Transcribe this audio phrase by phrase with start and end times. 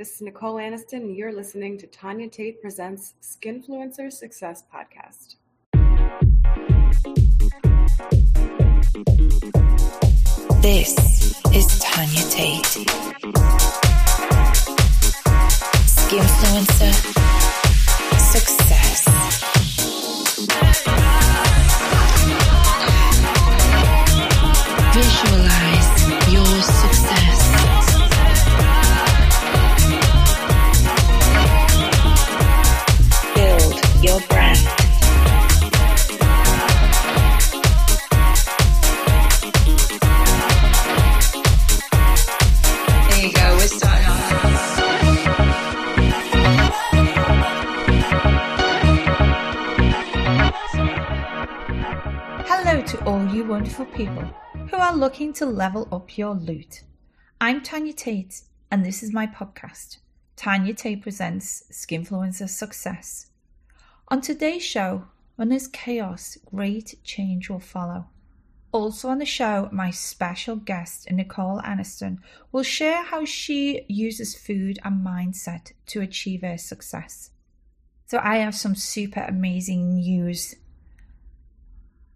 [0.00, 5.34] This is Nicole Aniston, and you're listening to Tanya Tate Presents Skinfluencer Success Podcast.
[10.62, 10.96] This
[11.52, 12.86] is Tanya Tate.
[15.84, 16.94] Skinfluencer
[18.16, 19.04] Success.
[24.94, 25.69] Visualize
[54.06, 54.34] people
[54.70, 56.84] who are looking to level up your loot.
[57.38, 58.40] I'm Tanya Tate,
[58.70, 59.98] and this is my podcast,
[60.36, 63.26] Tanya Tate Presents Skinfluencer Success.
[64.08, 65.04] On today's show,
[65.36, 68.06] when there's chaos, great change will follow.
[68.72, 72.20] Also on the show, my special guest, Nicole Aniston,
[72.52, 77.32] will share how she uses food and mindset to achieve her success.
[78.06, 80.54] So I have some super amazing news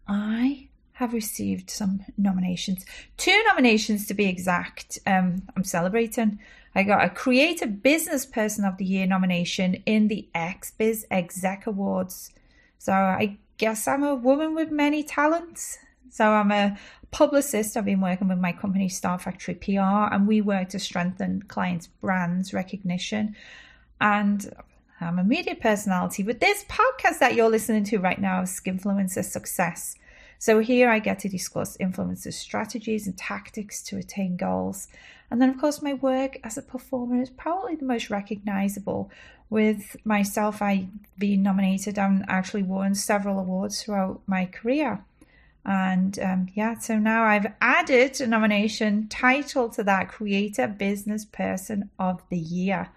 [0.09, 4.99] I have received some nominations, two nominations to be exact.
[5.07, 6.39] Um, I'm celebrating.
[6.75, 12.31] I got a Creative Business Person of the Year nomination in the XBiz Exec Awards.
[12.79, 15.79] So I guess I'm a woman with many talents.
[16.11, 16.79] So I'm a
[17.11, 17.77] publicist.
[17.77, 21.89] I've been working with my company Star Factory PR, and we work to strengthen clients'
[21.89, 23.35] brands recognition.
[24.01, 24.55] And
[25.01, 29.25] I'm a media personality, but this podcast that you're listening to right now is Skinfluencer
[29.25, 29.97] Success.
[30.39, 34.89] So here I get to discuss influencer strategies and tactics to attain goals.
[35.31, 39.11] And then, of course, my work as a performer is probably the most recognizable.
[39.51, 45.05] With myself, I've been nominated and actually won several awards throughout my career.
[45.67, 51.91] And um, yeah, so now I've added a nomination title to that Creator Business Person
[51.99, 52.91] of the Year.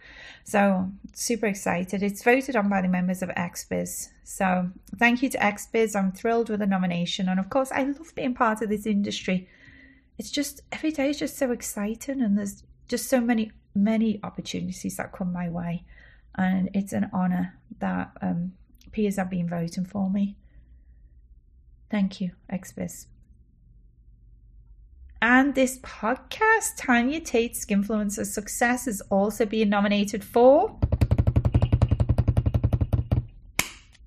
[0.43, 2.03] So super excited.
[2.03, 4.09] It's voted on by the members of XBiz.
[4.25, 5.95] So thank you to XBiz.
[5.95, 7.29] I'm thrilled with the nomination.
[7.29, 9.47] And of course, I love being part of this industry.
[10.17, 14.97] It's just every day is just so exciting and there's just so many, many opportunities
[14.97, 15.85] that come my way.
[16.35, 18.53] And it's an honor that um,
[18.91, 20.35] peers have been voting for me.
[21.89, 23.05] Thank you, XBiz.
[25.21, 30.77] And this podcast, Tanya Tate's Skinfluencer Success, is also being nominated for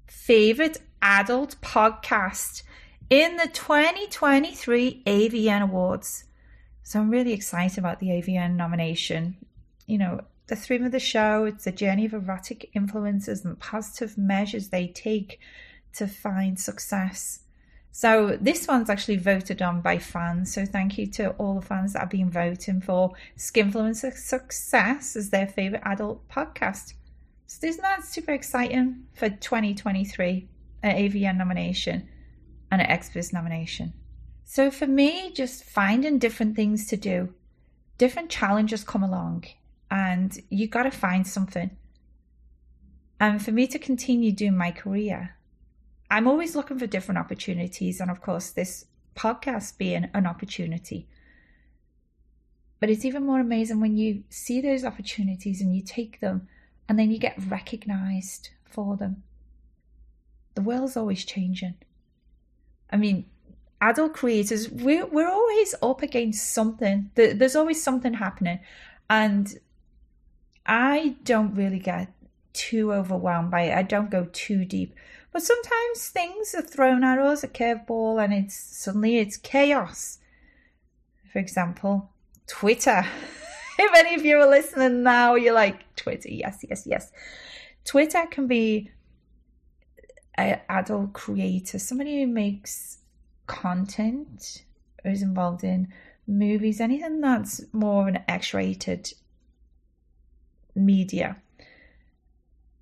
[0.06, 2.62] Favorite Adult Podcast
[3.08, 6.24] in the 2023 AVN Awards.
[6.84, 9.36] So I'm really excited about the AVN nomination.
[9.86, 14.16] You know, the theme of the show, it's a journey of erotic influences and positive
[14.16, 15.40] measures they take
[15.94, 17.40] to find success.
[17.92, 20.54] So this one's actually voted on by fans.
[20.54, 25.30] So thank you to all the fans that have been voting for Skinfluencer Success as
[25.30, 26.94] their favorite adult podcast.
[27.46, 30.48] So isn't that super exciting for 2023?
[30.82, 32.08] An AVN nomination
[32.70, 33.92] and an XBiz nomination.
[34.44, 37.34] So for me, just finding different things to do,
[37.98, 39.44] different challenges come along,
[39.90, 41.70] and you got to find something.
[43.18, 45.36] And for me to continue doing my career,
[46.10, 51.06] I'm always looking for different opportunities, and of course, this podcast being an opportunity.
[52.80, 56.48] But it's even more amazing when you see those opportunities and you take them
[56.88, 59.22] and then you get recognized for them.
[60.54, 61.74] The world's always changing.
[62.90, 63.26] I mean,
[63.80, 67.10] adult creators, we're, we're always up against something.
[67.14, 68.60] There's always something happening.
[69.08, 69.54] And
[70.66, 72.12] I don't really get
[72.52, 73.76] too overwhelmed by it.
[73.76, 74.94] I don't go too deep.
[75.32, 80.18] But sometimes things are thrown at us, a curveball, and it's suddenly it's chaos.
[81.32, 82.10] For example,
[82.46, 83.04] Twitter.
[83.78, 87.12] if any of you are listening now, you're like, Twitter, yes, yes, yes.
[87.84, 88.90] Twitter can be
[90.34, 92.98] an adult creator, somebody who makes
[93.46, 94.64] content,
[95.04, 95.88] who's involved in
[96.26, 99.12] movies, anything that's more of an X rated
[100.74, 101.36] media.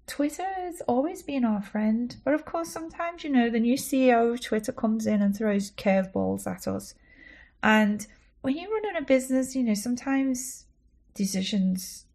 [0.09, 4.33] Twitter has always been our friend, but of course, sometimes you know the new CEO
[4.33, 6.95] of Twitter comes in and throws curveballs at us.
[7.63, 8.07] And
[8.41, 10.65] when you're running a business, you know, sometimes
[11.15, 12.07] decisions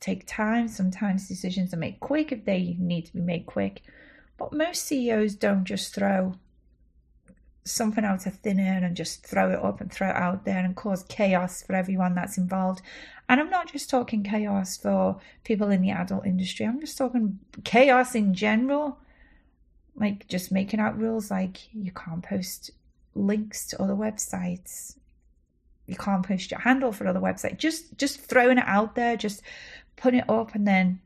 [0.00, 3.82] take time, sometimes decisions are made quick if they need to be made quick.
[4.36, 6.34] But most CEOs don't just throw
[7.70, 10.58] something out of thin air and just throw it up and throw it out there
[10.58, 12.82] and cause chaos for everyone that's involved.
[13.28, 17.38] And I'm not just talking chaos for people in the adult industry, I'm just talking
[17.64, 18.98] chaos in general.
[19.96, 22.70] Like just making out rules like you can't post
[23.14, 24.96] links to other websites.
[25.86, 27.58] You can't post your handle for other websites.
[27.58, 29.42] Just just throwing it out there, just
[29.96, 31.00] putting it up and then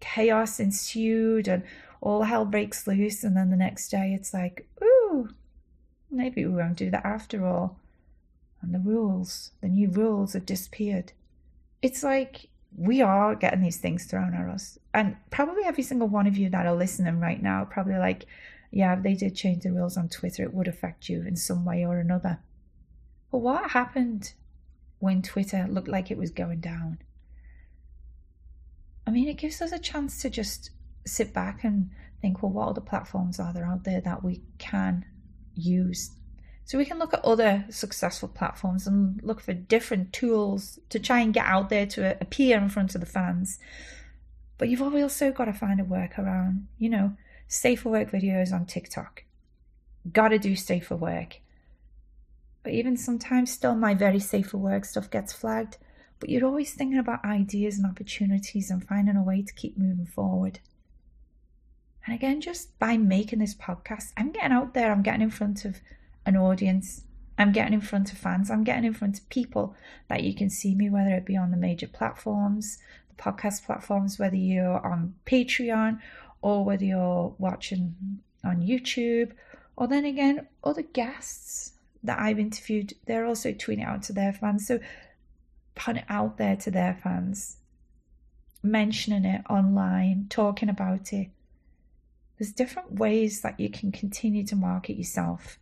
[0.00, 1.64] chaos ensued and
[2.00, 4.93] all hell breaks loose and then the next day it's like, ooh,
[6.16, 7.78] maybe we won't do that after all.
[8.62, 11.12] And the rules, the new rules have disappeared.
[11.82, 14.78] It's like we are getting these things thrown at us.
[14.92, 18.26] And probably every single one of you that are listening right now, probably like,
[18.70, 21.64] yeah, if they did change the rules on Twitter, it would affect you in some
[21.64, 22.38] way or another.
[23.30, 24.32] But what happened
[24.98, 26.98] when Twitter looked like it was going down?
[29.06, 30.70] I mean, it gives us a chance to just
[31.04, 31.90] sit back and
[32.22, 35.04] think, well, what other platforms are there out there that we can
[35.54, 36.10] use?
[36.64, 41.20] So we can look at other successful platforms and look for different tools to try
[41.20, 43.58] and get out there to appear in front of the fans.
[44.56, 46.64] But you've also got to find a workaround.
[46.78, 47.16] You know,
[47.48, 49.24] safer work videos on TikTok.
[50.10, 51.40] Got to do safer work.
[52.62, 55.76] But even sometimes, still, my very safer work stuff gets flagged.
[56.18, 60.06] But you're always thinking about ideas and opportunities and finding a way to keep moving
[60.06, 60.60] forward.
[62.06, 65.64] And again, just by making this podcast, I'm getting out there, I'm getting in front
[65.64, 65.80] of
[66.26, 67.04] an audience,
[67.38, 69.74] I'm getting in front of fans, I'm getting in front of people
[70.08, 72.78] that you can see me, whether it be on the major platforms,
[73.08, 75.98] the podcast platforms, whether you're on Patreon
[76.42, 79.32] or whether you're watching on YouTube,
[79.76, 81.72] or then again, other guests
[82.02, 84.66] that I've interviewed, they're also tweeting out to their fans.
[84.66, 84.78] So
[85.74, 87.56] put it out there to their fans,
[88.62, 91.30] mentioning it online, talking about it
[92.38, 95.58] there's different ways that you can continue to market yourself,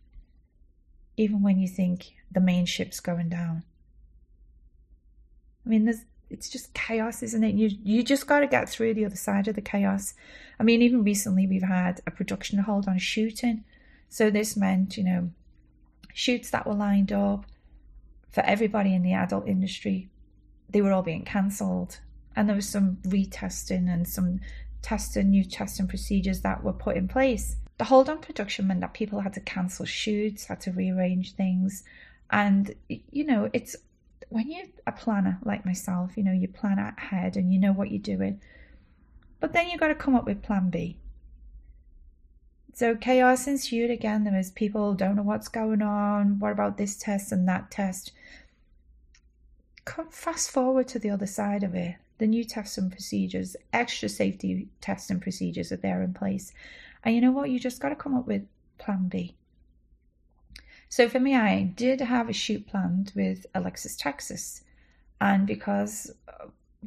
[1.17, 3.63] even when you think the main ship's going down.
[5.65, 7.53] I mean, there's it's just chaos, isn't it?
[7.53, 10.15] You you just got to get through the other side of the chaos.
[10.59, 13.63] I mean, even recently we've had a production hold on shooting,
[14.09, 15.29] so this meant you know
[16.13, 17.45] shoots that were lined up
[18.31, 20.09] for everybody in the adult industry,
[20.69, 21.99] they were all being cancelled,
[22.35, 24.39] and there was some retesting and some
[24.83, 27.55] testing, new testing procedures that were put in place.
[27.79, 31.83] The hold on production meant that people had to cancel shoots, had to rearrange things.
[32.29, 33.75] And, you know, it's
[34.29, 37.89] when you're a planner like myself, you know, you plan ahead and you know what
[37.89, 38.39] you're doing.
[39.39, 40.97] But then you've got to come up with plan B.
[42.73, 44.23] So chaos ensued again.
[44.23, 46.39] There was people don't know what's going on.
[46.39, 48.11] What about this test and that test?
[49.85, 54.07] Come fast forward to the other side of it the new tests and procedures, extra
[54.07, 56.53] safety tests and procedures are there in place.
[57.03, 57.49] And you know what?
[57.49, 58.43] You just got to come up with
[58.77, 59.35] plan B.
[60.87, 64.63] So for me, I did have a shoot planned with Alexis Texas.
[65.19, 66.45] And because uh,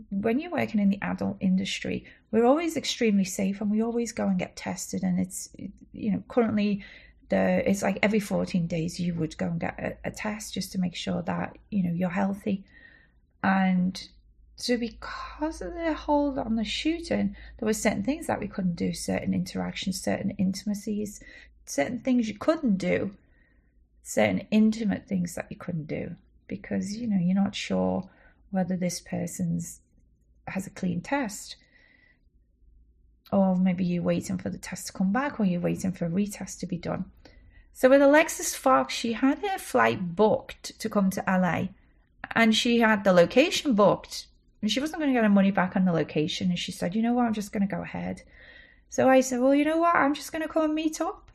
[0.08, 4.26] when you're working in the adult industry, we're always extremely safe and we always go
[4.28, 5.02] and get tested.
[5.02, 5.50] And it's,
[5.92, 6.82] you know, currently
[7.28, 10.72] the it's like every 14 days you would go and get a, a test just
[10.72, 12.64] to make sure that, you know, you're healthy.
[13.44, 14.02] And
[14.58, 18.76] so, because of the hold on the shooting, there were certain things that we couldn't
[18.76, 21.22] do, certain interactions, certain intimacies,
[21.66, 23.10] certain things you couldn't do,
[24.02, 26.16] certain intimate things that you couldn't do.
[26.48, 28.08] Because you know you're not sure
[28.50, 29.80] whether this person's
[30.48, 31.56] has a clean test,
[33.30, 36.10] or maybe you're waiting for the test to come back, or you're waiting for a
[36.10, 37.04] retest to be done.
[37.74, 41.68] So with Alexis Fox, she had her flight booked to come to LA,
[42.34, 44.28] and she had the location booked
[44.62, 46.48] and she wasn't going to get her money back on the location.
[46.48, 48.22] And she said, you know what, I'm just going to go ahead.
[48.88, 51.30] So I said, well, you know what, I'm just going to come and meet up.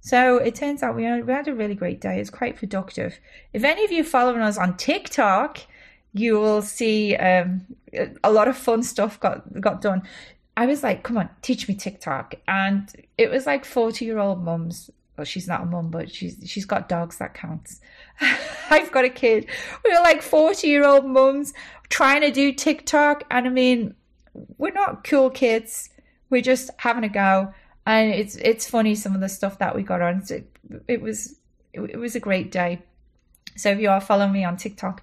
[0.00, 2.20] So it turns out we had a really great day.
[2.20, 3.18] It's quite productive.
[3.52, 5.58] If any of you following us on TikTok,
[6.12, 7.66] you will see um,
[8.24, 10.02] a lot of fun stuff got got done.
[10.56, 12.34] I was like, come on, teach me TikTok.
[12.48, 14.90] And it was like 40 year old mums.
[15.20, 17.82] Well, she's not a mum, but she's she's got dogs that counts.
[18.70, 19.50] I've got a kid.
[19.84, 21.52] We are like 40 year old mums
[21.90, 23.24] trying to do TikTok.
[23.30, 23.94] And I mean,
[24.56, 25.90] we're not cool kids.
[26.30, 27.52] We're just having a go.
[27.84, 30.22] And it's it's funny some of the stuff that we got on.
[30.30, 30.56] It,
[30.88, 31.38] it was
[31.74, 32.80] it, it, was a great day.
[33.58, 35.02] So if you are following me on TikTok,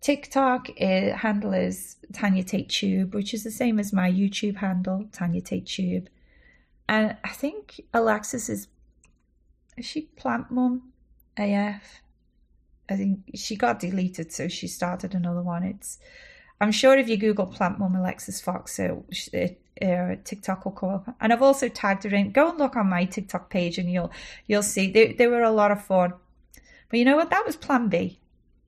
[0.00, 5.06] TikTok it, handle is Tanya Tate Tube, which is the same as my YouTube handle,
[5.12, 6.08] Tanya Tate Tube.
[6.88, 8.66] And I think Alexis is
[9.76, 10.92] is she Plant Mum
[11.36, 12.02] AF?
[12.88, 15.62] I think she got deleted, so she started another one.
[15.62, 15.98] It's
[16.60, 18.92] I'm sure if you Google Plant Mum Alexis Fox, it,
[19.32, 22.32] it uh, TikTok will come up, and I've also tagged her in.
[22.32, 24.12] Go and look on my TikTok page, and you'll
[24.46, 26.12] you'll see they they were a lot of fun.
[26.88, 27.30] But you know what?
[27.30, 28.20] That was Plan B.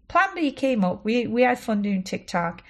[0.08, 1.04] Plan B came up.
[1.04, 2.62] We we had fun doing TikTok,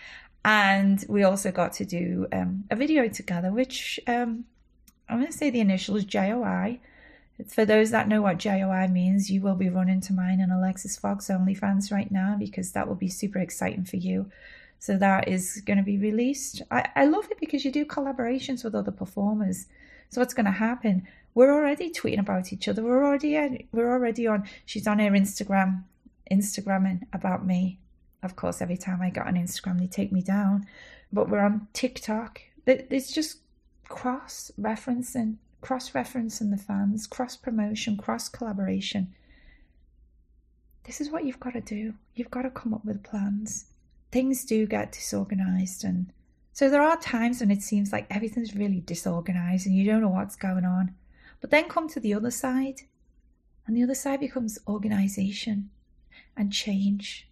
[0.45, 4.45] and we also got to do um, a video together, which um,
[5.09, 6.81] I'm going to say the initials JOI.
[7.49, 10.97] For those that know what JOI means, you will be running to mine and Alexis
[10.97, 14.31] Fox OnlyFans right now because that will be super exciting for you.
[14.79, 16.63] So that is going to be released.
[16.71, 19.67] I, I love it because you do collaborations with other performers.
[20.11, 21.09] So what's going to happen?
[21.35, 22.85] We're already tweeting about each other.
[22.85, 24.47] We're already we're already on.
[24.65, 25.83] She's on her Instagram,
[26.31, 27.81] Instagramming about me.
[28.23, 30.67] Of course, every time I got on Instagram, they take me down.
[31.13, 32.41] But we're on TikTok.
[32.67, 33.39] It's just
[33.89, 39.15] cross referencing cross referencing the fans, cross promotion, cross collaboration.
[40.85, 41.95] This is what you've got to do.
[42.15, 43.65] You've got to come up with plans.
[44.13, 46.13] Things do get disorganized, and
[46.53, 50.11] so there are times when it seems like everything's really disorganized and you don't know
[50.11, 50.95] what's going on.
[51.41, 52.83] But then come to the other side,
[53.67, 55.71] and the other side becomes organization
[56.37, 57.27] and change.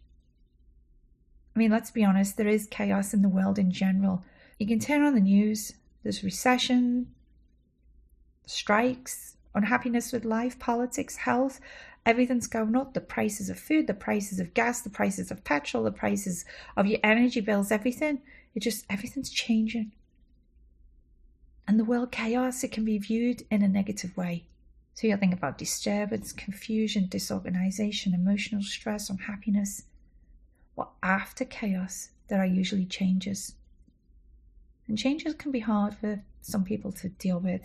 [1.54, 4.24] I mean, let's be honest, there is chaos in the world in general.
[4.58, 7.08] You can turn on the news, there's recession,
[8.46, 11.60] strikes, unhappiness with life, politics, health.
[12.04, 12.94] Everything's going up.
[12.94, 16.44] The prices of food, the prices of gas, the prices of petrol, the prices
[16.76, 18.20] of your energy bills, everything.
[18.54, 19.92] It just, everything's changing.
[21.66, 24.46] And the world chaos, it can be viewed in a negative way.
[24.94, 29.84] So you'll think about disturbance, confusion, disorganization, emotional stress, unhappiness.
[30.76, 33.54] Well, after chaos, there are usually changes.
[34.88, 37.62] And changes can be hard for some people to deal with.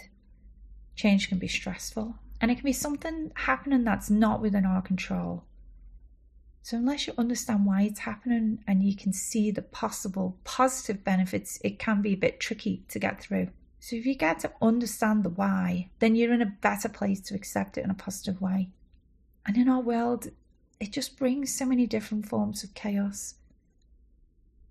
[0.98, 5.44] Change can be stressful, and it can be something happening that's not within our control.
[6.64, 11.60] So, unless you understand why it's happening and you can see the possible positive benefits,
[11.64, 13.50] it can be a bit tricky to get through.
[13.80, 17.36] So, if you get to understand the why, then you're in a better place to
[17.36, 18.70] accept it in a positive way.
[19.46, 20.30] And in our world,
[20.80, 23.36] it just brings so many different forms of chaos.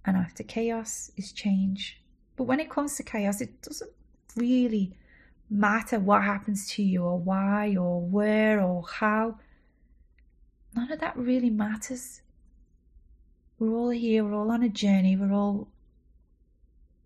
[0.04, 2.02] And after chaos is change.
[2.34, 3.92] But when it comes to chaos, it doesn't
[4.34, 4.92] really
[5.48, 9.38] matter what happens to you or why or where or how.
[10.74, 12.20] None of that really matters.
[13.58, 15.68] We're all here, we're all on a journey, we're all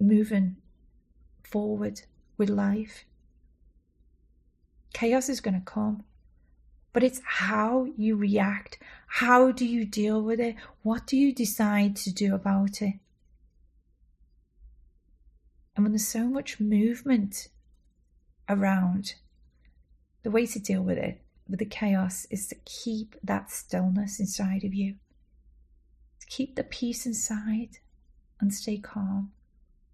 [0.00, 0.56] moving
[1.44, 2.02] forward
[2.37, 3.04] with life.
[4.92, 6.02] Chaos is going to come,
[6.92, 8.78] but it's how you react.
[9.06, 10.56] How do you deal with it?
[10.82, 12.94] What do you decide to do about it?
[15.76, 17.49] And when there's so much movement
[18.50, 19.14] around.
[20.23, 24.64] The way to deal with it, with the chaos, is to keep that stillness inside
[24.64, 24.97] of you.
[26.21, 27.78] To keep the peace inside
[28.40, 29.33] and stay calm.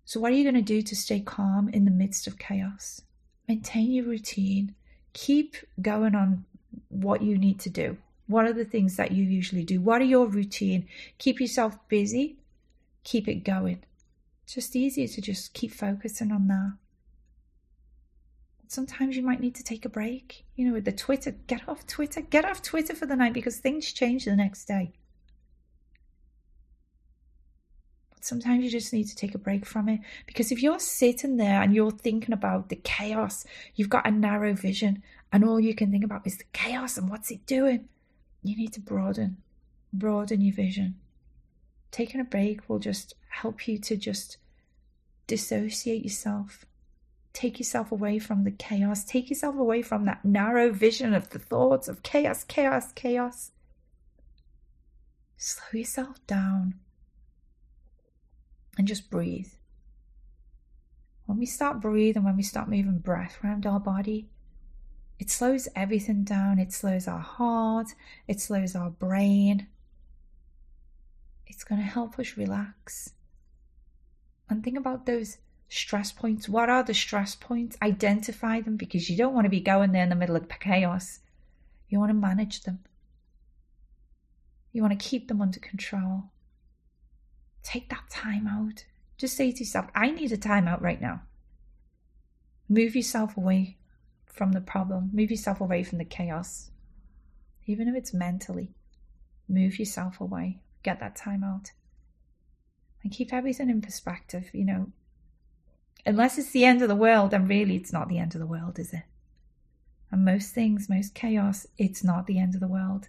[0.04, 3.02] So, what are you going to do to stay calm in the midst of chaos?
[3.46, 4.74] Maintain your routine.
[5.12, 6.44] Keep going on
[6.88, 7.96] what you need to do.
[8.26, 9.80] What are the things that you usually do?
[9.80, 10.88] What are your routine?
[11.18, 12.38] Keep yourself busy.
[13.04, 13.84] Keep it going.
[14.42, 16.74] It's just easier to just keep focusing on that
[18.68, 20.44] sometimes you might need to take a break.
[20.54, 23.58] You know, with the Twitter, get off Twitter, get off Twitter for the night because
[23.58, 24.92] things change the next day.
[28.10, 31.36] But sometimes you just need to take a break from it because if you're sitting
[31.36, 33.44] there and you're thinking about the chaos,
[33.74, 37.10] you've got a narrow vision and all you can think about is the chaos and
[37.10, 37.88] what's it doing.
[38.42, 39.38] You need to broaden,
[39.92, 40.96] broaden your vision.
[41.90, 44.38] Taking a break will just help you to just
[45.26, 46.64] dissociate yourself
[47.36, 49.04] take yourself away from the chaos.
[49.04, 53.50] Take yourself away from that narrow vision of the thoughts of chaos, chaos, chaos.
[55.36, 56.76] Slow yourself down
[58.78, 59.50] and just breathe.
[61.26, 64.30] When we start breathing, when we start moving breath around our body,
[65.18, 66.58] it slows everything down.
[66.58, 67.88] It slows our heart,
[68.26, 69.66] it slows our brain.
[71.46, 73.12] It's going to help us relax.
[74.48, 75.36] And think about those
[75.68, 76.48] stress points.
[76.48, 77.76] What are the stress points?
[77.82, 81.20] Identify them because you don't want to be going there in the middle of chaos.
[81.88, 82.80] You want to manage them.
[84.72, 86.24] You want to keep them under control.
[87.62, 88.84] Take that time out.
[89.16, 91.22] Just say to yourself, I need a time out right now.
[92.68, 93.76] Move yourself away
[94.26, 96.70] from the problem, move yourself away from the chaos.
[97.64, 98.74] Even if it's mentally,
[99.48, 100.60] move yourself away.
[100.82, 101.72] Get that time out.
[103.02, 104.50] And keep everything in perspective.
[104.52, 104.92] You know,
[106.06, 108.46] unless it's the end of the world, then really it's not the end of the
[108.46, 109.02] world, is it?
[110.10, 113.08] And most things, most chaos, it's not the end of the world.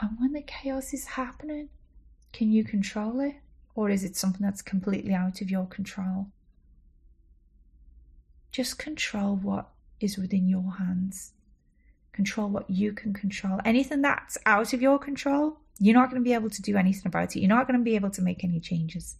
[0.00, 1.68] And when the chaos is happening,
[2.32, 3.36] can you control it?
[3.74, 6.28] Or is it something that's completely out of your control?
[8.56, 9.68] just control what
[10.00, 11.34] is within your hands.
[12.12, 13.60] Control what you can control.
[13.66, 17.02] Anything that's out of your control, you're not going to be able to do anything
[17.04, 17.40] about it.
[17.40, 19.16] You're not going to be able to make any changes.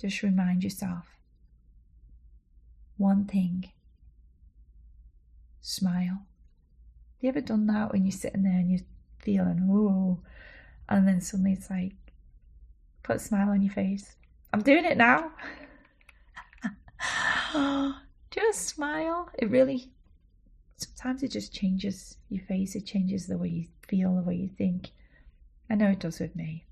[0.00, 1.06] Just remind yourself
[2.96, 3.70] one thing
[5.60, 6.26] smile.
[7.20, 8.86] You ever done that when you're sitting there and you're
[9.18, 10.20] feeling, oh,
[10.88, 11.94] and then suddenly it's like,
[13.02, 14.16] put a smile on your face?
[14.52, 15.30] I'm doing it now.
[18.30, 19.30] just smile.
[19.38, 19.90] It really,
[20.76, 24.50] sometimes it just changes your face, it changes the way you feel, the way you
[24.58, 24.90] think.
[25.70, 26.66] I know it does with me.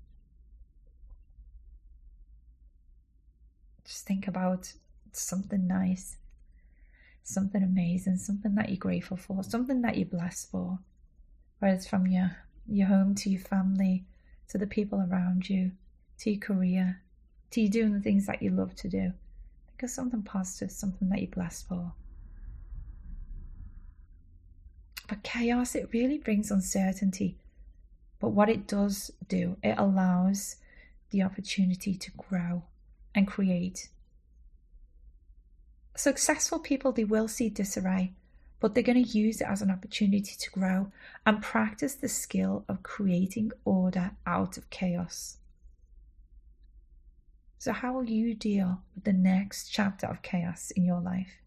[3.85, 4.71] Just think about
[5.21, 6.17] something nice,
[7.23, 10.79] something amazing, something that you're grateful for, something that you're blessed for.
[11.59, 14.05] Whether it's from your, your home to your family,
[14.49, 15.71] to the people around you,
[16.19, 17.01] to your career,
[17.51, 19.13] to you doing the things that you love to do.
[19.67, 21.93] Think of something positive, something that you're blessed for.
[25.07, 27.37] But chaos, it really brings uncertainty.
[28.19, 30.57] But what it does do, it allows
[31.11, 32.63] the opportunity to grow
[33.13, 33.89] and create.
[35.95, 38.13] Successful people, they will see disarray,
[38.59, 40.91] but they're going to use it as an opportunity to grow
[41.25, 45.37] and practice the skill of creating order out of chaos.
[47.59, 51.39] So, how will you deal with the next chapter of chaos in your life?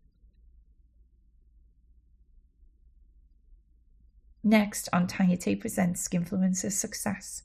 [4.42, 7.42] Next on Tanya Tate Presents Skinfluencer Success.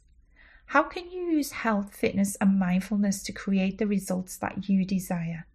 [0.68, 5.48] How can you use health, fitness, and mindfulness to create the results that you desire?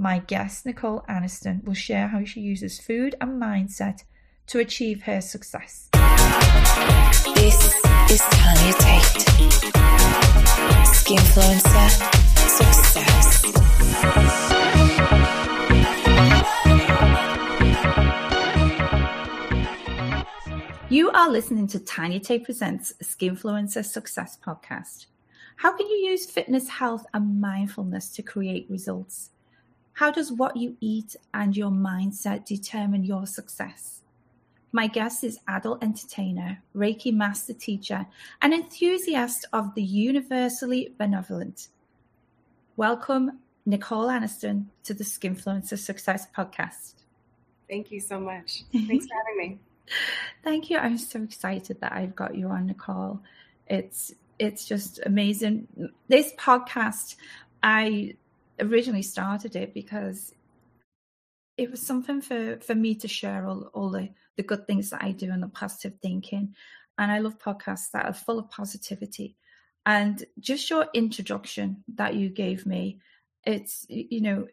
[0.00, 4.04] My guest, Nicole Aniston, will share how she uses food and mindset
[4.46, 5.88] to achieve her success.
[7.34, 7.74] This
[8.08, 9.26] is Tanya Tate.
[10.94, 11.90] Skinfluencer
[12.48, 13.42] Success.
[20.88, 25.06] You are listening to Tanya Tate Presents Skinfluencer Success Podcast.
[25.56, 29.30] How can you use fitness, health, and mindfulness to create results?
[29.98, 34.02] How does what you eat and your mindset determine your success?
[34.70, 38.06] My guest is adult entertainer, Reiki master teacher,
[38.40, 41.70] and enthusiast of the universally benevolent.
[42.76, 46.94] Welcome, Nicole Aniston, to the Skinfluencer Success Podcast.
[47.68, 48.62] Thank you so much.
[48.72, 49.58] Thanks for having me.
[50.44, 50.78] Thank you.
[50.78, 53.20] I'm so excited that I've got you on Nicole.
[53.66, 55.66] It's it's just amazing.
[56.06, 57.16] This podcast,
[57.64, 58.14] I
[58.60, 60.34] originally started it because
[61.56, 65.02] it was something for for me to share all, all the the good things that
[65.02, 66.54] I do and the positive thinking.
[66.98, 69.36] And I love podcasts that are full of positivity.
[69.86, 73.00] And just your introduction that you gave me,
[73.44, 74.46] it's you know,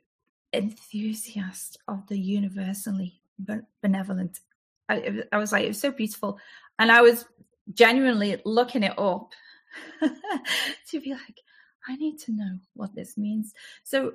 [0.54, 3.22] enthusiast of the universally
[3.82, 4.40] benevolent
[4.90, 6.40] I, I was like, it was so beautiful.
[6.80, 7.26] And I was
[7.74, 9.34] genuinely looking it up
[10.90, 11.42] to be like,
[11.88, 13.54] I need to know what this means.
[13.84, 14.14] So,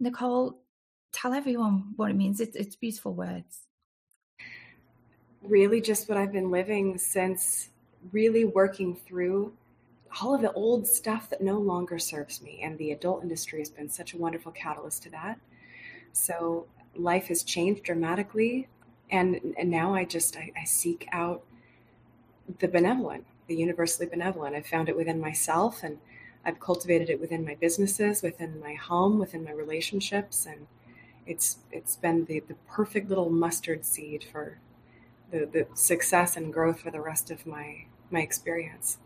[0.00, 0.58] Nicole,
[1.12, 2.40] tell everyone what it means.
[2.40, 3.66] It, it's beautiful words.
[5.42, 7.70] Really, just what I've been living since
[8.12, 9.52] really working through
[10.20, 12.60] all of the old stuff that no longer serves me.
[12.62, 15.40] And the adult industry has been such a wonderful catalyst to that.
[16.12, 18.68] So, life has changed dramatically
[19.12, 21.44] and and now I just I, I seek out
[22.58, 24.56] the benevolent, the universally benevolent.
[24.56, 25.98] I've found it within myself, and
[26.44, 30.66] I've cultivated it within my businesses, within my home, within my relationships, and
[31.26, 34.58] it's it's been the the perfect little mustard seed for
[35.30, 38.98] the the success and growth for the rest of my my experience.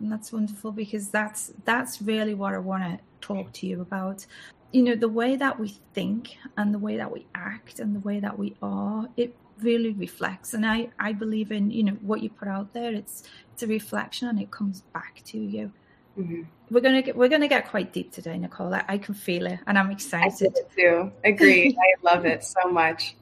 [0.00, 4.26] And that's wonderful because that's that's really what I want to talk to you about.
[4.72, 8.00] You know the way that we think and the way that we act and the
[8.00, 10.54] way that we are it really reflects.
[10.54, 13.66] And i i believe in you know what you put out there it's it's a
[13.66, 15.70] reflection and it comes back to you
[16.18, 16.42] mm-hmm.
[16.70, 18.74] we're gonna get we're gonna get quite deep today nicole.
[18.74, 20.54] I, I can feel it and i'm excited.
[20.56, 21.12] I too.
[21.24, 23.16] Agreed i love it so much.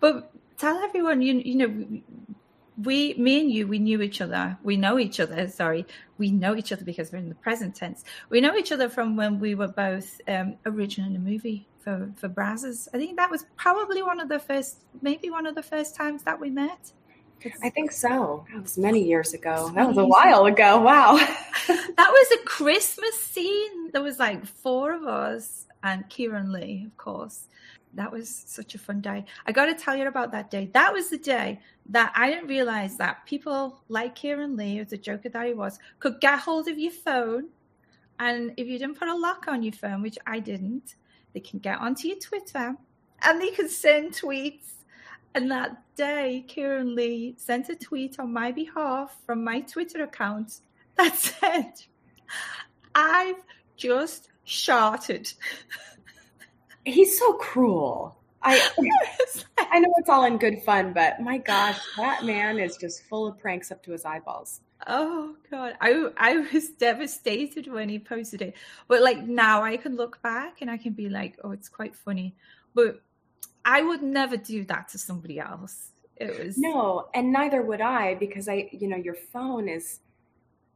[0.00, 2.00] But tell everyone you you know
[2.82, 4.56] we me and you we knew each other.
[4.62, 5.86] We know each other sorry.
[6.18, 8.04] We know each other because we're in the present tense.
[8.30, 12.10] We know each other from when we were both um original in a movie for
[12.16, 12.88] for Brazzers.
[12.94, 16.22] i think that was probably one of the first maybe one of the first times
[16.22, 16.92] that we met
[17.62, 18.44] I think so.
[18.52, 19.70] That was many years ago.
[19.74, 20.80] That was a while ago.
[20.80, 21.16] Wow.
[21.68, 23.90] that was a Christmas scene.
[23.92, 27.48] There was like four of us and Kieran Lee, of course
[27.94, 29.24] that was such a fun day.
[29.46, 30.70] I got to tell you about that day.
[30.72, 34.98] That was the day that I didn't realize that people like Kieran Lee, as a
[34.98, 37.48] joker that he was, could get hold of your phone.
[38.18, 40.96] And if you didn't put a lock on your phone, which I didn't,
[41.34, 42.76] they can get onto your Twitter
[43.22, 44.81] and they can send tweets.
[45.34, 50.60] And that day, Kieran Lee sent a tweet on my behalf from my Twitter account
[50.96, 51.72] that said,
[52.94, 53.42] I've
[53.76, 55.32] just sharted.
[56.84, 58.18] He's so cruel.
[58.42, 58.60] I
[59.58, 63.26] I know it's all in good fun, but my gosh, that man is just full
[63.26, 64.60] of pranks up to his eyeballs.
[64.86, 68.54] Oh god, I I was devastated when he posted it.
[68.88, 71.94] But like now I can look back and I can be like, oh, it's quite
[71.94, 72.34] funny.
[72.74, 73.00] But
[73.64, 75.90] I would never do that to somebody else.
[76.16, 80.00] It was No, and neither would I because I, you know, your phone is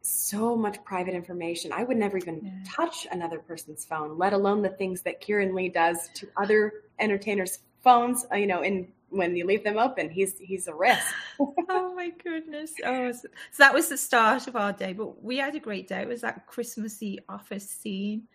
[0.03, 1.73] so much private information.
[1.73, 2.53] I would never even Yeah.
[2.65, 7.61] touch another person's phone, let alone the things that Kieran Lee does to other entertainers'
[7.83, 8.25] phones.
[8.33, 11.15] uh, You know, and when you leave them open, he's he's a risk.
[11.69, 12.73] oh my goodness.
[12.85, 15.89] Oh, so, so that was the start of our day, but we had a great
[15.89, 16.03] day.
[16.03, 18.29] It was that Christmassy office scene,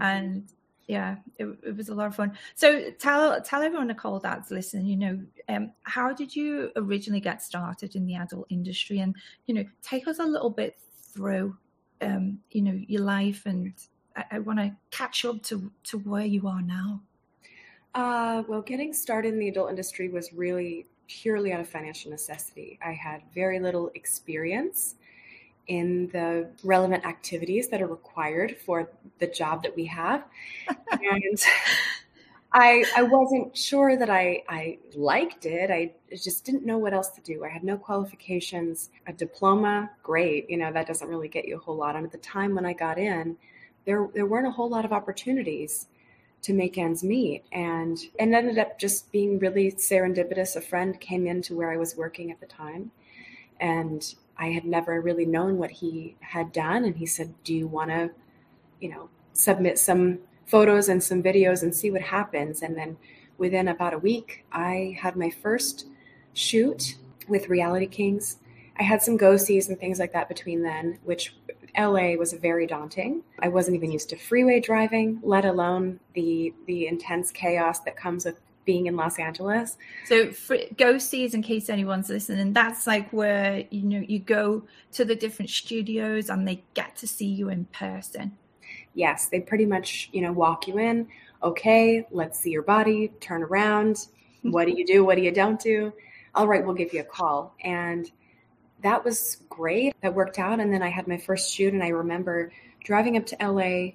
[0.00, 0.50] and
[0.86, 2.36] yeah, it, it was a lot of fun.
[2.54, 4.86] So tell tell everyone, Nicole, that's listening.
[4.86, 9.16] You know, um, how did you originally get started in the adult industry, and
[9.46, 10.78] you know, take us a little bit
[11.12, 11.56] through,
[12.00, 13.72] um, you know, your life, and
[14.16, 17.00] I, I want to catch up to to where you are now.
[17.94, 22.78] Uh, well, getting started in the adult industry was really purely out of financial necessity.
[22.84, 24.96] I had very little experience
[25.66, 30.24] in the relevant activities that are required for the job that we have.
[30.92, 31.42] and
[32.52, 35.70] I, I wasn't sure that I, I liked it.
[35.70, 37.44] I just didn't know what else to do.
[37.44, 38.90] I had no qualifications.
[39.06, 40.48] A diploma, great.
[40.48, 41.96] You know, that doesn't really get you a whole lot.
[41.96, 43.36] And at the time when I got in,
[43.86, 45.88] there, there weren't a whole lot of opportunities
[46.44, 51.26] to make ends meet and and ended up just being really serendipitous a friend came
[51.26, 52.90] into where i was working at the time
[53.60, 56.84] and i had never really known what he had done.
[56.84, 58.10] And he said do you want to
[58.80, 62.62] you know submit some photos and some videos and see what happens?
[62.62, 62.96] And then
[63.38, 65.86] within about a week i had my first
[66.34, 66.96] shoot
[67.28, 68.38] with reality kings.
[68.78, 71.34] I had some go sees and things like that between then which
[71.76, 73.22] LA was very daunting.
[73.40, 78.24] I wasn't even used to freeway driving, let alone the the intense chaos that comes
[78.24, 79.76] with being in Los Angeles.
[80.06, 82.52] So for, go sees in case anyone's listening.
[82.52, 87.06] That's like where you know you go to the different studios and they get to
[87.06, 88.36] see you in person.
[88.94, 91.08] Yes, they pretty much, you know, walk you in.
[91.42, 94.06] Okay, let's see your body, turn around.
[94.44, 95.06] What do you do?
[95.06, 95.90] What do you don't do?
[96.34, 97.54] All right, we'll give you a call.
[97.64, 98.10] And
[98.82, 99.94] that was great.
[100.02, 100.60] That worked out.
[100.60, 102.52] And then I had my first shoot, and I remember
[102.84, 103.92] driving up to LA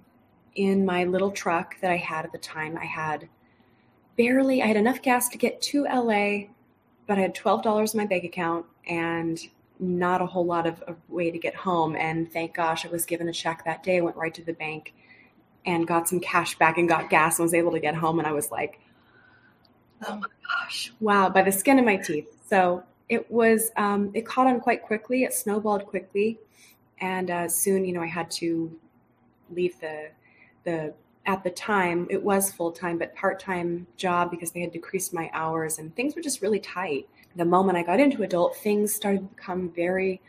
[0.55, 2.77] in my little truck that I had at the time.
[2.77, 3.29] I had
[4.19, 6.49] barely, I had enough gas to get to LA,
[7.07, 9.39] but I had $12 in my bank account and
[9.79, 11.95] not a whole lot of a way to get home.
[11.95, 13.99] And thank gosh, I was given a check that day.
[13.99, 14.93] I went right to the bank
[15.65, 18.19] and got some cash back and got gas and was able to get home.
[18.19, 18.81] And I was like,
[20.05, 22.27] oh my gosh, wow, by the skin of my teeth.
[22.49, 26.39] So it was um, it caught on quite quickly it snowballed quickly
[26.99, 28.71] and uh, soon you know i had to
[29.49, 30.09] leave the
[30.63, 30.93] the
[31.25, 35.77] at the time it was full-time but part-time job because they had decreased my hours
[35.79, 37.07] and things were just really tight.
[37.35, 40.21] The moment i got into adult things started to become very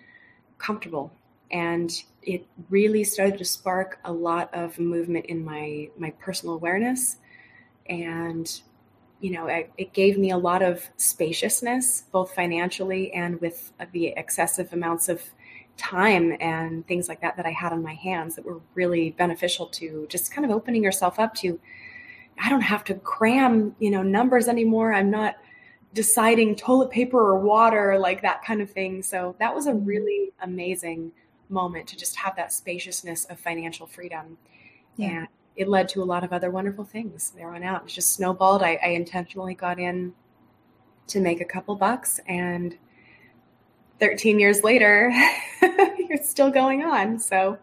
[0.59, 1.13] comfortable
[1.51, 7.17] and it really started to spark a lot of movement in my my personal awareness.
[7.89, 8.61] And
[9.21, 14.73] you know, it, gave me a lot of spaciousness, both financially and with the excessive
[14.73, 15.23] amounts of
[15.77, 19.67] time and things like that that I had on my hands that were really beneficial
[19.67, 21.59] to just kind of opening yourself up to.
[22.43, 24.93] I don't have to cram, you know, numbers anymore.
[24.93, 25.37] I'm not
[25.93, 29.03] deciding toilet paper or water, like that kind of thing.
[29.03, 29.85] So that was a mm-hmm.
[29.85, 31.13] really amazing
[31.49, 34.39] moment to just have that spaciousness of financial freedom.
[34.97, 35.09] Yeah.
[35.09, 37.85] And it led to a lot of other wonderful things there on out.
[37.85, 38.63] It just snowballed.
[38.63, 40.15] I, I, intentionally got in
[41.09, 42.79] to make a couple bucks, and
[44.01, 45.11] 13 years later,
[45.63, 47.19] it's still going on.
[47.19, 47.59] So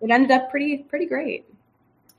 [0.00, 1.46] it ended up pretty pretty great.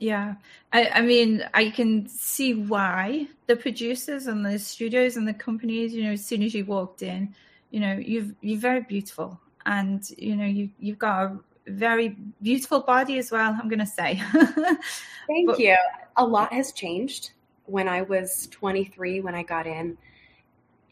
[0.00, 0.34] Yeah,
[0.72, 5.92] I, I mean, I can see why the producers and the studios and the companies,
[5.92, 7.34] you know, as soon as you walked in,
[7.70, 12.80] you know, you've you're very beautiful, and you know, you you've got a very beautiful
[12.80, 14.22] body as well, I'm going to say.
[14.32, 15.76] Thank but, you.
[16.16, 17.32] A lot has changed.
[17.66, 19.98] When I was 23, when I got in,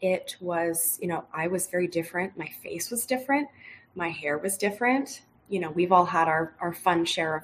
[0.01, 2.37] it was, you know, I was very different.
[2.37, 3.47] My face was different.
[3.95, 5.21] My hair was different.
[5.49, 7.43] You know, we've all had our, our fun share of,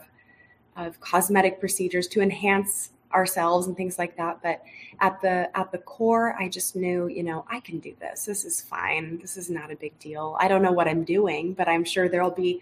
[0.85, 4.63] of cosmetic procedures to enhance ourselves and things like that but
[4.99, 8.43] at the at the core i just knew you know i can do this this
[8.43, 11.67] is fine this is not a big deal i don't know what i'm doing but
[11.67, 12.59] i'm sure there'll be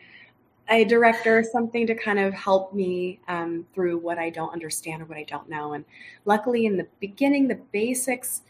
[0.71, 5.05] a director, something to kind of help me um, through what I don't understand or
[5.05, 5.73] what I don't know.
[5.73, 5.83] And
[6.25, 8.41] luckily, in the beginning, the basics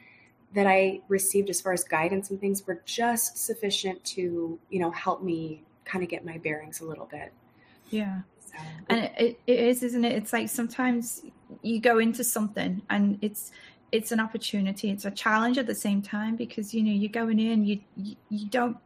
[0.53, 4.91] that I received as far as guidance and things were just sufficient to, you know,
[4.91, 7.31] help me kind of get my bearings a little bit.
[7.89, 8.21] Yeah.
[8.39, 8.57] So,
[8.89, 10.13] and it, it is, isn't it?
[10.13, 11.23] It's like sometimes
[11.61, 13.51] you go into something and it's
[13.91, 17.39] it's an opportunity, it's a challenge at the same time because you know you're going
[17.39, 18.77] in, you you, you don't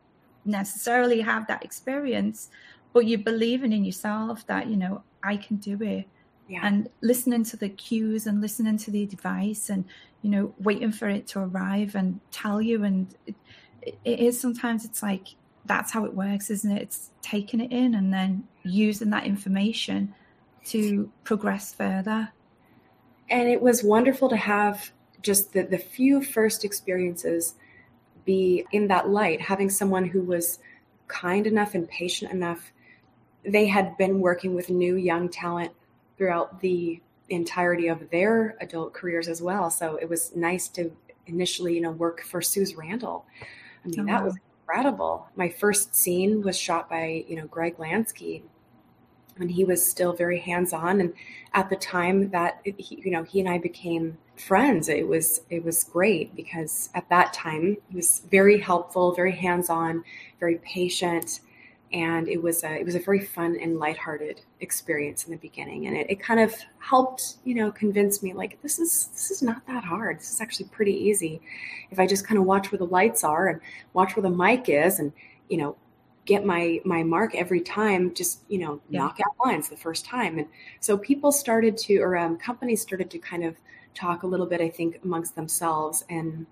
[0.45, 2.49] necessarily have that experience,
[2.93, 6.07] but you're believing in yourself that you know I can do it.
[6.47, 6.59] Yeah.
[6.63, 9.85] And listening to the cues and listening to the advice and
[10.21, 12.83] you know waiting for it to arrive and tell you.
[12.83, 13.35] And it,
[14.03, 16.81] it is sometimes it's like that's how it works isn't it?
[16.81, 20.13] It's taking it in and then using that information
[20.65, 22.29] to progress further.
[23.29, 27.55] And it was wonderful to have just the, the few first experiences
[28.25, 30.59] be in that light having someone who was
[31.07, 32.71] kind enough and patient enough.
[33.43, 35.71] They had been working with new young talent
[36.17, 39.69] throughout the entirety of their adult careers as well.
[39.69, 40.91] So it was nice to
[41.27, 43.25] initially, you know, work for Suze Randall.
[43.83, 45.27] I mean, oh, that was incredible.
[45.35, 48.43] My first scene was shot by, you know, Greg Lansky
[49.37, 51.13] when he was still very hands-on and
[51.53, 55.63] at the time that he, you know he and I became friends it was it
[55.63, 60.03] was great because at that time he was very helpful very hands-on
[60.39, 61.41] very patient
[61.93, 65.87] and it was a, it was a very fun and lighthearted experience in the beginning.
[65.87, 69.41] And it, it kind of helped you know convince me like this is this is
[69.41, 70.19] not that hard.
[70.19, 71.41] This is actually pretty easy.
[71.91, 73.61] If i just kind of watch where the lights are and
[73.93, 75.13] watch where the mic is and
[75.49, 75.75] you know
[76.25, 78.99] get my my mark every time just you know yeah.
[78.99, 80.39] knock out lines the first time.
[80.39, 80.47] And
[80.79, 83.55] so people started to or um, companies started to kind of
[83.93, 86.45] talk a little bit i think amongst themselves and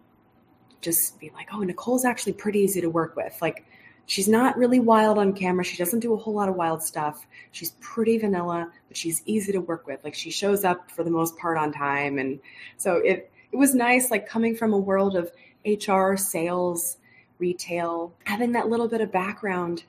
[0.79, 3.35] just be like oh nicole's actually pretty easy to work with.
[3.41, 3.65] Like
[4.05, 5.63] She's not really wild on camera.
[5.63, 7.25] She doesn't do a whole lot of wild stuff.
[7.51, 10.03] She's pretty vanilla, but she's easy to work with.
[10.03, 12.19] Like she shows up for the most part on time.
[12.19, 12.39] And
[12.77, 15.31] so it it was nice like coming from a world of
[15.65, 16.97] HR, sales,
[17.39, 19.83] retail, having that little bit of background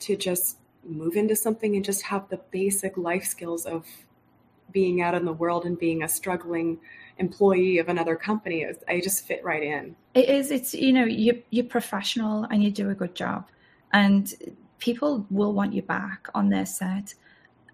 [0.00, 3.86] to just move into something and just have the basic life skills of
[4.70, 6.78] being out in the world and being a struggling
[7.18, 11.42] employee of another company i just fit right in it is it's you know you
[11.50, 13.48] you're professional and you do a good job
[13.92, 14.34] and
[14.78, 17.14] people will want you back on their set.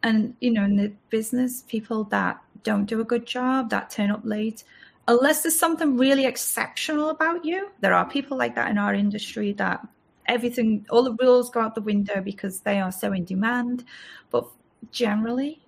[0.02, 4.10] And you know in the business people that don't do a good job that turn
[4.10, 4.64] up late
[5.08, 9.52] unless there's something really exceptional about you there are people like that in our industry
[9.52, 9.86] that
[10.26, 13.84] everything all the rules go out the window because they are so in demand.
[14.30, 14.46] But
[14.90, 15.60] generally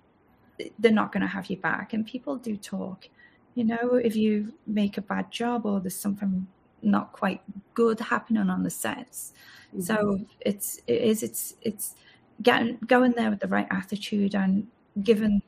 [0.79, 1.93] they're not going to have you back.
[1.93, 3.09] And people do talk
[3.55, 6.47] you know if you make a bad job or there's something
[6.87, 7.41] not quite
[7.73, 9.33] good happening on the sets
[9.69, 9.81] Mm-hmm.
[9.81, 11.95] So it's it is it's it's
[12.41, 14.67] getting going there with the right attitude and
[15.03, 15.41] giving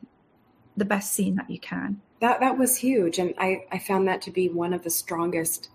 [0.78, 2.02] the best scene that you can.
[2.20, 5.70] That that was huge, and I I found that to be one of the strongest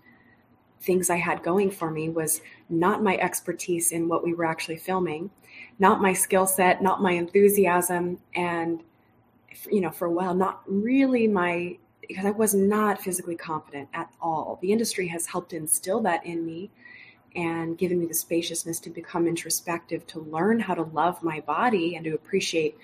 [0.81, 4.77] things I had going for me was not my expertise in what we were actually
[4.77, 5.31] filming,
[5.79, 8.83] not my skill set, not my enthusiasm, and
[9.71, 14.09] you know for a while not really my because I was not physically confident at
[14.21, 14.59] all.
[14.61, 16.71] The industry has helped instill that in me
[17.35, 21.95] and given me the spaciousness to become introspective, to learn how to love my body
[21.95, 22.77] and to appreciate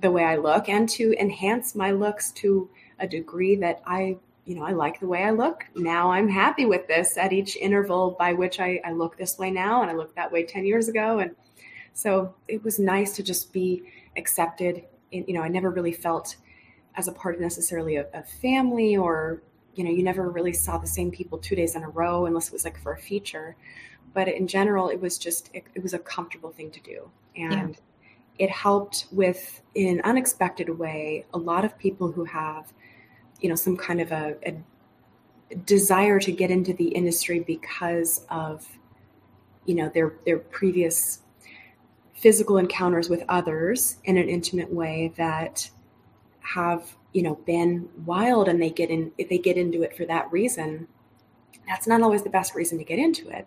[0.00, 4.54] the way I look and to enhance my looks to a degree that I, you
[4.54, 5.64] know, I like the way I look.
[5.74, 9.50] Now I'm happy with this at each interval by which I, I look this way
[9.50, 11.18] now and I looked that way 10 years ago.
[11.20, 11.34] And
[11.92, 13.82] so it was nice to just be
[14.16, 14.84] accepted.
[15.10, 16.36] In, you know, I never really felt
[16.98, 19.40] as a part of necessarily of a family or
[19.74, 22.48] you know you never really saw the same people two days in a row unless
[22.48, 23.56] it was like for a feature
[24.12, 27.74] but in general it was just it, it was a comfortable thing to do and
[28.38, 28.46] yeah.
[28.46, 32.72] it helped with in an unexpected way a lot of people who have
[33.40, 38.66] you know some kind of a, a desire to get into the industry because of
[39.66, 41.22] you know their their previous
[42.12, 45.70] physical encounters with others in an intimate way that
[46.54, 50.04] have you know been wild and they get in if they get into it for
[50.06, 50.88] that reason
[51.66, 53.46] that's not always the best reason to get into it.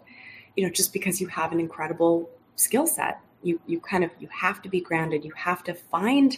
[0.56, 4.28] You know just because you have an incredible skill set you you kind of you
[4.28, 6.38] have to be grounded you have to find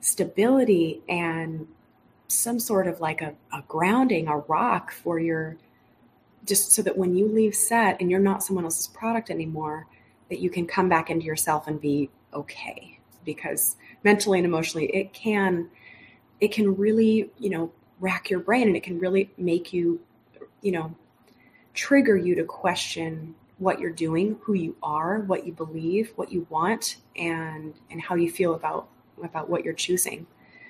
[0.00, 1.66] stability and
[2.28, 5.56] some sort of like a, a grounding a rock for your
[6.46, 9.86] just so that when you leave set and you're not someone else's product anymore
[10.28, 12.98] that you can come back into yourself and be okay.
[13.24, 15.68] Because mentally and emotionally it can
[16.40, 20.00] it can really, you know, rack your brain and it can really make you,
[20.62, 20.94] you know,
[21.74, 26.46] trigger you to question what you're doing, who you are, what you believe, what you
[26.50, 28.88] want, and and how you feel about
[29.22, 30.26] about what you're choosing.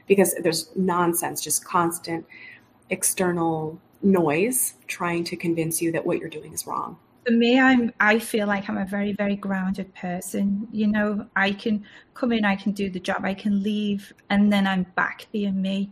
[0.06, 2.24] Because there's nonsense, just constant
[2.90, 6.96] external noise trying to convince you that what you're doing is wrong.
[7.26, 10.68] For me, I'm I feel like I'm a very, very grounded person.
[10.70, 11.84] You know, I can
[12.14, 15.60] come in, I can do the job, I can leave, and then I'm back being
[15.60, 15.90] me.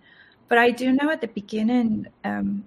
[0.48, 2.64] But I do know at the beginning, um,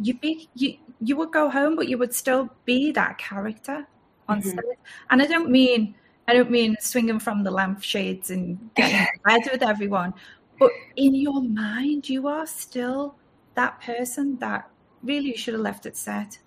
[0.00, 3.86] you be you you would go home, but you would still be that character
[4.28, 4.50] on mm-hmm.
[4.50, 4.64] set.
[5.10, 5.94] And I don't mean
[6.26, 10.14] I don't mean swinging from the lampshades and getting bed with everyone,
[10.58, 13.16] but in your mind, you are still
[13.54, 14.68] that person that
[15.02, 16.38] really you should have left it set.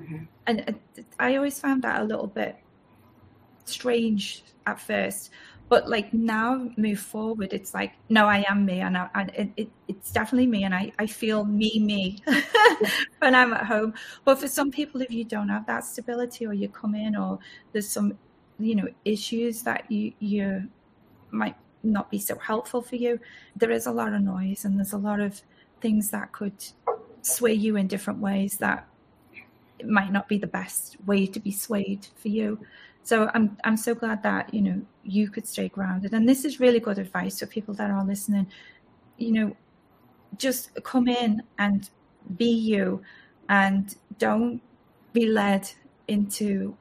[0.00, 0.24] Mm-hmm.
[0.46, 0.78] And
[1.18, 2.56] I always found that a little bit
[3.64, 5.30] strange at first
[5.70, 9.50] but like now move forward it's like no i am me and, I, and it,
[9.56, 12.18] it, it's definitely me and i, I feel me me
[13.20, 16.52] when i'm at home but for some people if you don't have that stability or
[16.52, 17.38] you come in or
[17.72, 18.18] there's some
[18.58, 20.68] you know issues that you you
[21.30, 23.18] might not be so helpful for you
[23.56, 25.40] there is a lot of noise and there's a lot of
[25.80, 26.52] things that could
[27.22, 28.86] sway you in different ways that
[29.80, 32.58] it might not be the best way to be swayed for you
[33.02, 36.60] so I'm I'm so glad that you know you could stay grounded, and this is
[36.60, 38.46] really good advice for people that are listening.
[39.16, 39.56] You know,
[40.36, 41.88] just come in and
[42.36, 43.02] be you,
[43.48, 44.60] and don't
[45.12, 45.70] be led
[46.08, 46.76] into.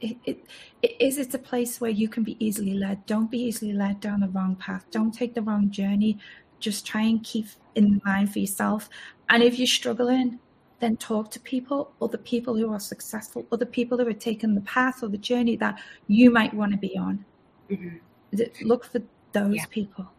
[0.00, 0.44] It, it,
[0.82, 3.06] it is it's a place where you can be easily led.
[3.06, 4.84] Don't be easily led down the wrong path.
[4.90, 6.18] Don't take the wrong journey.
[6.60, 8.88] Just try and keep in mind for yourself.
[9.28, 10.38] And if you're struggling,
[10.82, 14.60] then talk to people, other people who are successful, other people who have taken the
[14.62, 17.24] path or the journey that you might want to be on.
[17.70, 18.66] Mm-hmm.
[18.66, 19.64] Look for those yeah.
[19.70, 20.10] people.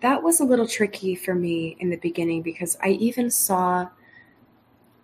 [0.00, 3.88] That was a little tricky for me in the beginning because I even saw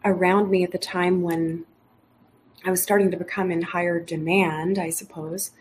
[0.04, 1.64] around me at the time when
[2.66, 5.52] I was starting to become in higher demand, I suppose,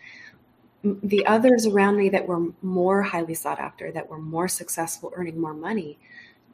[0.82, 5.40] the others around me that were more highly sought after, that were more successful, earning
[5.40, 5.96] more money,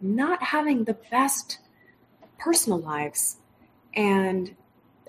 [0.03, 1.61] not having the best
[2.39, 3.37] personal lives.
[3.95, 4.55] And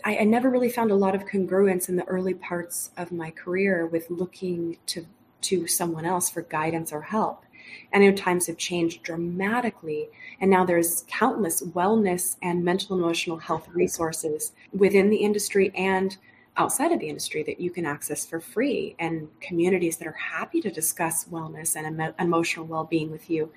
[0.03, 3.31] I, I, never really found a lot of congruence in the early parts of my
[3.31, 5.05] career with looking to
[5.41, 7.43] to someone else for guidance or help.
[7.91, 10.09] And know times have changed dramatically.
[10.41, 16.17] And now there's countless wellness and mental and emotional health resources within the industry and
[16.57, 20.61] outside of the industry that you can access for free, and communities that are happy
[20.61, 23.51] to discuss wellness and emo- emotional well being with you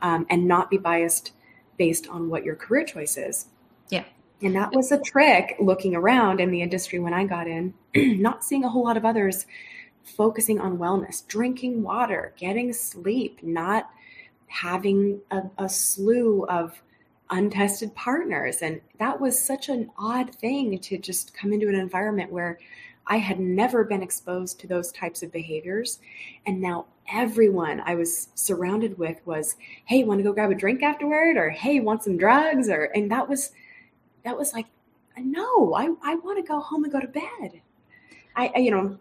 [0.00, 1.32] um, and not be biased
[1.76, 3.46] based on what your career choice is.
[3.88, 4.04] Yeah.
[4.42, 8.44] And that was a trick looking around in the industry when I got in, not
[8.44, 9.46] seeing a whole lot of others
[10.02, 13.90] focusing on wellness, drinking water, getting sleep, not
[14.48, 16.80] having a, a slew of
[17.32, 18.62] untested partners.
[18.62, 22.58] And that was such an odd thing to just come into an environment where
[23.06, 25.98] I had never been exposed to those types of behaviors.
[26.46, 30.82] And now everyone I was surrounded with was, hey, want to go grab a drink
[30.82, 31.36] afterward?
[31.36, 32.68] Or hey, want some drugs?
[32.68, 33.50] Or and that was
[34.24, 34.66] that was like,
[35.18, 37.60] no, I, I want to go home and go to bed.
[38.36, 38.98] I, I you know,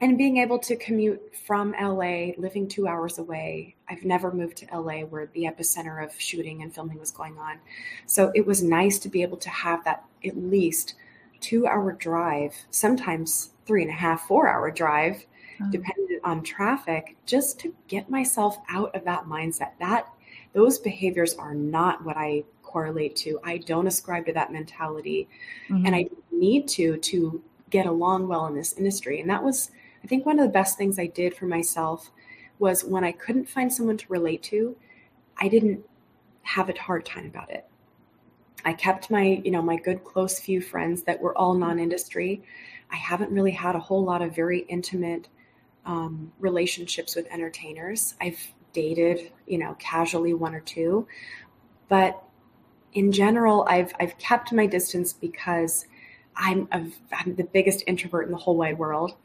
[0.00, 4.66] and being able to commute from LA, living two hours away, I've never moved to
[4.76, 7.58] LA where the epicenter of shooting and filming was going on.
[8.06, 10.94] So it was nice to be able to have that at least
[11.40, 15.24] two hour drive, sometimes three and a half, four hour drive,
[15.60, 15.68] oh.
[15.70, 19.72] depending on traffic, just to get myself out of that mindset.
[19.78, 20.08] That
[20.54, 23.38] those behaviors are not what I correlate to.
[23.44, 25.28] I don't ascribe to that mentality.
[25.68, 25.86] Mm-hmm.
[25.86, 29.20] And I need to to get along well in this industry.
[29.20, 29.70] And that was,
[30.04, 32.10] I think, one of the best things I did for myself
[32.58, 34.76] was when I couldn't find someone to relate to,
[35.38, 35.84] I didn't
[36.42, 37.64] have a hard time about it.
[38.66, 42.42] I kept my, you know, my good close few friends that were all non-industry.
[42.90, 45.28] I haven't really had a whole lot of very intimate
[45.86, 48.14] um, relationships with entertainers.
[48.20, 48.40] I've
[48.72, 51.06] dated, you know, casually one or two,
[51.88, 52.22] but
[52.92, 55.86] in general, I've I've kept my distance because
[56.36, 59.16] I'm a, I'm the biggest introvert in the whole wide world,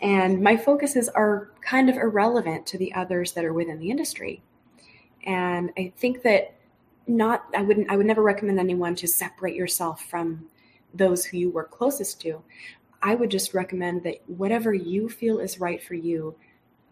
[0.00, 4.42] and my focuses are kind of irrelevant to the others that are within the industry.
[5.24, 6.54] And I think that
[7.10, 10.48] not i wouldn't i would never recommend anyone to separate yourself from
[10.94, 12.42] those who you work closest to
[13.02, 16.34] i would just recommend that whatever you feel is right for you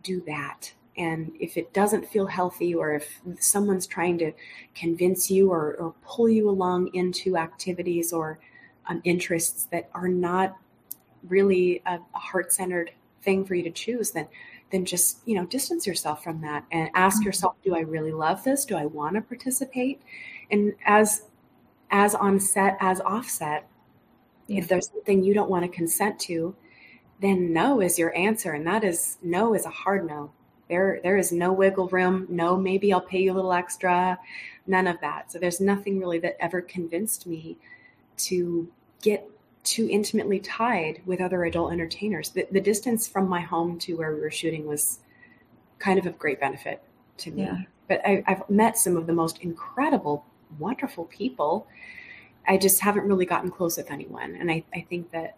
[0.02, 4.32] do that and if it doesn't feel healthy or if someone's trying to
[4.74, 8.40] convince you or, or pull you along into activities or
[8.88, 10.56] um, interests that are not
[11.28, 12.90] really a, a heart-centered
[13.22, 14.28] thing for you to choose then
[14.70, 17.26] then just you know distance yourself from that and ask mm-hmm.
[17.26, 20.00] yourself do i really love this do i want to participate
[20.50, 21.22] and as
[21.90, 23.68] as on set as offset
[24.46, 24.60] Yeah.
[24.60, 26.54] If there's something you don't want to consent to,
[27.20, 28.52] then no is your answer.
[28.52, 30.30] And that is no is a hard no.
[30.68, 32.26] There, there is no wiggle room.
[32.28, 34.18] No, maybe I'll pay you a little extra.
[34.66, 35.32] None of that.
[35.32, 37.56] So there's nothing really that ever convinced me
[38.18, 38.68] to
[39.02, 39.28] get
[39.64, 42.30] too intimately tied with other adult entertainers.
[42.30, 45.00] The, the distance from my home to where we were shooting was
[45.78, 46.82] kind of of great benefit
[47.18, 47.42] to me.
[47.42, 47.62] Yeah.
[47.88, 50.24] But I, I've met some of the most incredible,
[50.58, 51.66] wonderful people.
[52.46, 54.36] I just haven't really gotten close with anyone.
[54.36, 55.36] And I, I think that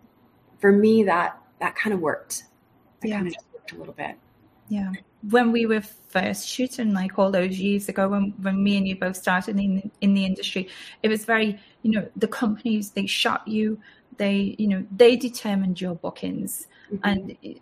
[0.60, 2.44] for me, that that kind of worked.
[3.00, 3.16] That Yeah.
[3.16, 4.16] kind of just worked a little bit.
[4.68, 4.92] Yeah.
[5.28, 8.96] When we were first shooting, like all those years ago, when, when me and you
[8.96, 10.68] both started in in the industry,
[11.02, 13.78] it was very, you know, the companies they shot you,
[14.16, 16.66] they, you know, they determined your bookings.
[16.92, 17.00] Mhm.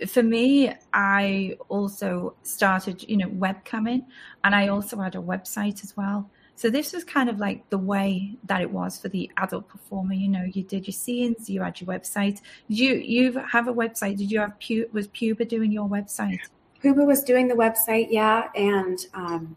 [0.01, 4.05] And for me, I also started, you know, webcamming,
[4.45, 6.29] and I also had a website as well.
[6.57, 10.15] So this was kind of like the way that it was for the adult performer.
[10.15, 12.41] You know, you did your scenes, you had your website.
[12.69, 14.17] Did you you have a website?
[14.17, 16.41] Did you have Pu- was Puba doing your website?
[16.83, 19.57] Puba was doing the website, yeah, and um,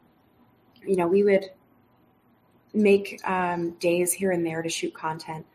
[0.86, 1.46] you know we would
[2.74, 5.46] make um, days here and there to shoot content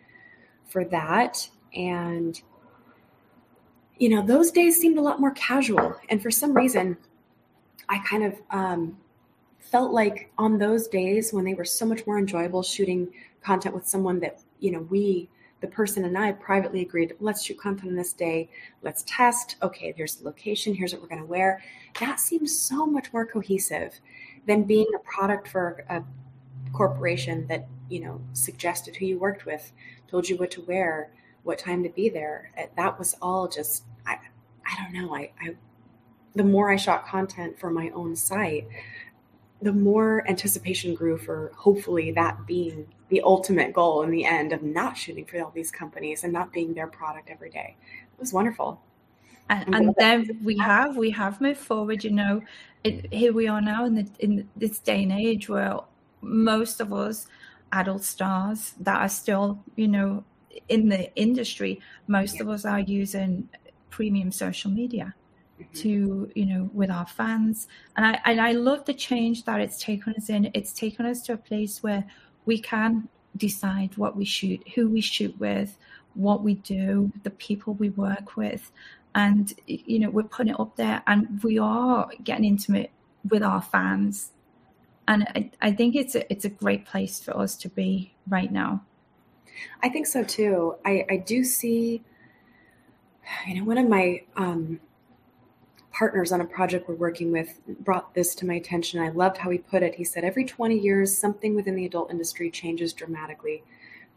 [0.77, 2.39] for that, and
[3.97, 6.99] you know those days seemed a lot more casual, and for some reason,
[7.89, 8.99] I kind of um,
[9.59, 13.09] felt like on those days when they were so much more enjoyable shooting
[13.41, 15.31] content with someone that you know we
[15.63, 18.51] the person and I privately agreed, let's shoot content on this day.
[18.83, 19.57] Let's test.
[19.63, 20.75] Okay, here's the location.
[20.75, 21.63] Here's what we're going to wear.
[22.01, 23.99] That seems so much more cohesive
[24.47, 26.03] than being a product for a
[26.75, 29.73] corporation that, you know, suggested who you worked with,
[30.09, 31.11] told you what to wear,
[31.43, 32.51] what time to be there.
[32.77, 34.19] That was all just, I,
[34.65, 35.15] I don't know.
[35.15, 35.57] I, I,
[36.35, 38.67] the more I shot content for my own site,
[39.63, 44.63] the more anticipation grew for hopefully that being the ultimate goal in the end of
[44.63, 47.77] not shooting for all these companies and not being their product every day.
[48.13, 48.81] It was wonderful.
[49.49, 52.43] and, and then we have we have moved forward you know
[52.83, 55.79] it, here we are now in the in this day and age where
[56.21, 57.29] most of us
[57.73, 60.25] adult stars that are still you know
[60.69, 61.81] in the industry.
[62.07, 62.43] Most Yeah.
[62.43, 63.49] of us are using
[63.91, 65.15] premium social media
[65.61, 65.73] Mhm.
[65.83, 67.69] to you know with our fans.
[67.97, 70.51] And i and i love the change that it's taken us in.
[70.55, 72.05] It's taken us to a place where
[72.47, 75.77] we can decide what we shoot who we shoot with
[76.15, 78.71] what we do the people we work with.
[79.15, 82.91] And you know we're putting it up there and we are getting intimate
[83.31, 84.33] with our fans
[85.09, 88.53] and i, I think it's a, it's a great place for us to be right
[88.53, 88.83] now
[89.83, 90.77] I think so too.
[90.85, 92.03] I, I do see,
[93.47, 94.81] you know, one of my um,
[95.93, 99.01] partners on a project we're working with brought this to my attention.
[99.01, 99.95] I loved how he put it.
[99.95, 103.63] He said, every 20 years, something within the adult industry changes dramatically.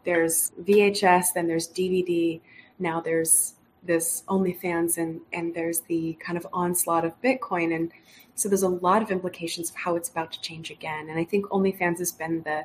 [0.04, 2.40] There's VHS, then there's DVD,
[2.78, 7.74] now there's this OnlyFans, and, and there's the kind of onslaught of Bitcoin.
[7.74, 7.90] And
[8.34, 11.08] so there's a lot of implications of how it's about to change again.
[11.08, 12.64] And I think OnlyFans has been the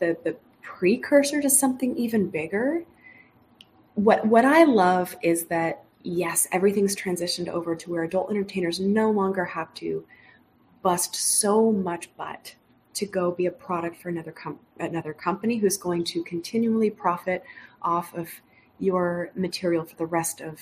[0.00, 2.82] the, the precursor to something even bigger.
[3.94, 9.10] What what I love is that yes, everything's transitioned over to where adult entertainers no
[9.10, 10.04] longer have to
[10.82, 12.54] bust so much butt
[12.92, 17.42] to go be a product for another com- another company who's going to continually profit
[17.82, 18.28] off of
[18.78, 20.60] your material for the rest of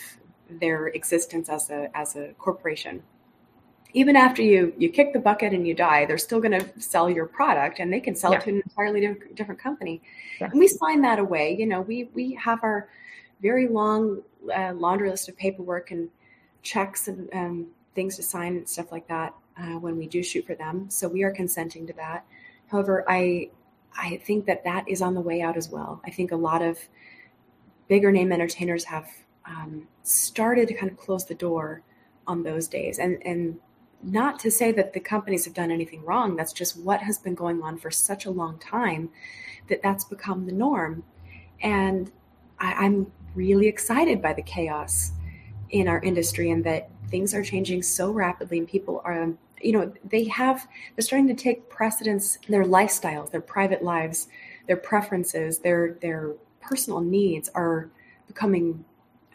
[0.61, 3.03] their existence as a as a corporation
[3.95, 7.11] even after you you kick the bucket and you die, they're still going to sell
[7.11, 8.39] your product, and they can sell Yeah.
[8.39, 10.03] it to an entirely different, different company.
[10.41, 10.51] Yeah.
[10.51, 11.55] And we sign that away.
[11.59, 12.89] You know, we we have our
[13.41, 14.23] very long
[14.55, 16.09] uh, laundry list of paperwork and
[16.63, 20.47] checks and um, things to sign and stuff like that uh, when we do shoot
[20.47, 20.89] for them.
[20.89, 22.25] So we are consenting to that.
[22.69, 23.51] However, I
[23.97, 26.01] I think that that is on the way out as well.
[26.07, 26.79] I think a lot of
[27.89, 29.09] bigger name entertainers have
[29.45, 31.83] um, started to kind of close the door
[32.27, 33.59] on those days, and and
[34.03, 36.37] not to say that the companies have done anything wrong.
[36.37, 39.11] That's just what has been going on for such a long time
[39.69, 41.05] that that's become the norm.
[41.63, 42.11] And
[42.59, 45.13] I, I'm really excited by the chaos
[45.71, 49.93] in our industry and that things are changing so rapidly and people are you know
[50.05, 54.29] they have they're starting to take precedence in their lifestyles their private lives
[54.67, 56.33] their preferences their their
[56.63, 57.91] personal needs are
[58.27, 58.85] becoming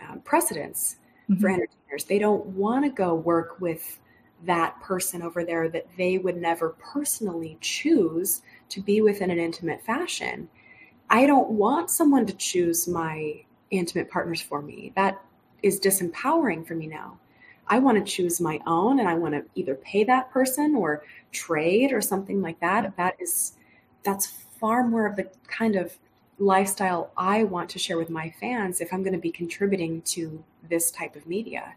[0.02, 0.98] uh, precedents
[1.40, 1.54] for Mhm.
[1.54, 4.00] entertainers they don't want to go work with
[4.46, 9.40] that person over there that they would never personally choose to be with in an
[9.40, 10.48] intimate fashion
[11.10, 15.22] i don't want someone to choose my intimate partners for me that
[15.64, 17.18] is disempowering for me now
[17.70, 21.04] I want to choose my own and I want to either pay that person or
[21.32, 22.96] trade or something like that.
[22.96, 23.54] That is
[24.04, 25.98] that's far more of the kind of
[26.40, 30.44] lifestyle I want to share with my fans if I'm going to be contributing to
[30.70, 31.76] this type of media.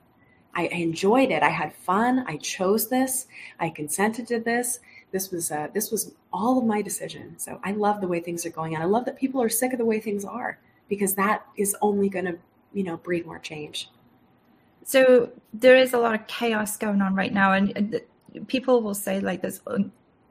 [0.55, 1.43] I, enjoyed it.
[1.43, 2.25] I had fun.
[2.27, 3.27] I chose this.
[3.59, 4.81] I consented to this.
[5.13, 7.39] This was uh, this was all of my decision.
[7.39, 9.73] So I love the way things are going, and I love that people are sick
[9.73, 10.59] of the way things are
[10.89, 12.39] because that is only going to
[12.73, 13.91] you know breed more change.
[14.85, 18.01] So there is a lot of chaos going on right now, and,
[18.47, 19.61] people will say like there's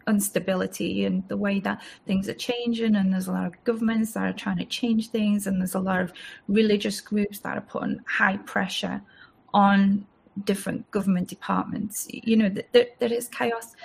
[0.10, 4.24] instability and the way that things are changing and there's a lot of governments that
[4.24, 6.12] are trying to change things and there's a lot of
[6.48, 9.02] religious groups that are putting high pressure
[9.54, 10.06] on
[10.46, 13.76] different government departments you know there, there is chaos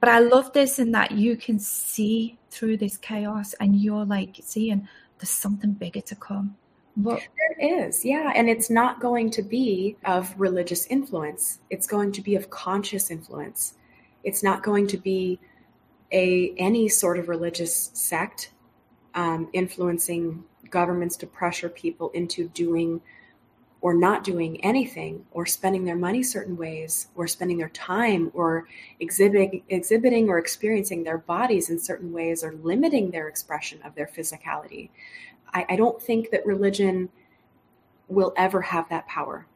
[0.00, 4.38] but i love this in that you can see through this chaos and you're like
[4.42, 4.86] seeing
[5.18, 6.54] there's something bigger to come
[6.96, 7.18] well,
[7.58, 8.32] there is, yeah.
[8.34, 11.60] And it's not going to be of religious influence.
[11.70, 13.74] It's going to be of conscious influence.
[14.24, 15.40] It's not going to be
[16.12, 18.52] a any sort of religious sect
[19.14, 23.00] um, influencing governments to pressure people into doing
[23.80, 28.66] or not doing anything or spending their money certain ways or spending their time or
[29.00, 34.06] exhibiting exhibiting or experiencing their bodies in certain ways or limiting their expression of their
[34.06, 34.90] physicality.
[35.52, 37.08] I, I don't think that religion
[38.08, 39.46] will ever have that power.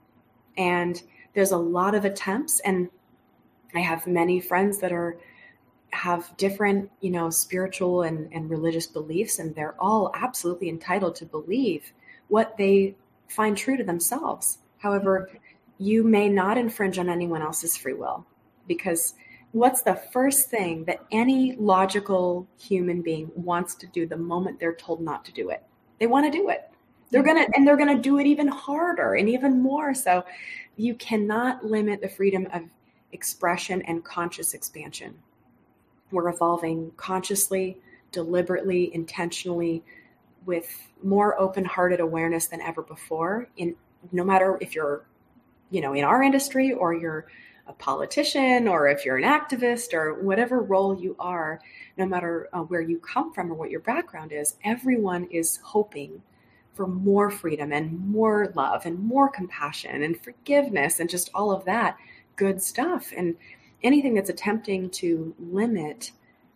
[0.56, 1.00] And
[1.36, 2.88] there's a lot of attempts and
[3.74, 5.18] i have many friends that are
[5.90, 11.24] have different, you know, spiritual and, and religious beliefs, and they're all absolutely entitled to
[11.24, 11.92] believe
[12.28, 12.94] what they
[13.28, 14.58] find true to themselves.
[14.78, 15.30] However,
[15.78, 18.24] you may not infringe on anyone else's free will
[18.66, 19.14] because
[19.52, 24.74] what's the first thing that any logical human being wants to do the moment they're
[24.74, 25.62] told not to do it?
[25.98, 26.70] They want to do it.
[27.10, 29.94] They're going to, and they're going to do it even harder and even more.
[29.94, 30.24] So
[30.76, 32.62] you cannot limit the freedom of
[33.12, 35.14] expression and conscious expansion.
[36.10, 37.78] We're evolving consciously,
[38.12, 39.82] deliberately, intentionally,
[40.44, 40.70] with
[41.02, 43.48] more open-hearted awareness than ever before.
[43.56, 43.74] In
[44.12, 45.04] no matter if you're,
[45.70, 47.26] you know, in our industry or you're
[47.66, 51.60] a politician or if you're an activist or whatever role you are,
[51.96, 56.22] no matter uh, where you come from or what your background is, everyone is hoping
[56.74, 61.64] for more freedom and more love and more compassion and forgiveness and just all of
[61.64, 61.96] that
[62.36, 63.12] good stuff.
[63.16, 63.34] And
[63.86, 66.10] anything that's attempting to limit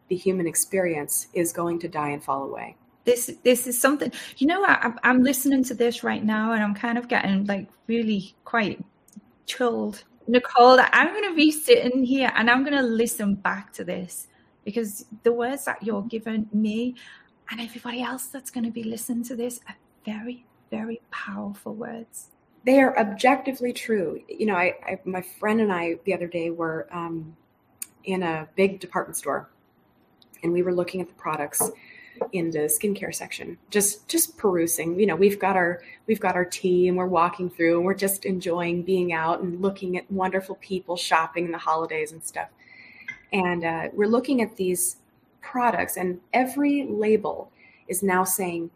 [0.08, 2.76] the human experience is going to die and fall away.
[3.04, 6.74] This this is something you know I, i'm listening to this right now and i'm
[6.74, 8.84] kind of getting like really quite
[9.46, 10.04] chilled.
[10.28, 14.28] Nicole i'm going to be sitting here and i'm going to listen back to this
[14.64, 16.94] because the words that you're giving me
[17.50, 22.28] and everybody else that's going to be listening to this are very very powerful words
[22.64, 24.20] they are objectively true.
[24.28, 27.36] You know, I, I, my friend and I the other day were um,
[28.04, 29.48] in a big department store,
[30.42, 31.62] and we were looking at the products
[32.32, 34.98] in the skincare section, just just perusing.
[35.00, 37.94] You know, we've got our we've got our tea, and we're walking through, and we're
[37.94, 42.48] just enjoying being out and looking at wonderful people shopping in the holidays and stuff.
[43.32, 44.96] And uh, we're looking at these
[45.40, 47.50] products, and every label
[47.88, 48.70] is now saying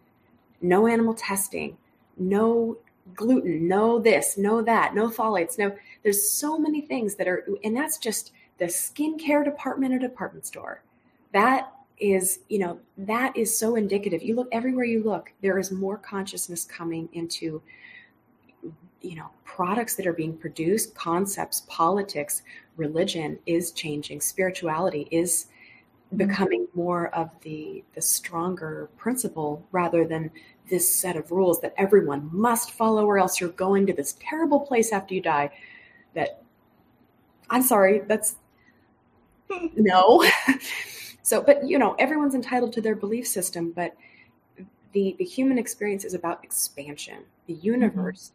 [0.63, 1.77] no animal testing,
[2.17, 2.79] no
[3.15, 5.77] gluten, no this, no that, no phthalates, no.
[6.03, 10.83] There's so many things that are, and that's just the skincare department or department store.
[11.33, 14.23] That is, you know, that is so indicative.
[14.23, 17.63] You look everywhere you look, there is more consciousness coming into,
[19.01, 22.43] you know, products that are being produced, concepts, politics,
[22.77, 25.47] religion is changing, spirituality is
[26.09, 26.27] mm-hmm.
[26.27, 30.31] becoming more of the the stronger principle rather than
[30.71, 34.61] this set of rules that everyone must follow or else you're going to this terrible
[34.61, 35.51] place after you die
[36.15, 36.43] that
[37.51, 38.37] i'm sorry that's
[39.77, 40.25] no
[41.23, 43.95] so but you know everyone's entitled to their belief system but
[44.93, 47.67] the the human experience is about expansion the mm-hmm.
[47.67, 48.33] universe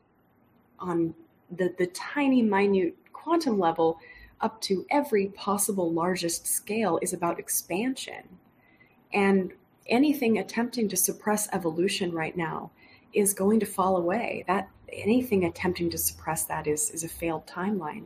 [0.80, 0.90] mm-hmm.
[0.90, 1.14] on
[1.58, 4.00] the the tiny minute quantum level
[4.42, 8.24] up to every possible largest scale is about expansion
[9.14, 9.52] and
[9.90, 12.72] anything attempting to suppress evolution right now
[13.14, 14.44] is going to fall away.
[14.48, 18.06] That anything attempting to suppress that is is a failed timeline.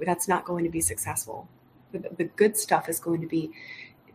[0.00, 1.48] That's not going to be successful.
[1.92, 3.50] The, the good stuff is going to be,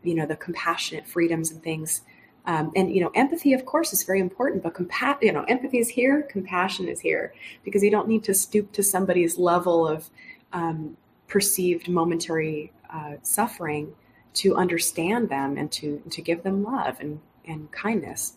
[0.04, 2.02] you know, the compassionate freedoms and things.
[2.46, 4.64] Um, and you know, empathy, of course, is very important.
[4.64, 8.34] But compa- you know, empathy is here, compassion is here, because you don't need to
[8.34, 10.10] stoop to somebody's level of
[10.54, 10.96] um,
[11.28, 13.94] perceived momentary uh, suffering
[14.38, 18.34] to understand them and to to give them love and and kindness.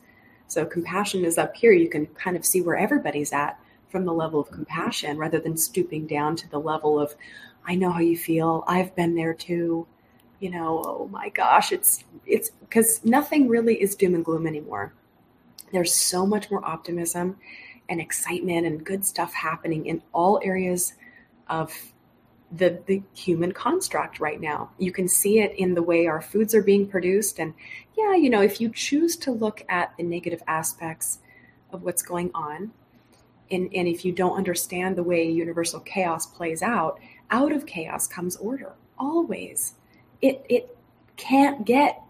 [0.46, 1.72] So compassion is up here.
[1.72, 4.57] You can kind of see where everybody's at from the level of mm-hmm.
[4.57, 7.14] compassion rather than stooping down to the level of
[7.66, 8.64] I know how you feel.
[8.66, 9.86] I've been there too.
[10.40, 14.92] You know, oh my gosh, it's it's because nothing really is doom and gloom anymore.
[15.72, 17.36] there's so much more optimism
[17.88, 20.94] and excitement and good stuff happening in all areas
[21.48, 21.72] of
[22.53, 24.70] the the human construct right now.
[24.78, 27.55] You can see it in the way our foods are being produced and
[27.96, 31.18] yeah, you know, if you choose to look at the negative aspects
[31.72, 32.72] of what's going on
[33.51, 36.98] and, and if you don't understand the way universal chaos plays out,
[37.30, 38.72] out of chaos comes order.
[38.98, 39.74] Always.
[40.22, 40.76] It it
[41.16, 42.03] can't get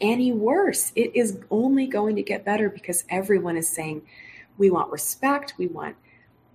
[0.00, 0.92] any worse.
[0.94, 4.02] It is only going to get better because everyone is saying
[4.58, 5.96] we want respect, we want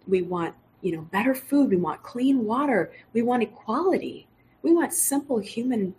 [0.07, 4.27] we want, you know, better food, we want clean water, we want equality.
[4.63, 5.95] We want simple human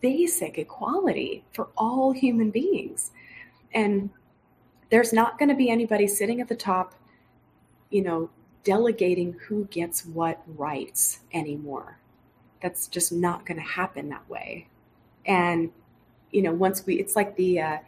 [0.00, 3.10] basic equality for all human beings.
[3.72, 4.10] And
[4.90, 6.94] there's not going to be anybody sitting at the top,
[7.90, 8.30] you know,
[8.64, 11.98] delegating who gets what rights anymore.
[12.62, 14.68] That's just not going to happen that way.
[15.26, 15.70] And
[16.30, 17.78] you know, once we, it's like the, uh,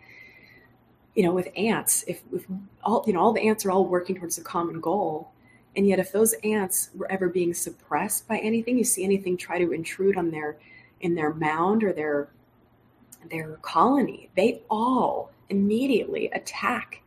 [1.15, 2.47] you know, with ants, if, if
[2.83, 5.31] all, you know, all the ants are all working towards a common goal.
[5.77, 9.59] And yet, if those ants were ever being suppressed by anything, you see anything try
[9.59, 10.57] to intrude on their,
[11.01, 12.29] in their mound or their,
[13.31, 17.03] their colony, they all immediately attack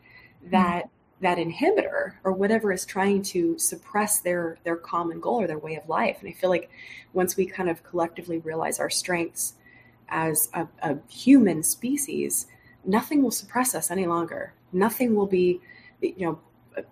[0.52, 1.24] that, mm-hmm.
[1.24, 5.76] that inhibitor or whatever is trying to suppress their, their common goal or their way
[5.76, 6.18] of life.
[6.22, 6.70] And I feel like
[7.14, 9.56] once we kind of collectively realize our strengths,
[10.12, 12.48] as a, a human species,
[12.86, 14.54] nothing will suppress us any longer.
[14.74, 15.62] Nothing will be,
[16.02, 16.40] you know,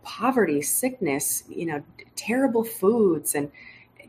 [0.03, 1.83] poverty, sickness, you know,
[2.15, 3.51] terrible foods, and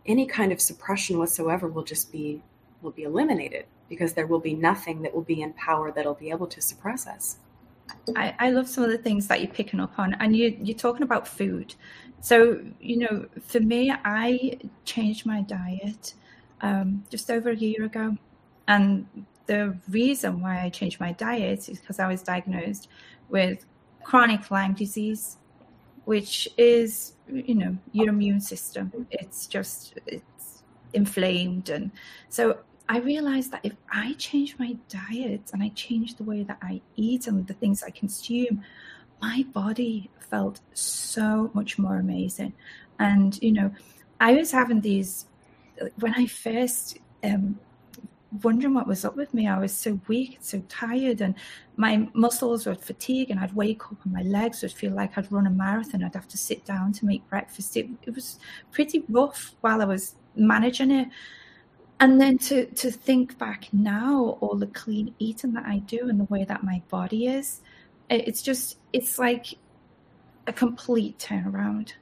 [0.07, 2.43] any kind of suppression whatsoever will just be
[2.83, 6.31] will be eliminated because there will be nothing that will be in power that'll be
[6.31, 7.39] able to suppress us.
[8.17, 10.77] I, I love some of the things that you're picking up on, and you you're
[10.77, 11.75] talking about food.
[12.21, 16.15] So you know, for me, I changed my diet
[16.61, 18.17] um, just over a year ago.
[18.69, 19.07] And
[19.47, 22.89] the reason why I changed my diet is because I was diagnosed
[23.29, 23.67] with
[24.05, 25.39] chronic Lyme disease,
[26.05, 29.07] which is, you know, your immune system.
[29.11, 31.69] It's just, it's inflamed.
[31.69, 31.91] And
[32.29, 36.59] so I realized that if I change my diet and I change the way that
[36.63, 38.65] I eat and the things I consume,
[39.23, 42.53] my body felt so much more amazing.
[42.99, 43.71] And, you know,
[44.19, 45.27] I was having these,
[46.01, 47.59] when I first um,
[48.43, 49.49] wondering what was up with me.
[49.49, 51.35] I was so weak and so tired, and
[51.77, 55.31] my muscles would fatigue, and I'd wake up and my legs would feel like I'd
[55.33, 56.05] run a marathon.
[56.05, 57.77] I'd have to sit down to make breakfast.
[57.77, 58.39] It, it was
[58.71, 61.09] pretty rough while I was managing it.
[61.99, 66.19] And then to, to think back now, all the clean eating that I do and
[66.19, 67.61] the way that my body is,
[68.09, 69.55] it's just, it's like
[70.47, 71.93] a complete turnaround.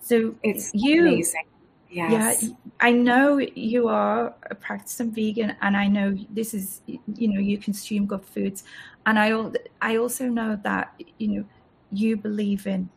[0.00, 1.44] So it's you, amazing
[1.90, 2.42] Yes.
[2.42, 2.48] Yeah,
[2.80, 7.58] I know you are a practicing vegan, and I know this is, you know, you
[7.58, 8.64] consume good foods,
[9.06, 9.32] and I,
[9.80, 11.44] I also know that you know
[11.90, 12.90] you believe in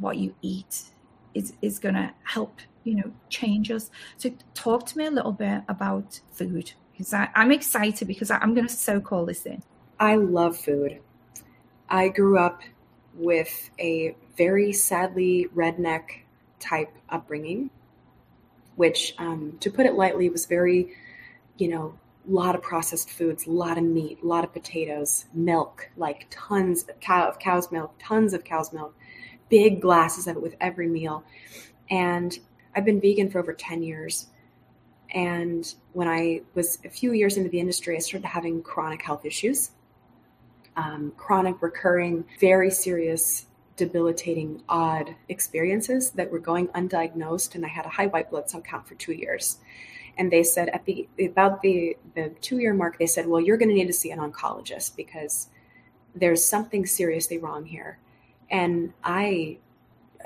[0.00, 0.84] what you eat
[1.34, 3.90] is is going to help you know change us.
[4.16, 8.38] So talk to me a little bit about food because I, I'm excited because I,
[8.38, 9.62] I'm going to soak all this in.
[9.98, 11.00] I love food.
[11.88, 12.62] I grew up
[13.14, 16.04] with a very sadly redneck
[16.58, 17.70] type upbringing
[18.76, 20.94] which, um, to put it lightly, was very,
[21.58, 21.98] you know,
[22.28, 26.26] a lot of processed foods, a lot of meat, a lot of potatoes, milk, like
[26.30, 28.94] tons of cow of cow's milk, tons of cow's milk,
[29.48, 31.24] big glasses of it with every meal.
[31.90, 32.38] And
[32.74, 34.28] I've been vegan for over 10 years.
[35.14, 39.26] And when I was a few years into the industry, I started having chronic health
[39.26, 39.72] issues,
[40.76, 43.46] um, chronic, recurring, very serious
[43.76, 48.60] debilitating, odd experiences that were going undiagnosed, and I had a high white blood cell
[48.60, 49.58] count for two years.
[50.18, 53.56] And they said at the about the the two year mark, they said, "Well, you're
[53.56, 55.48] going to need to see an oncologist because
[56.14, 57.98] there's something seriously wrong here."
[58.50, 59.58] And I,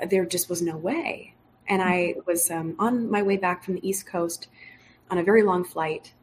[0.09, 1.33] there just was no way.
[1.69, 4.47] And I was um, on my way back from the East Coast
[5.09, 6.13] on a very long flight,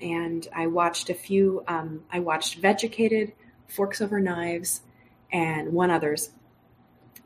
[0.00, 1.64] and I watched a few.
[1.66, 3.32] Um, I watched Vegucated,
[3.66, 4.82] Forks Over Knives,
[5.32, 6.30] and one others.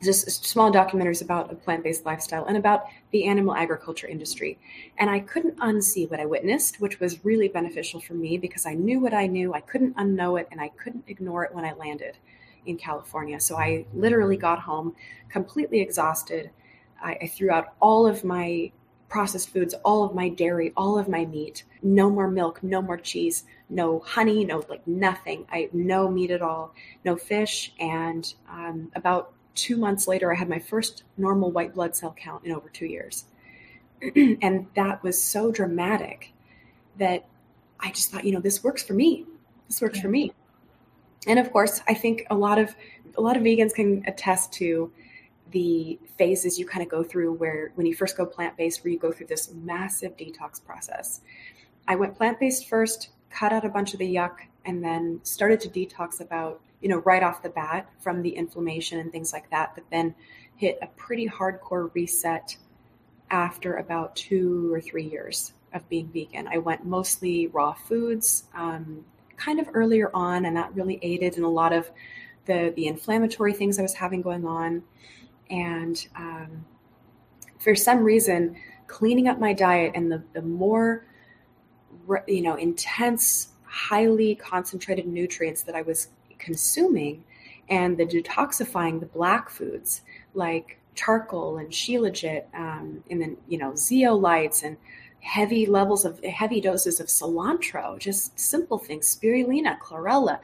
[0.02, 4.58] Just small documentaries about a plant-based lifestyle and about the animal agriculture industry.
[4.98, 8.74] And i couldn't unsee what i witnessed which was really beneficial for me because i
[8.74, 9.54] knew what i knew.
[9.54, 12.18] I couldn't unknow it and i couldn't ignore it when i landed
[12.66, 13.40] in california.
[13.40, 14.94] So i literally got home
[15.30, 16.50] completely exhausted.
[17.02, 18.72] I, I threw out all of my
[19.08, 22.96] processed foods, all of my dairy, all of my meat, no more milk, no more
[22.96, 25.46] cheese, no honey, no like nothing.
[25.50, 27.72] I no meat at all, no fish.
[27.78, 32.44] And um, about two months later, I had my first normal white blood cell count
[32.44, 33.24] in over two years.
[34.42, 36.32] and that was so dramatic
[36.98, 37.26] that
[37.80, 39.26] I just thought, you know, this works for me.
[39.68, 40.02] This works yeah.
[40.02, 40.32] for me.
[41.26, 42.74] and of course, I think a lot of
[43.16, 44.92] a lot of vegans can attest to
[45.52, 48.98] the phases you kind of go through where when you first go plant-based where you
[48.98, 51.20] go through this massive detox process.
[51.86, 55.68] I went plant-based first, cut out a bunch of the yuck and then started to
[55.68, 59.74] detox about, you know, right off the bat from the inflammation and things like that,
[59.74, 60.14] but then
[60.56, 62.56] hit a pretty hardcore reset
[63.30, 66.46] after about 2 or 3 years of being vegan.
[66.46, 69.04] I went mostly raw foods, um,
[69.36, 71.90] kind of earlier on, and that really aided in a lot of
[72.46, 74.84] the the inflammatory things I was having going on.
[75.50, 76.64] And um,
[77.58, 78.56] for some reason,
[78.86, 81.04] cleaning up my diet and the the more
[82.26, 87.24] you know intense, highly concentrated nutrients that I was consuming,
[87.68, 90.02] and the detoxifying the black foods
[90.34, 94.76] like charcoal and shilajit, um, and then you know zeolites and
[95.20, 100.38] heavy levels of heavy doses of cilantro, just simple things, spirulina, chlorella,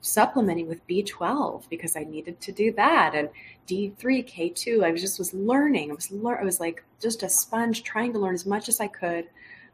[0.00, 3.28] supplementing with B12 because I needed to do that and
[3.66, 4.84] D3, K2.
[4.84, 5.90] I was just was learning.
[5.90, 8.80] I was lear- I was like just a sponge trying to learn as much as
[8.80, 9.26] I could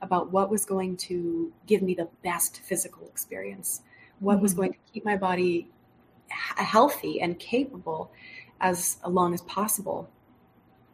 [0.03, 3.82] about what was going to give me the best physical experience,
[4.20, 4.42] what mm-hmm.
[4.42, 5.68] was going to keep my body
[6.28, 8.11] healthy and capable
[8.61, 10.09] as long as possible.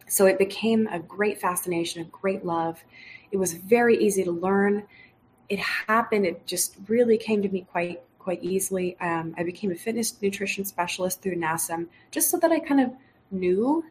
[0.07, 2.83] So it became a great fascination, a great love
[3.31, 4.85] it was very easy to learn.
[5.49, 6.27] It happened.
[6.27, 8.97] It just really came to me quite quite easily.
[9.01, 12.93] Um, I became a fitness nutrition specialist through NASM, just so that I kind of
[13.31, 13.85] knew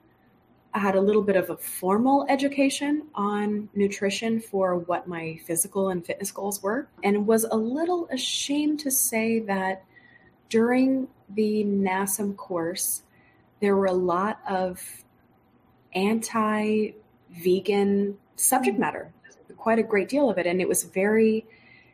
[0.73, 5.89] I had a little bit of a formal education on nutrition for what my physical
[5.89, 9.83] and fitness goals were, and was a little ashamed to say that
[10.49, 13.03] during the NASM course,
[13.59, 14.81] there were a lot of
[15.93, 16.91] anti
[17.31, 19.11] vegan subject matter
[19.57, 20.47] quite a great deal of it.
[20.47, 21.45] And it was very,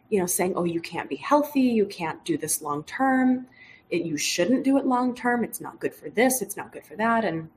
[0.09, 3.47] you know, saying, oh, you can't be healthy, you can't do this long term,
[3.89, 6.95] you shouldn't do it long term, it's not good for this, it's not good for
[6.97, 7.25] that.
[7.25, 7.49] And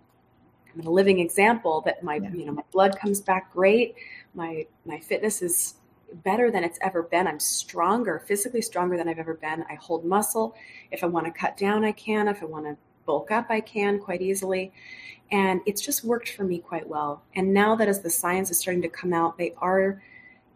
[0.79, 2.33] I'm a living example that my, yeah.
[2.33, 3.95] you know, my blood comes back great,
[4.35, 5.75] my my fitness is
[6.25, 7.27] better than it's ever been.
[7.27, 9.65] I'm stronger, physically stronger than I've ever been.
[9.69, 10.55] I hold muscle.
[10.91, 12.29] If I want to cut down, I can.
[12.29, 14.73] If I want to bulk up, I can quite easily.
[15.33, 17.23] And it's just worked for me quite well.
[17.35, 20.01] And now that as the science is starting to come out, they are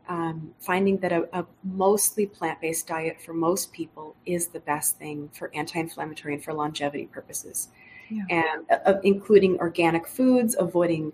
[0.09, 4.99] um, finding that a, a mostly plant based diet for most people is the best
[4.99, 7.69] thing for anti inflammatory and for longevity purposes.
[8.11, 8.25] Yeah.
[8.29, 11.13] And uh, including organic foods, avoiding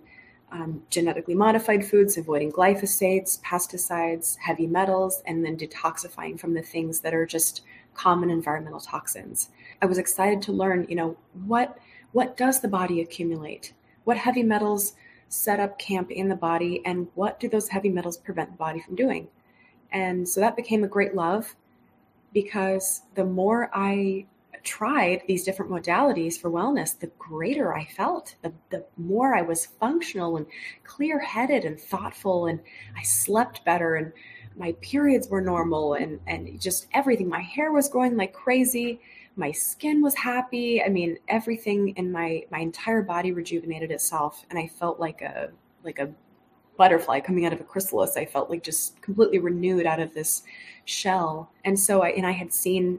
[0.53, 7.01] um, genetically modified foods, avoiding glyphosates, pesticides, heavy metals, and then detoxifying from the things
[7.01, 7.63] that are just
[7.95, 9.51] common environmental toxins.
[9.83, 11.17] I was excited to learn, you know,
[11.47, 11.79] what
[12.13, 13.75] what does the body accumulate?
[14.05, 14.95] What heavy metals
[15.29, 18.81] set up camp in the body and what do those heavy metals prevent the body
[18.81, 19.29] from doing?
[19.91, 21.57] And so that became a great love
[22.33, 24.27] because the more I
[24.67, 29.67] tried these different modalities for wellness, the greater I felt, the, the more I was
[29.67, 30.47] functional and
[30.85, 32.61] clear headed and thoughtful, and
[32.97, 34.13] I slept better, and
[34.57, 37.29] my periods were normal, and, and just everything.
[37.29, 39.01] My hair was growing like crazy
[39.37, 40.83] my skin was happy.
[40.83, 45.51] I mean, everything in my my entire body rejuvenated itself, and I felt like a
[45.85, 46.11] like a
[46.77, 48.17] butterfly coming out of a chrysalis.
[48.17, 50.43] I felt like just completely renewed out of this
[50.85, 51.51] shell.
[51.65, 52.99] And so, I, and I had seen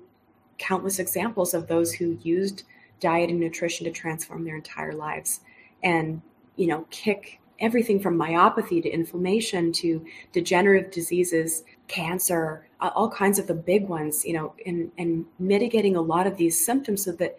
[0.58, 2.64] countless examples of those who used
[3.00, 5.42] diet and nutrition to transform their entire lives,
[5.84, 6.22] and
[6.56, 13.48] you know, kick everything from myopathy to inflammation to degenerative diseases, cancer, all kinds of
[13.48, 17.38] the big ones, you know, and, and mitigating a lot of these symptoms so that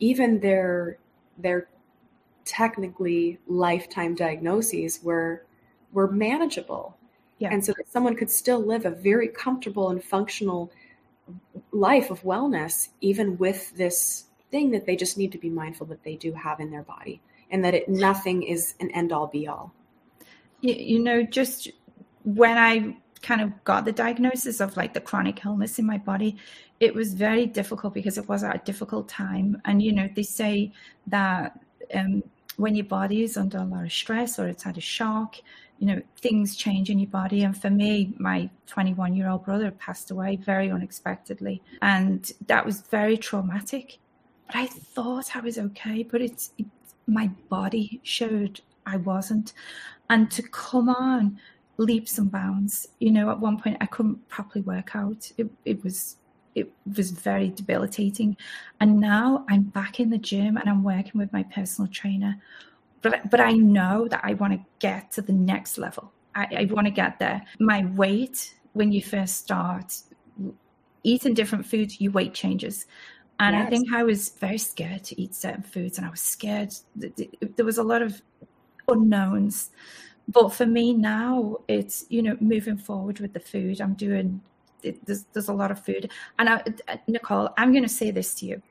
[0.00, 0.98] even their
[1.38, 1.68] their
[2.44, 5.44] technically lifetime diagnoses were
[5.92, 6.96] were manageable.
[7.38, 7.48] Yeah.
[7.52, 10.70] And so that someone could still live a very comfortable and functional
[11.72, 16.02] life of wellness, even with this thing that they just need to be mindful that
[16.04, 17.20] they do have in their body
[17.50, 19.72] and that it nothing is an end all be all.
[20.60, 21.70] You, know, just
[22.24, 26.36] when I kind of got the diagnosis of like the chronic illness in my body,
[26.80, 29.60] it was very difficult because it was a difficult time.
[29.66, 30.72] And, you know, they say
[31.08, 31.60] that
[31.94, 32.22] um,
[32.56, 35.36] when your body is under a lot of stress or it's had a shock,
[35.84, 37.42] you know, things change in your body.
[37.42, 41.60] And for me, my 21 year old brother passed away very unexpectedly.
[41.82, 43.98] And that was very traumatic.
[44.46, 46.64] But I thought I was okay, but it's, it
[47.06, 49.52] my body showed I wasn't.
[50.08, 51.38] And to come on
[51.76, 55.30] leaps and bounds, you know, at one point I couldn't properly work out.
[55.36, 56.16] It, it was
[56.54, 58.38] it was very debilitating.
[58.80, 62.40] And now I'm back in the gym and I'm working with my personal trainer.
[63.04, 66.10] But but I know that I want to get to the next level.
[66.34, 67.40] I, I want to get there.
[67.60, 69.96] My weight when you first start
[71.04, 72.86] eating different foods, your weight changes
[73.40, 76.72] And I think I was very scared to eat certain foods, and I was scared.
[77.56, 78.22] There was a lot of
[78.88, 79.70] unknowns.
[80.28, 83.80] But for me now, it's you know moving forward with the food.
[83.80, 84.40] I'm doing.
[84.82, 88.10] It, there's there's a lot of food, and I, uh, Nicole, I'm going to say
[88.12, 88.62] this to you.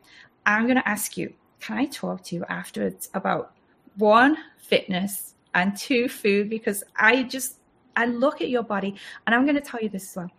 [0.46, 1.34] I'm going to ask you.
[1.60, 3.54] Can I talk to you afterwards about
[3.98, 7.60] one fitness and two food because I just
[7.96, 10.32] I look at your body, and I'm going to tell you this as well.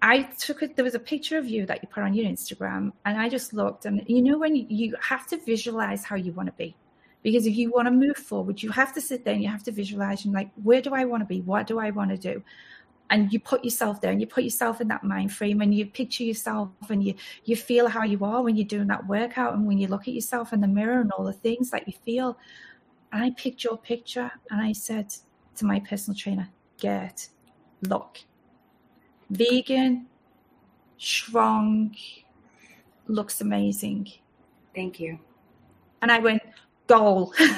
[0.00, 0.76] I took it.
[0.76, 3.52] There was a picture of you that you put on your Instagram, and I just
[3.52, 6.74] looked, and you know when you, you have to visualize how you want to be,
[7.22, 9.64] because if you want to move forward, you have to sit there and you have
[9.64, 11.40] to visualize and like, where do I want to be?
[11.42, 12.42] What do I want to do?
[13.10, 15.86] And you put yourself there, and you put yourself in that mind frame, and you
[15.86, 19.66] picture yourself, and you you feel how you are when you're doing that workout, and
[19.66, 22.38] when you look at yourself in the mirror, and all the things that you feel.
[23.14, 25.14] I picked your picture, and I said
[25.56, 27.28] to my personal trainer, "Get,
[27.82, 28.18] look."
[29.30, 30.06] vegan,
[30.96, 31.94] strong,
[33.06, 34.10] looks amazing.
[34.74, 35.18] Thank you.
[36.02, 36.42] And I went,
[36.86, 37.32] goal.
[37.38, 37.50] and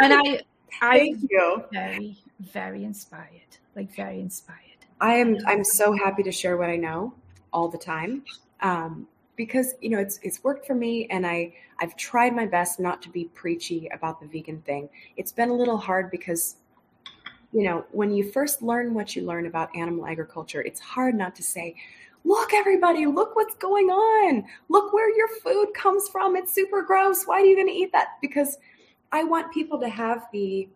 [0.00, 0.42] I
[0.82, 1.64] I Thank you.
[1.72, 3.56] very, very inspired.
[3.74, 4.60] Like very inspired.
[5.00, 7.14] I am I'm so happy to share what I know
[7.52, 8.24] all the time.
[8.60, 9.06] Um,
[9.36, 13.02] because you know it's it's worked for me and I I've tried my best not
[13.02, 14.88] to be preachy about the vegan thing.
[15.16, 16.56] It's been a little hard because
[17.52, 21.34] you know, when you first learn what you learn about animal agriculture, it's hard not
[21.36, 21.74] to say,
[22.24, 24.44] look everybody, look what's going on.
[24.68, 26.36] Look where your food comes from.
[26.36, 27.24] It's super gross.
[27.24, 28.18] Why are you going to eat that?
[28.20, 28.58] Because
[29.12, 30.68] I want people to have the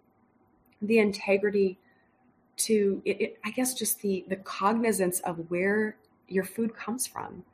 [0.82, 1.78] the integrity
[2.56, 5.96] to it, it, i guess just the the cognizance of where
[6.28, 7.44] your food comes from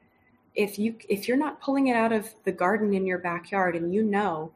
[0.57, 3.95] if you if you're not pulling it out of the garden in your backyard and
[3.95, 4.51] you know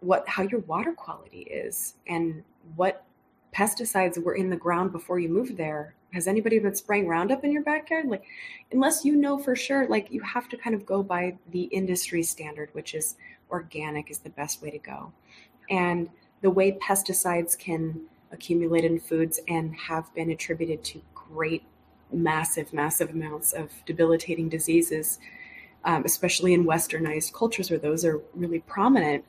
[0.00, 2.42] what how your water quality is and
[2.76, 3.04] what
[3.54, 7.50] pesticides were in the ground before you moved there has anybody been spraying roundup in
[7.50, 8.06] your backyard?
[8.06, 8.24] Like
[8.72, 12.22] unless you know for sure like you have to kind of go by the industry
[12.22, 13.16] standard which is
[13.50, 15.12] organic is the best way to go.
[15.70, 16.08] And
[16.40, 21.64] the way pesticides can accumulate in foods and have been attributed to great,
[22.14, 25.18] massive, massive amounts of debilitating diseases,
[25.84, 29.24] um, especially in westernized cultures where those are really prominent.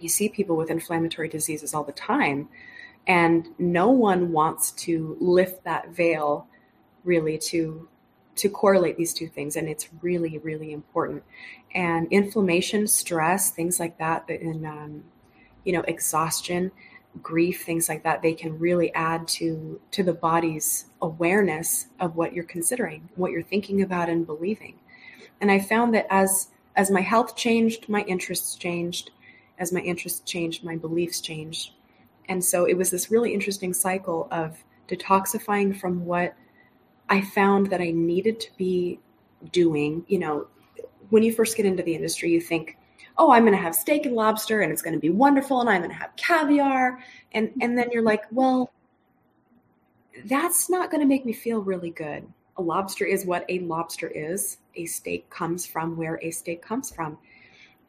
[0.00, 2.48] You see people with inflammatory diseases all the time,
[3.06, 6.46] and no one wants to lift that veil
[7.04, 7.88] really to
[8.34, 11.22] to correlate these two things and it's really really important
[11.74, 15.02] and inflammation stress things like that and um,
[15.64, 16.70] you know exhaustion
[17.22, 22.32] grief things like that they can really add to to the body's awareness of what
[22.32, 24.74] you're considering what you're thinking about and believing.
[25.40, 29.10] And i found that as as my health changed my interests changed
[29.58, 31.72] as my interests changed my beliefs changed.
[32.28, 36.34] And so it was this really interesting cycle of detoxifying from what
[37.08, 38.98] i found that i needed to be
[39.52, 40.04] doing.
[40.08, 40.46] You know
[41.10, 42.76] when you first get into the industry you think
[43.18, 45.70] oh, I'm going to have steak and lobster and it's going to be wonderful and
[45.70, 46.98] I'm going to have caviar.
[47.32, 48.70] And, and then you're like, well,
[50.26, 52.26] that's not going to make me feel really good.
[52.58, 54.58] A lobster is what a lobster is.
[54.76, 57.18] A steak comes from where a steak comes from.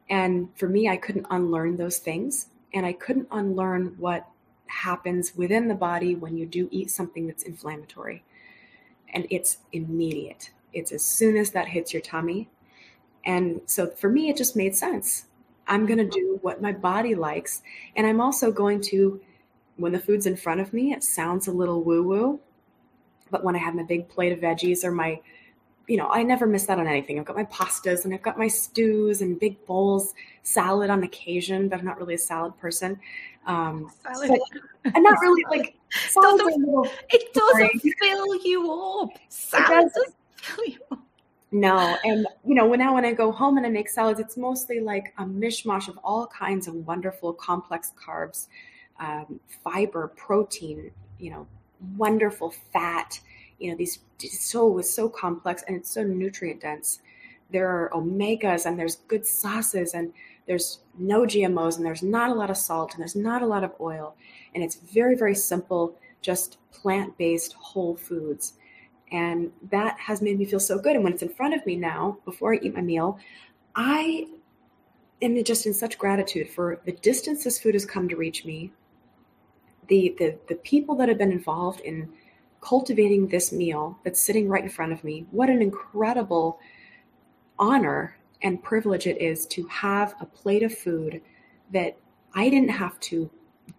[0.09, 2.47] And for me, I couldn't unlearn those things.
[2.73, 4.28] And I couldn't unlearn what
[4.67, 8.23] happens within the body when you do eat something that's inflammatory.
[9.13, 10.51] And it's immediate.
[10.73, 12.49] It's as soon as that hits your tummy,
[13.28, 15.25] and so for me, it just made sense.
[15.67, 17.61] I'm going to do what my body likes.
[17.97, 19.19] And I'm also going to,
[19.75, 22.39] when the food's in front of me, it sounds a little woo woo.
[23.30, 25.19] But when I have my big plate of veggies or my,
[25.88, 27.19] you know, I never miss that on anything.
[27.19, 30.13] I've got my pastas and I've got my stews and big bowls,
[30.43, 32.97] salad on occasion, but I'm not really a salad person.
[33.45, 34.39] Um, Salad.
[34.84, 39.09] but I'm not really like, salads are a little It doesn't fill you up.
[39.28, 39.93] Salad doesn't.
[39.93, 41.07] doesn't fill you up.
[41.51, 44.35] No, and you know, when now when I go home and I make salads, it's
[44.35, 48.47] mostly like a mishmash of all kinds of wonderful complex carbs,
[48.99, 51.47] um, fiber, protein, you know,
[51.95, 53.19] wonderful fat.
[53.59, 56.99] You know, these so it's so complex and it's so nutrient dense.
[57.49, 60.11] There are omegas and there's good sauces and
[60.47, 63.63] there's no GMOs and there's not a lot of salt and there's not a lot
[63.63, 64.15] of oil
[64.53, 68.53] and it's very very simple, just plant based whole foods.
[69.12, 70.95] And that has made me feel so good.
[70.95, 73.20] And when it's in front of me now, before I eat my meal,
[73.76, 74.28] I
[75.22, 78.72] am just in such gratitude for the distance this food has come to reach me,
[79.88, 82.10] the the the people that have been involved in
[82.62, 85.26] cultivating this meal that's sitting right in front of me.
[85.32, 86.60] What an incredible
[87.60, 91.22] honor and privilege it is to have a plate of food
[91.72, 91.97] that
[92.34, 93.30] I didn't have to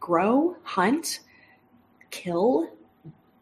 [0.00, 1.20] grow, hunt,
[2.10, 2.70] kill,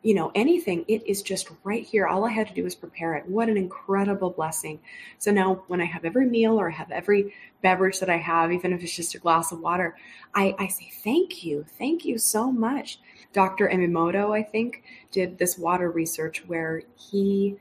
[0.06, 2.06] you know, anything, it is just right here.
[2.06, 3.26] All I had to do was prepare it.
[3.26, 4.78] What an incredible blessing.
[5.18, 8.52] So now when I have every meal or I have every beverage that I have,
[8.52, 9.96] even if it's just a glass of water,
[10.32, 11.66] I, I say, thank you.
[11.76, 13.00] Thank you so much.
[13.32, 13.68] Dr.
[13.68, 17.56] Emoto, I think, did this water research where he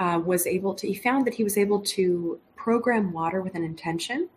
[0.00, 3.62] uh, was able to, he found that he was able to program water with an
[3.62, 4.28] intention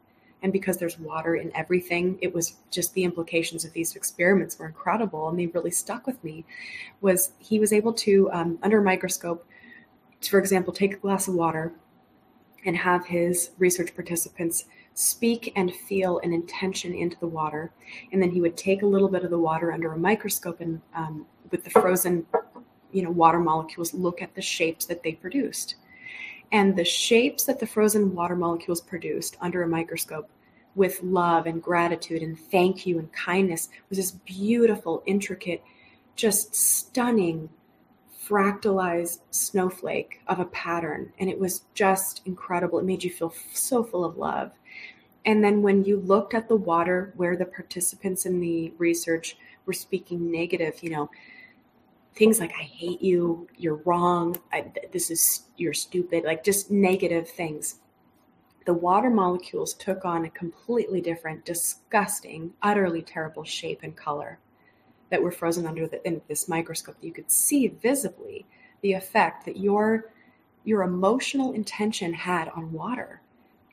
[0.43, 4.67] and because there's water in everything it was just the implications of these experiments were
[4.67, 6.45] incredible and they really stuck with me
[7.01, 9.47] was he was able to um, under a microscope
[10.21, 11.73] to, for example take a glass of water
[12.65, 17.71] and have his research participants speak and feel an intention into the water.
[18.11, 20.81] And then he would take a little bit of the water under a microscope and
[20.95, 22.25] um, with the frozen
[22.91, 25.75] you know water molecules look at the shapes that they produced
[26.53, 30.29] and the shapes that the frozen water molecules produced under a microscope
[30.75, 35.63] with love and gratitude and thank you and kindness was this beautiful, intricate,
[36.15, 37.49] just stunning
[38.27, 41.11] fractalized snowflake of a pattern.
[41.19, 42.79] And it was just incredible.
[42.79, 44.51] It made you feel so full of love.
[45.25, 49.73] And then when you looked at the water where the participants in the research were
[49.73, 51.09] speaking negative, you know,
[52.16, 57.30] things like i hate you you're wrong I, this is you're stupid like just negative
[57.30, 57.80] things.
[58.66, 64.39] The water molecules took on a completely different disgusting utterly terrible shape and color
[65.09, 66.95] that were frozen under the, in this microscope.
[67.01, 68.45] You could see visibly
[68.82, 70.11] the effect that your
[70.64, 73.22] your emotional intention had on water.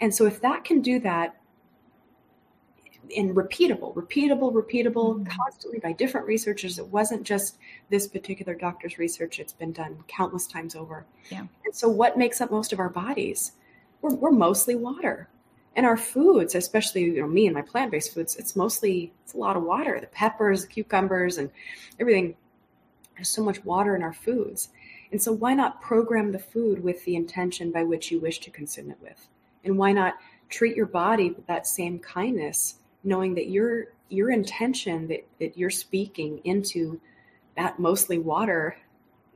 [0.01, 1.40] And so if that can do that
[3.17, 5.25] and repeatable, repeatable, repeatable, mm-hmm.
[5.25, 6.79] constantly by different researchers.
[6.79, 7.59] It wasn't just
[7.89, 11.05] this particular doctor's research, it's been done countless times over.
[11.31, 11.47] Yeah.
[11.65, 13.53] And so, what makes up most of our bodies?
[14.03, 15.29] We're, we're mostly water.
[15.77, 19.39] And our foods, especially you know me and my plant-based foods, it's mostly it's a
[19.39, 20.01] lot of water.
[20.01, 21.51] The peppers, the cucumbers, and
[21.99, 22.35] everything.
[23.15, 24.71] There's so much water in our foods.
[25.13, 28.51] And so why not program the food with the intention by which you wish to
[28.51, 29.29] consume it with?
[29.65, 30.15] And why not
[30.49, 35.71] treat your body with that same kindness knowing that your your intention that, that you're
[35.71, 37.01] speaking into
[37.57, 38.77] that mostly water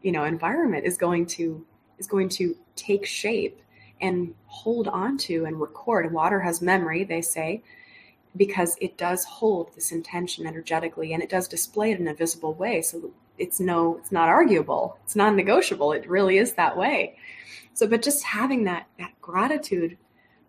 [0.02, 1.64] you know environment is going to
[1.98, 3.60] is going to take shape
[4.00, 6.12] and hold on to and record.
[6.12, 7.62] Water has memory they say
[8.36, 12.54] because it does hold this intention energetically and it does display it in a visible
[12.54, 12.82] way.
[12.82, 14.98] So it's no it's not arguable.
[15.04, 15.92] It's non-negotiable.
[15.92, 17.16] It really is that way.
[17.72, 19.96] So but just having that that gratitude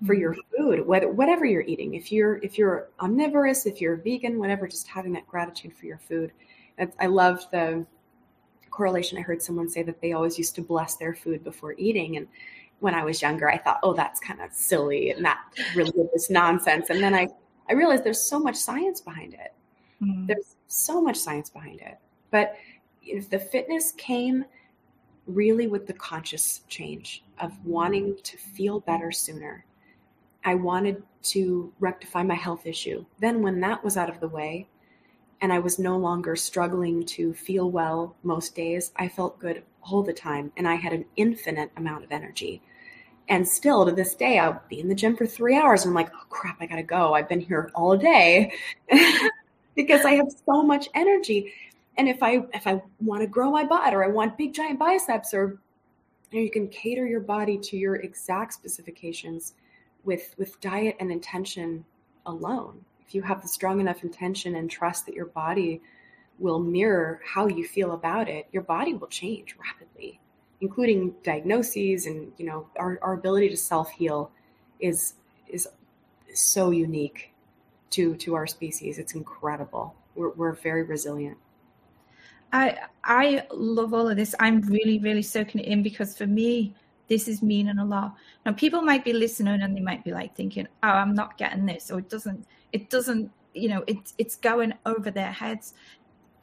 [0.05, 0.63] for your mm-hmm.
[0.63, 1.93] food, whether whatever you're eating.
[1.93, 5.99] If you're if you're omnivorous, if you're vegan, whatever, just having that gratitude for your
[5.99, 6.31] food.
[6.99, 7.85] I love the
[8.69, 9.17] correlation.
[9.17, 12.27] I heard someone say that they always used to bless their food before eating, and
[12.79, 15.25] when I was younger, I thought, oh, that's kind of silly and
[15.75, 16.89] really this nonsense.
[16.89, 17.29] And then I
[17.69, 19.53] I realized there's so much science behind it.
[20.01, 20.27] Mm.
[20.27, 21.97] There's so much science behind it.
[22.31, 22.57] But
[23.01, 24.45] if the fitness came
[25.27, 29.65] really with the conscious change of wanting to feel better sooner
[30.45, 33.03] I wanted to rectify my health issue.
[33.19, 34.67] Then, when that was out of the way,
[35.41, 40.03] and I was no longer struggling to feel well most days, I felt good all
[40.03, 42.61] the time, and I had an infinite amount of energy.
[43.27, 45.95] And still to this day, I'll be in the gym for three hours, and I'm
[45.95, 47.15] like, oh crap, I gotta go.
[47.15, 48.53] I've been here all day
[49.75, 51.51] because I have so much energy.
[51.97, 54.77] And if I if I want to grow my butt or I want big giant
[54.77, 55.59] biceps or
[56.31, 59.53] you, know, you can cater your body to your exact specifications
[60.05, 61.85] with with diet and intention
[62.25, 62.85] alone.
[63.05, 65.81] If you have the strong enough intention and trust that your body
[66.39, 70.19] will mirror how you feel about it your body will change rapidly
[70.59, 74.29] including diagnoses and you know our, our ability to self-heal
[74.81, 75.13] is
[75.47, 75.67] is
[76.33, 77.31] so unique
[77.91, 78.97] to to our species.
[78.97, 79.95] It's incredible.
[80.15, 81.37] We're, we're very resilient.
[82.53, 84.35] I i love all of this.
[84.39, 86.73] I'm really really soaking it in because for me
[87.07, 88.15] this is meaning a lot.
[88.45, 91.65] Now people might be listening and they might be like thinking, oh, I'm not getting
[91.65, 95.73] this, or it doesn't, it doesn't, you know, it's it's going over their heads.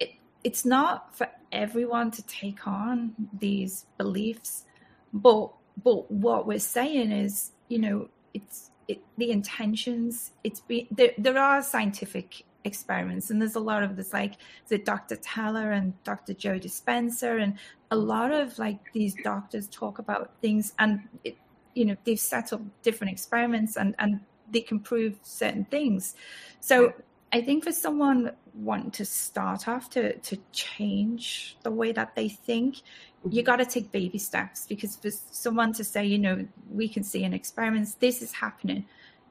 [0.01, 0.13] It,
[0.45, 4.65] it's not for everyone to take on these beliefs,
[5.13, 5.53] but
[5.83, 10.33] but what we're saying is, you know, it's it, the intentions.
[10.45, 11.13] It's be there.
[11.19, 13.31] There are scientific experiments.
[13.31, 14.35] And there's a lot of this like
[14.69, 17.59] the dr Tiller and dr joe dispenza and
[17.91, 21.37] a lot of like these doctors talk about things and it,
[21.75, 26.15] you know they've set up different experiments and and they can prove certain things.
[26.61, 26.93] So
[27.33, 32.29] i think for someone wanting to start off to to change the way that they
[32.29, 32.83] think
[33.25, 33.47] you mm-hmm.
[33.47, 37.25] got to take baby steps because for someone to say you know we can see
[37.25, 38.85] in experiments this is happening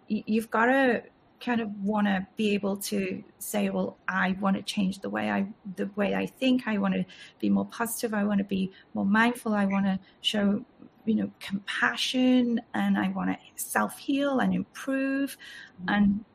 [0.08, 1.04] you've got to
[1.44, 5.30] kind of want to be able to say, well, I want to change the way
[5.30, 6.68] I the way I think.
[6.68, 7.06] I want to
[7.40, 8.14] be more positive.
[8.14, 9.54] I want to be more mindful.
[9.54, 10.64] I want to show
[11.06, 15.38] you know compassion and I want to self heal and improve
[15.82, 15.90] mm-hmm.
[15.90, 16.26] and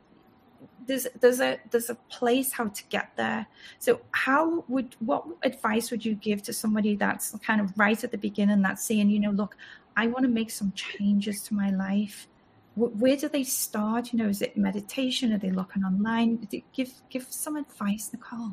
[0.87, 3.47] there's there's a there's a place how to get there
[3.79, 8.11] so how would what advice would you give to somebody that's kind of right at
[8.11, 9.57] the beginning that's saying you know look
[9.97, 12.29] i want to make some changes to my life
[12.77, 17.27] where do they start you know is it meditation are they looking online give give
[17.31, 18.53] some advice nicole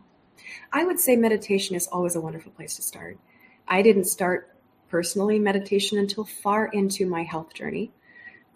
[0.72, 3.18] i would say meditation is always a wonderful place to start
[3.68, 4.56] i didn't start
[4.90, 7.92] personally meditation until far into my health journey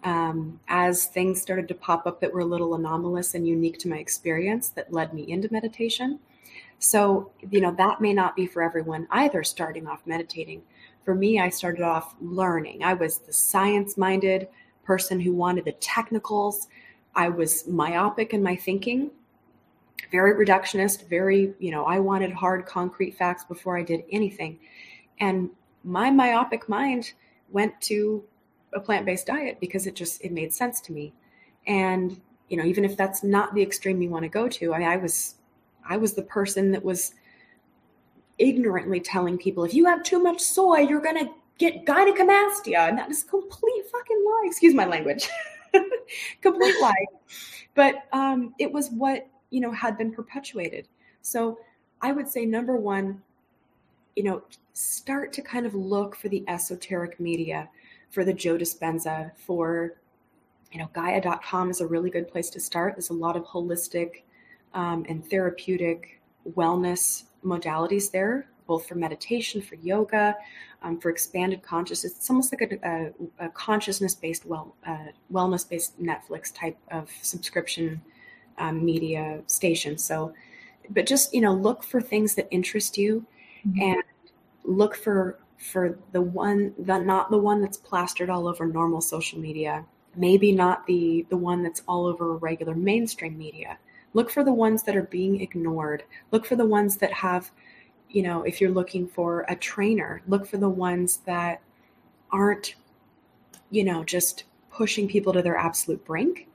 [0.04, 3.88] um, as things started to pop up that were a little anomalous and unique to
[3.88, 6.20] my experience that led me into meditation.
[6.78, 10.62] So, you know, that may not be for everyone either, starting off meditating.
[11.04, 12.84] For me, I started off learning.
[12.84, 14.48] I was the science minded
[14.88, 16.66] person who wanted the technicals.
[17.14, 19.10] I was myopic in my thinking,
[20.10, 24.58] very reductionist, very, you know, I wanted hard, concrete facts before I did anything.
[25.20, 25.50] And
[25.84, 27.12] my myopic mind
[27.50, 28.24] went to
[28.72, 31.12] a plant-based diet because it just it made sense to me
[31.66, 34.82] and you know even if that's not the extreme you want to go to I,
[34.82, 35.36] I was
[35.88, 37.14] i was the person that was
[38.36, 42.98] ignorantly telling people if you have too much soy you're going to get gynecomastia and
[42.98, 44.44] that is a complete fucking lie.
[44.46, 45.28] Excuse my language.
[46.40, 47.04] Complete lie.
[47.74, 50.88] But um, it was what you know had been perpetuated.
[51.22, 51.58] So
[52.00, 53.20] i would say number one
[54.14, 54.40] you know
[54.72, 57.68] start to kind of look for the esoteric media
[58.10, 59.94] for the Joe Dispenza, for
[60.72, 62.94] you know, Gaia.com is a really good place to start.
[62.94, 64.22] There's a lot of holistic
[64.74, 66.20] um, and therapeutic
[66.54, 70.36] wellness modalities there, both for meditation, for yoga,
[70.82, 72.12] um, for expanded consciousness.
[72.16, 72.88] It's almost like a,
[73.40, 78.00] a, a consciousness-based, well, uh, wellness-based Netflix type of subscription
[78.58, 79.98] um, media station.
[79.98, 80.32] So,
[80.90, 83.26] but just you know, look for things that interest you,
[83.66, 83.82] mm-hmm.
[83.82, 84.02] and
[84.64, 89.38] look for for the one the not the one that's plastered all over normal social
[89.40, 93.76] media maybe not the the one that's all over regular mainstream media
[94.14, 97.50] look for the ones that are being ignored look for the ones that have
[98.10, 101.60] you know if you're looking for a trainer look for the ones that
[102.30, 102.74] aren't
[103.70, 106.48] you know just pushing people to their absolute brink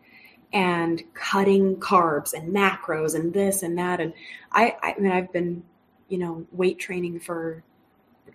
[0.54, 4.14] and cutting carbs and macros and this and that and
[4.52, 5.64] i i mean i've been
[6.10, 7.64] you know weight training for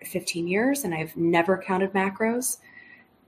[0.05, 2.59] 15 years and I've never counted macros.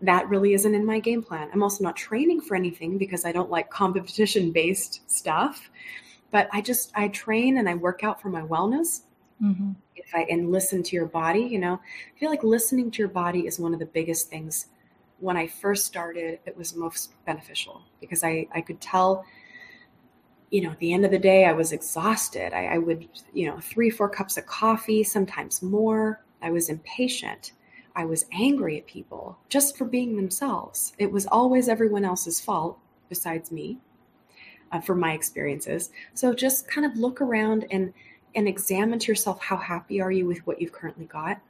[0.02, 1.50] That really isn't in my game plan.
[1.52, 5.70] I'm also not training for anything because I don't like competition based stuff.
[6.30, 9.02] But I just I train and I work out for my wellness.
[9.42, 9.72] Mm-hmm.
[9.96, 13.08] If I and listen to your body, you know, I feel like listening to your
[13.08, 14.66] body is one of the biggest things.
[15.18, 19.24] When I first started, it was most beneficial because I I could tell
[20.50, 22.52] you know, at the end of the day, I was exhausted.
[22.52, 26.24] I, I, would, you know, three, four cups of coffee, sometimes more.
[26.42, 27.52] I was impatient.
[27.94, 30.92] I was angry at people just for being themselves.
[30.98, 32.78] It was always everyone else's fault
[33.08, 33.78] besides me
[34.72, 35.90] uh, for my experiences.
[36.14, 37.92] So just kind of look around and
[38.34, 41.40] and examine to yourself how happy are you with what you've currently got?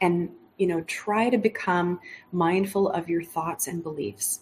[0.00, 2.00] And you know try to become
[2.30, 4.40] mindful of your thoughts and beliefs.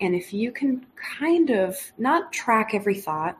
[0.00, 3.38] And if you can kind of not track every thought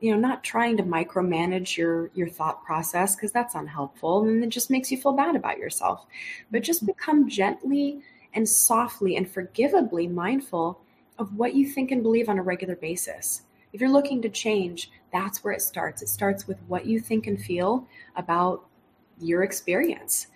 [0.00, 4.50] you know not trying to micromanage your your thought process because that's unhelpful and it
[4.50, 6.06] just makes you feel bad about yourself.
[6.50, 6.92] But just mm-hmm.
[6.92, 8.02] become gently
[8.34, 10.80] and softly and forgivably mindful
[11.18, 13.42] of what you think and believe on a regular basis.
[13.72, 16.02] If you're looking to change that's where it starts.
[16.02, 17.86] It starts with what you think and feel
[18.16, 18.66] about
[19.20, 20.28] your experience.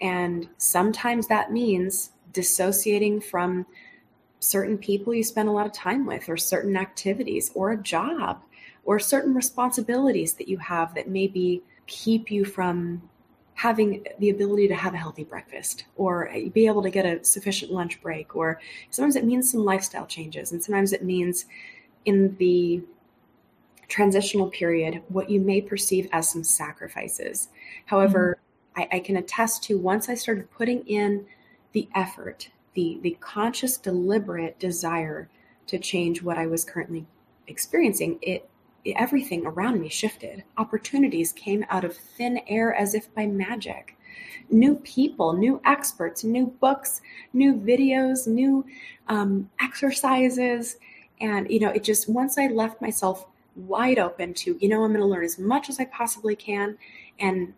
[0.00, 3.66] And sometimes that means dissociating from
[4.40, 8.42] certain people you spend a lot of time with or certain activities or a job
[8.84, 13.02] or certain responsibilities that you have that maybe keep you from
[13.54, 17.72] having the ability to have a healthy breakfast or be able to get a sufficient
[17.72, 21.46] lunch break or sometimes it means some lifestyle changes and sometimes it means
[22.04, 22.80] in the
[23.88, 27.48] transitional period what you may perceive as some sacrifices
[27.86, 28.38] however
[28.76, 28.82] mm-hmm.
[28.92, 31.26] I, I can attest to once i started putting in
[31.72, 35.28] the effort the the conscious deliberate desire
[35.66, 37.06] to change what i was currently
[37.46, 38.48] experiencing it
[38.96, 40.44] everything around me shifted.
[40.56, 43.96] Opportunities came out of thin air as if by magic.
[44.50, 47.00] New people, new experts, new books,
[47.32, 48.64] new videos, new
[49.08, 50.76] um, exercises.
[51.20, 53.26] And, you know, it just, once I left myself
[53.58, 56.78] wide open to, you know, I'm going to learn as much as I possibly can
[57.18, 57.52] and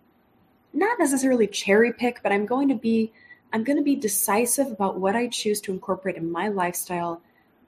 [0.73, 3.13] not necessarily cherry pick, but I'm going to be,
[3.53, 7.21] I'm going to be decisive about what I choose to incorporate in my lifestyle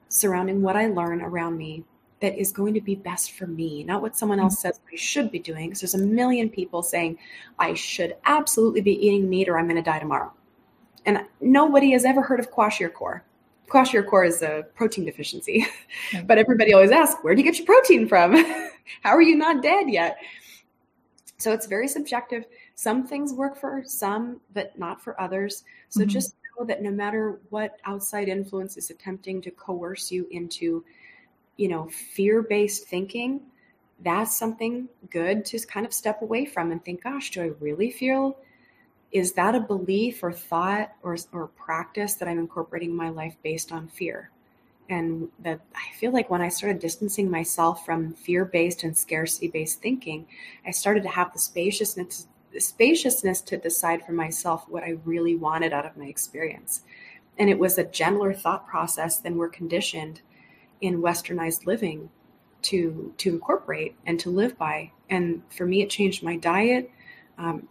[0.09, 1.83] surrounding what I learn around me
[2.21, 5.29] that is going to be best for me, not what someone else says I should
[5.29, 5.67] be doing.
[5.67, 7.17] Because there's a million people saying
[7.59, 10.31] I should absolutely be eating meat or I'm going to die tomorrow.
[11.05, 13.21] And nobody has ever heard of kwashiorkor.
[13.67, 15.65] Kwashiorkor is a protein deficiency,
[16.25, 18.35] but everybody always asks, where do you get your protein from?
[19.01, 20.17] How are you not dead yet?
[21.37, 22.45] So it's very subjective.
[22.75, 25.63] Some things work for some, but not for others.
[25.89, 26.09] So mm-hmm.
[26.09, 30.83] just know that no matter what outside influence is attempting to coerce you into,
[31.57, 33.41] you know, fear-based thinking,
[34.03, 37.91] that's something good to kind of step away from and think, gosh, do I really
[37.91, 38.37] feel
[39.13, 43.35] is that a belief or thought or, or practice that I'm incorporating in my life
[43.43, 44.31] based on fear?
[44.89, 49.47] And that I feel like when I started distancing myself from fear based and scarcity
[49.47, 50.25] based thinking,
[50.65, 55.35] I started to have the spaciousness, the spaciousness to decide for myself what I really
[55.35, 56.81] wanted out of my experience.
[57.37, 60.21] And it was a gentler thought process than we're conditioned
[60.81, 62.09] in westernized living
[62.63, 64.91] to to incorporate and to live by.
[65.09, 66.89] And for me, it changed my diet.
[67.37, 67.67] Um,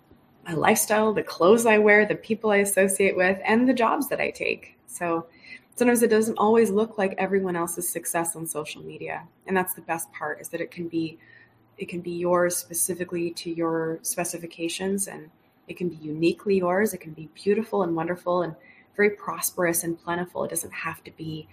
[0.47, 4.21] my lifestyle, the clothes I wear, the people I associate with, and the jobs that
[4.21, 4.77] I take.
[4.87, 5.27] So
[5.77, 9.27] sometimes it doesn't always look like everyone else's success on social media.
[9.47, 11.19] And that's the best part is that it can be
[11.79, 15.31] it can be yours specifically to your specifications and
[15.69, 16.93] it can be uniquely yours.
[16.93, 18.55] It can be beautiful and wonderful and
[18.95, 20.45] very prosperous and plentiful.
[20.45, 21.49] It doesn't have to be,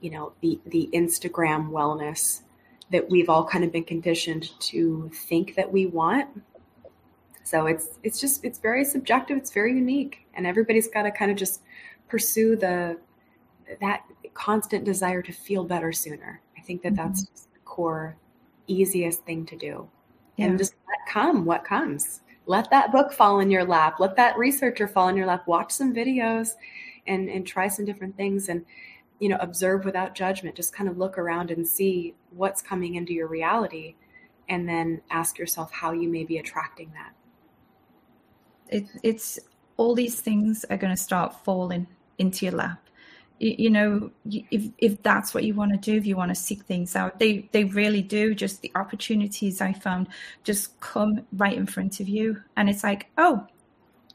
[0.00, 2.42] you know, the the Instagram wellness
[2.90, 6.28] that we've all kind of been conditioned to think that we want
[7.44, 9.36] so it's it's just it's very subjective.
[9.36, 11.60] It's very unique, and everybody's got to kind of just
[12.08, 12.98] pursue the
[13.80, 14.02] that
[14.32, 16.40] constant desire to feel better sooner.
[16.58, 17.06] I think that mm-hmm.
[17.06, 18.16] that's the core
[18.66, 19.88] easiest thing to do,
[20.36, 20.46] yeah.
[20.46, 22.22] and just let come what comes.
[22.46, 24.00] Let that book fall in your lap.
[24.00, 25.46] Let that researcher fall in your lap.
[25.46, 26.52] Watch some videos,
[27.06, 28.64] and and try some different things and
[29.20, 33.12] you know observe without judgment just kind of look around and see what's coming into
[33.12, 33.94] your reality
[34.48, 37.12] and then ask yourself how you may be attracting that
[38.74, 39.38] it, it's
[39.76, 41.86] all these things are going to start falling
[42.18, 42.80] into your lap.
[43.38, 46.34] You, you, know, if if that's what you want to do, if you want to
[46.34, 48.34] seek things out, they they really do.
[48.34, 50.08] Just the opportunities I found
[50.44, 53.46] just come right in front of you, and it's like, oh,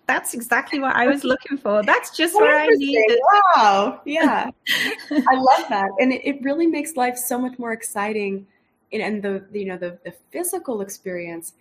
[0.07, 1.84] that's exactly what I was looking for.
[1.84, 3.19] That's just what I needed.
[3.56, 4.02] Wow.
[4.06, 4.49] Yeah.
[5.11, 5.90] I love that.
[5.99, 8.48] And it, it, really makes life so much more exciting.
[8.91, 11.53] And, and the, you know, the, the physical experience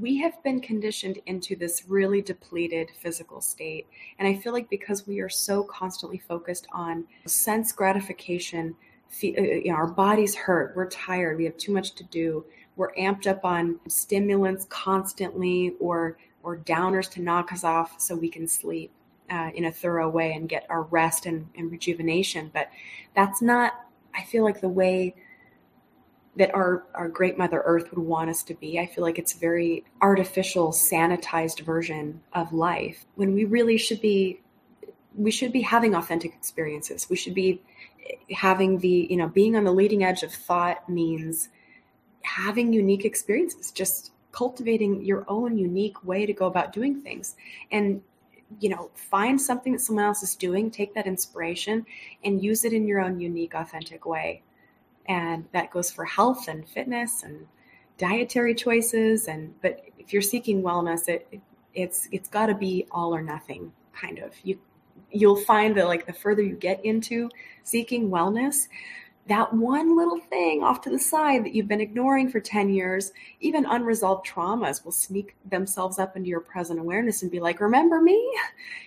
[0.00, 3.86] we have been conditioned into this really depleted physical state.
[4.18, 8.74] And I feel like because we are so constantly focused on sense gratification,
[9.22, 12.44] uh, you know, our bodies hurt, we're tired, we have too much to do,
[12.76, 18.28] we're amped up on stimulants constantly or or downers to knock us off so we
[18.28, 18.90] can sleep
[19.30, 22.50] uh, in a thorough way and get our rest and, and rejuvenation.
[22.52, 22.68] But
[23.14, 23.74] that's not,
[24.14, 25.14] I feel like, the way
[26.36, 28.78] that our our great mother earth would want us to be.
[28.78, 34.00] I feel like it's a very artificial sanitized version of life when we really should
[34.00, 34.40] be
[35.14, 37.08] we should be having authentic experiences.
[37.10, 37.60] We should be
[38.30, 41.50] having the you know being on the leading edge of thought means
[42.22, 47.36] having unique experiences just cultivating your own unique way to go about doing things.
[47.70, 48.00] And
[48.60, 51.86] you know find something that someone else is doing take that inspiration
[52.24, 54.42] and use it in your own unique authentic way
[55.06, 57.46] and that goes for health and fitness and
[57.98, 61.40] dietary choices and but if you're seeking wellness it, it
[61.74, 64.32] it's it's got to be all or nothing kind of.
[64.42, 64.58] You
[65.10, 67.30] you'll find that like the further you get into
[67.64, 68.68] seeking wellness
[69.28, 73.12] that one little thing off to the side that you've been ignoring for 10 years
[73.40, 78.00] even unresolved traumas will sneak themselves up into your present awareness and be like remember
[78.00, 78.20] me?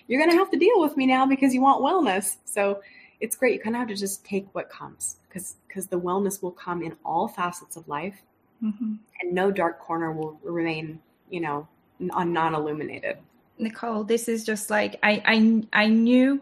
[0.08, 2.38] You're going to have to deal with me now because you want wellness.
[2.46, 2.82] So
[3.20, 3.54] it's great.
[3.54, 6.82] You kind of have to just take what comes because because the wellness will come
[6.82, 8.22] in all facets of life,
[8.64, 8.94] mm-hmm.
[9.22, 11.68] and no dark corner will remain, you know,
[12.00, 13.18] non illuminated.
[13.58, 16.42] Nicole, this is just like I I I knew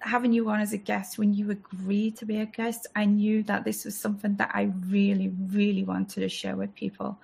[0.00, 2.86] having you on as a guest when you agreed to be a guest.
[2.94, 7.18] I knew that this was something that I really really wanted to share with people,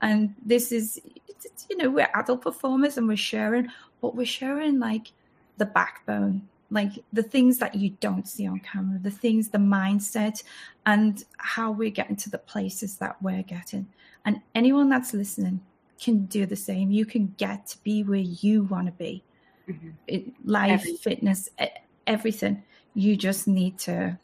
[0.00, 1.00] and this is
[1.68, 3.68] you know we're adult performers and we're sharing,
[4.00, 5.12] but we're sharing like
[5.58, 10.42] the backbone like the things that you don't see on camera, the things, the mindset,
[10.86, 13.86] and how we're getting to the places that we're getting.
[14.24, 15.60] And anyone that's listening
[16.00, 16.90] can do the same.
[16.90, 19.22] You can get to be where you want to be.
[19.68, 19.90] Mm-hmm.
[20.08, 20.96] It, life, everything.
[20.96, 21.48] fitness,
[22.08, 22.64] everything.
[22.94, 24.18] You just need to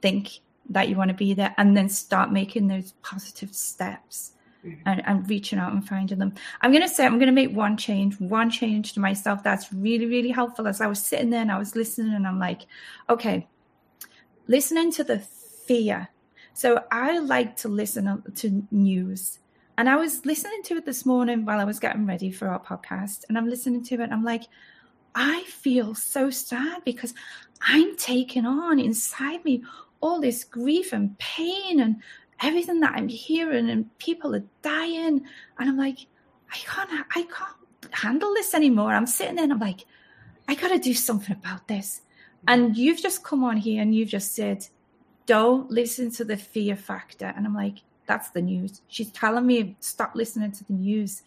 [0.00, 0.40] think
[0.70, 4.32] that you want to be there and then start making those positive steps.
[4.66, 4.88] Mm-hmm.
[4.88, 6.34] and, and reaching out and finding them.
[6.60, 9.72] I'm going to say, I'm going to make one change, one change to myself that's
[9.72, 10.66] really, really helpful.
[10.66, 12.62] As I was sitting there and I was listening, and I'm like,
[13.08, 13.46] okay,
[14.48, 16.08] listening to the fear.
[16.52, 19.38] So I like to listen to news.
[19.78, 22.60] And I was listening to it this morning while I was getting ready for our
[22.60, 23.24] podcast.
[23.28, 24.10] And I'm listening to it.
[24.10, 24.44] I'm like,
[25.14, 27.14] I feel so sad because
[27.60, 29.62] I'm taking on inside me
[30.00, 31.96] all this grief and pain and
[32.40, 35.24] everything that I'm hearing, and people are dying.
[35.58, 36.06] And I'm like,
[36.52, 38.92] I can't, I can't handle this anymore.
[38.92, 39.84] I'm sitting there and I'm like,
[40.48, 42.02] I got to do something about this.
[42.46, 42.54] Mm.
[42.54, 44.66] And you've just come on here and you've just said,
[45.26, 47.32] don't listen to the fear factor.
[47.36, 48.80] And I'm like, that's the news.
[48.88, 51.22] She's telling me stop listening to the news.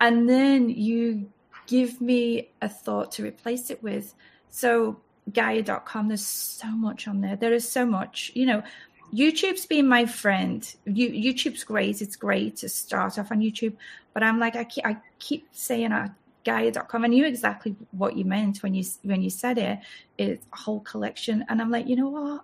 [0.00, 1.30] And then you
[1.66, 4.14] give me a thought to replace it with.
[4.48, 5.00] So
[5.32, 7.34] Gaia.com, there's so much on there.
[7.34, 8.30] There is so much.
[8.34, 8.62] You know,
[9.14, 10.74] YouTube's been my friend.
[10.84, 12.02] You, YouTube's great.
[12.02, 13.76] It's great to start off on YouTube.
[14.14, 16.08] But I'm like, I keep, I keep saying uh,
[16.44, 17.04] Gaia.com.
[17.04, 19.78] I knew exactly what you meant when you when you said it.
[20.18, 21.44] It's a whole collection.
[21.48, 22.42] And I'm like, you know what?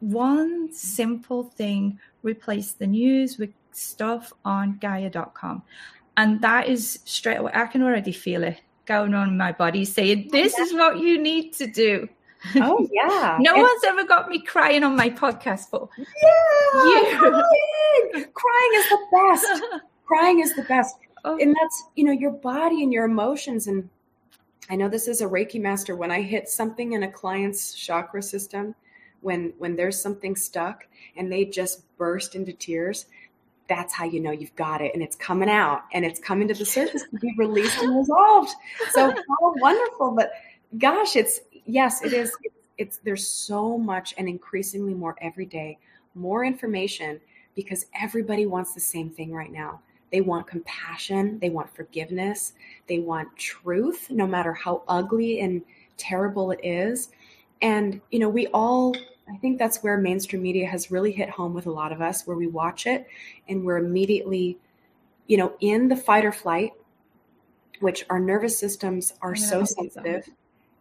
[0.00, 5.62] one simple thing replace the news with stuff on Gaia.com.
[6.16, 9.84] And that is straight away, I can already feel it going on in my body
[9.84, 12.08] saying, This is what you need to do.
[12.56, 13.38] Oh, yeah.
[13.40, 17.18] no it's- one's ever got me crying on my podcast, but yeah, you.
[17.18, 18.26] Crying.
[18.34, 19.62] crying is the best.
[20.06, 20.96] crying is the best.
[21.24, 21.38] Oh.
[21.38, 23.66] And that's, you know, your body and your emotions.
[23.66, 23.88] And
[24.70, 25.96] I know this is a Reiki master.
[25.96, 28.74] When I hit something in a client's chakra system,
[29.20, 30.86] when when there's something stuck
[31.16, 33.06] and they just burst into tears
[33.68, 36.54] that's how you know you've got it and it's coming out and it's coming to
[36.54, 38.50] the surface to be released and resolved
[38.90, 40.32] so how wonderful but
[40.78, 42.32] gosh it's yes it is.
[42.42, 45.78] It's, it's there's so much and increasingly more every day
[46.14, 47.20] more information
[47.54, 49.80] because everybody wants the same thing right now.
[50.10, 52.54] They want compassion they want forgiveness
[52.88, 55.62] they want truth no matter how ugly and
[55.98, 57.10] terrible it is.
[57.60, 58.96] And, you know, we all,
[59.28, 62.26] I think that's where mainstream media has really hit home with a lot of us,
[62.26, 63.06] where we watch it
[63.48, 64.58] and we're immediately,
[65.26, 66.70] you know, in the fight or flight,
[67.80, 70.28] which our nervous systems are so sensitive.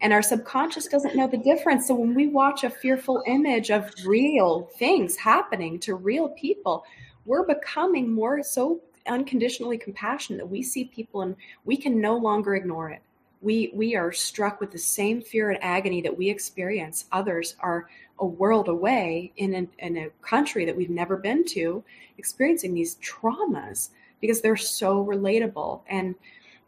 [0.02, 1.88] And our subconscious doesn't know the difference.
[1.88, 6.84] So when we watch a fearful image of real things happening to real people,
[7.26, 12.56] we're becoming more so unconditionally compassionate that we see people and we can no longer
[12.56, 13.02] ignore it
[13.42, 17.88] we we are struck with the same fear and agony that we experience others are
[18.20, 21.84] a world away in in a country that we've never been to
[22.18, 23.90] experiencing these traumas
[24.22, 26.16] because they're so relatable and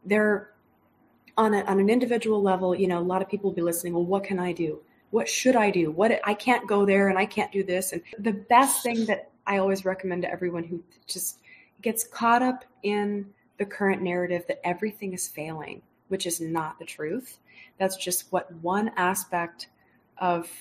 [0.06, 0.52] they're
[1.40, 3.94] on, a, on an individual level you know a lot of people will be listening
[3.94, 4.80] well what can i do
[5.12, 8.02] what should i do what i can't go there and i can't do this and
[8.20, 11.40] the best thing that i always recommend to everyone who just
[11.82, 13.26] gets caught up in
[13.58, 17.40] the current narrative that everything is failing which is not the truth.
[17.78, 19.70] That's just what one aspect
[20.18, 20.52] of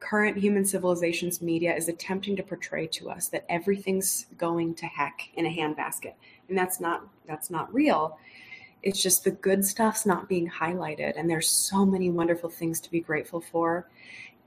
[0.00, 5.30] current human civilization's media is attempting to portray to us that everything's going to heck
[5.34, 6.14] in a handbasket.
[6.48, 8.18] And that's not that's not real.
[8.84, 12.90] It's just the good stuff's not being highlighted and there's so many wonderful things to
[12.90, 13.88] be grateful for,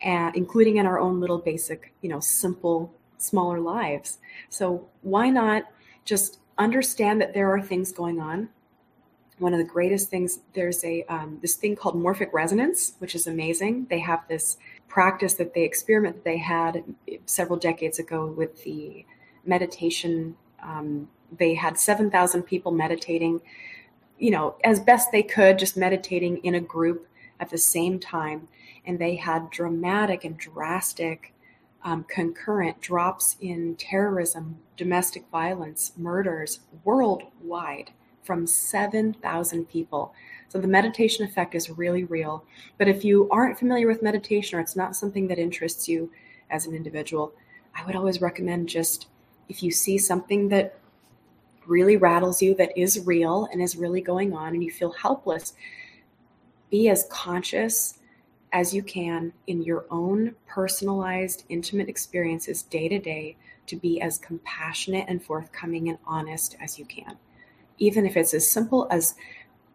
[0.01, 4.19] and including in our own little basic, you know, simple smaller lives.
[4.49, 5.63] So why not
[6.05, 8.49] just understand that there are things going on
[9.39, 13.27] one of the greatest things there's a um, this thing called morphic resonance which is
[13.27, 14.57] amazing they have this
[14.87, 16.83] practice that they experiment that they had
[17.25, 19.05] several decades ago with the
[19.45, 21.07] meditation um,
[21.37, 23.41] they had 7000 people meditating
[24.17, 27.07] you know as best they could just meditating in a group
[27.39, 28.47] at the same time
[28.85, 31.33] and they had dramatic and drastic
[31.83, 37.91] um, concurrent drops in terrorism domestic violence murders worldwide
[38.27, 40.13] from 7,000 people.
[40.49, 42.43] So the meditation effect is really real.
[42.77, 46.11] But if you aren't familiar with meditation or it's not something that interests you
[46.51, 47.33] as an individual,
[47.73, 49.07] I would always recommend just
[49.47, 50.77] if you see something that
[51.67, 55.53] really rattles you, that is real and is really going on, and you feel helpless,
[56.69, 57.99] be as conscious
[58.53, 63.35] as you can in your own personalized, intimate experiences day to day
[63.67, 67.17] to be as compassionate and forthcoming and honest as you can.
[67.77, 69.15] Even if it's as simple as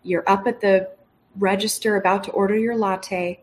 [0.03, 0.91] you're up at the
[1.37, 3.43] register about to order your latte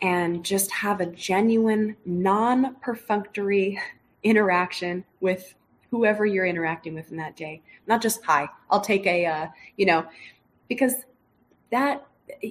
[0.00, 3.78] and just have a genuine, non perfunctory
[4.22, 5.54] interaction with
[5.90, 7.62] whoever you're interacting with in that day.
[7.86, 9.46] Not just, hi, I'll take a, uh,
[9.76, 10.06] you know,
[10.68, 10.94] because
[11.70, 12.06] that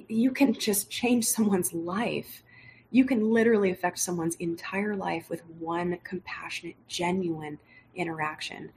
[0.08, 2.42] you can just change someone's life.
[2.90, 7.58] You can literally affect someone's entire life with one compassionate, genuine
[7.94, 8.70] interaction.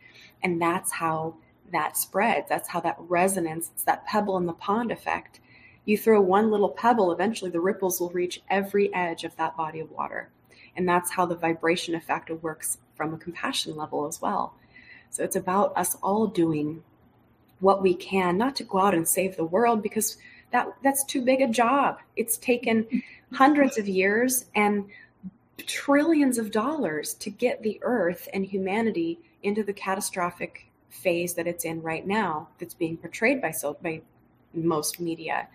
[0.43, 1.35] And that's how
[1.71, 2.49] that spreads.
[2.49, 5.39] That's how that resonance, it's that pebble in the pond effect.
[5.85, 9.79] You throw one little pebble, eventually the ripples will reach every edge of that body
[9.79, 10.29] of water.
[10.75, 14.53] And that's how the vibration effect works from a compassion level as well.
[15.09, 16.83] So it's about us all doing
[17.59, 20.17] what we can, not to go out and save the world because
[20.51, 21.97] that that's too big a job.
[22.15, 23.01] It's taken
[23.33, 24.85] hundreds of years and
[25.57, 31.65] trillions of dollars to get the earth and humanity into the catastrophic phase that it's
[31.65, 33.99] in right now that's being portrayed by so by
[34.53, 35.47] most media.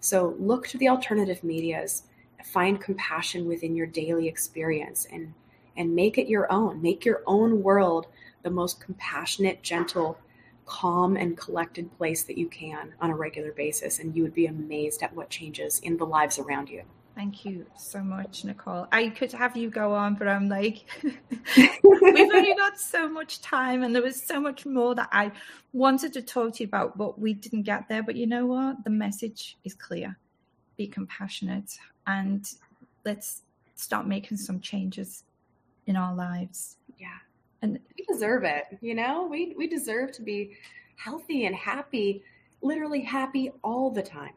[0.00, 2.02] So look to the alternative medias,
[2.44, 5.32] find compassion within your daily experience and
[5.80, 6.82] and make it your own.
[6.82, 8.06] Make your own world
[8.42, 10.18] the most compassionate, gentle,
[10.66, 14.46] calm and collected place that you can on a regular basis and you would be
[14.46, 16.82] amazed at what changes in the lives around you.
[17.16, 18.86] Thank you so much, Nicole.
[18.92, 23.82] I could have you go on, but I'm like, we've only got so much time,
[23.82, 25.32] and there was so much more that I
[25.72, 28.02] wanted to talk to you about, but we didn't get there.
[28.02, 28.84] But you know what?
[28.84, 30.16] The message is clear
[30.76, 31.76] be compassionate,
[32.06, 32.48] and
[33.04, 33.42] let's
[33.74, 35.24] start making some changes
[35.86, 36.76] in our lives.
[36.98, 37.08] Yeah.
[37.62, 38.64] And we deserve it.
[38.80, 40.56] You know, we, we deserve to be
[40.96, 42.22] healthy and happy,
[42.62, 44.32] literally happy all the time.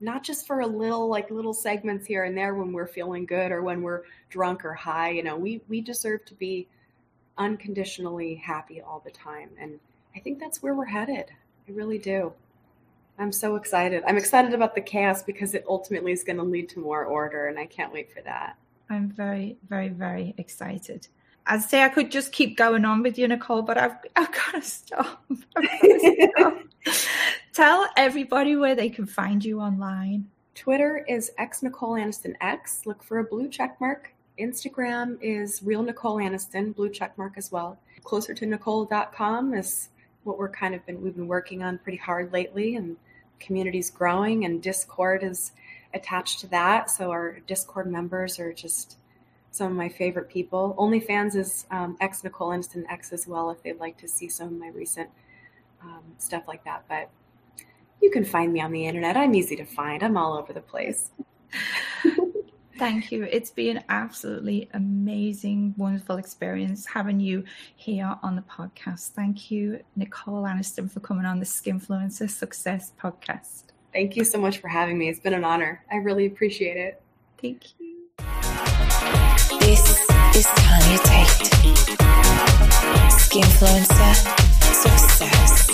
[0.00, 3.52] Not just for a little like little segments here and there when we're feeling good
[3.52, 5.36] or when we're drunk or high you know?
[5.36, 6.68] We we deserve to be
[7.38, 9.50] unconditionally happy all the time.
[9.58, 9.78] And
[10.14, 11.26] i think that's where we're headed.
[11.68, 12.32] I really do.
[13.18, 14.02] I'm so excited.
[14.06, 17.46] I'm excited about the chaos because it ultimately is going to lead to more order
[17.46, 18.56] and i can't wait for that
[18.90, 21.08] i'm very very very excited
[21.46, 24.54] I'd say I could just keep going on with you, Nicole, but I've, I've got
[24.54, 25.24] to stop.
[27.52, 30.26] Tell everybody where they can find you online.
[30.54, 32.86] Twitter is x Nicole Aniston X.
[32.86, 34.14] Look for a blue check mark.
[34.38, 37.78] Instagram is real Nicole Aniston, blue check mark as well.
[38.02, 39.90] Closer to Nicole.com is
[40.24, 42.96] what we're kind of been we've been working on pretty hard lately, and
[43.38, 45.52] community's growing, and Discord is
[45.94, 46.90] attached to that.
[46.90, 48.98] So our Discord members are just
[49.50, 50.74] some of my favorite people.
[50.78, 54.48] OnlyFans is um, X Nicole Aniston X as well if they'd like to see some
[54.48, 55.08] of my recent
[55.82, 56.84] um, stuff like that.
[56.88, 57.08] But
[58.02, 59.16] you can find me on the internet.
[59.16, 60.02] I'm easy to find.
[60.02, 61.10] I'm all over the place.
[62.78, 63.22] Thank you.
[63.30, 67.44] It's been absolutely amazing, wonderful experience having you
[67.76, 69.10] here on the podcast.
[69.10, 73.73] Thank you, Nicole Aniston, for coming on the Skinfluencer Success podcast.
[73.94, 75.08] Thank you so much for having me.
[75.08, 75.84] It's been an honor.
[75.88, 77.00] I really appreciate it.
[77.40, 78.08] Thank you.
[79.60, 79.88] This
[80.34, 81.48] is Tanya Tate.
[83.14, 84.14] Skinfluencer
[84.74, 85.70] Success.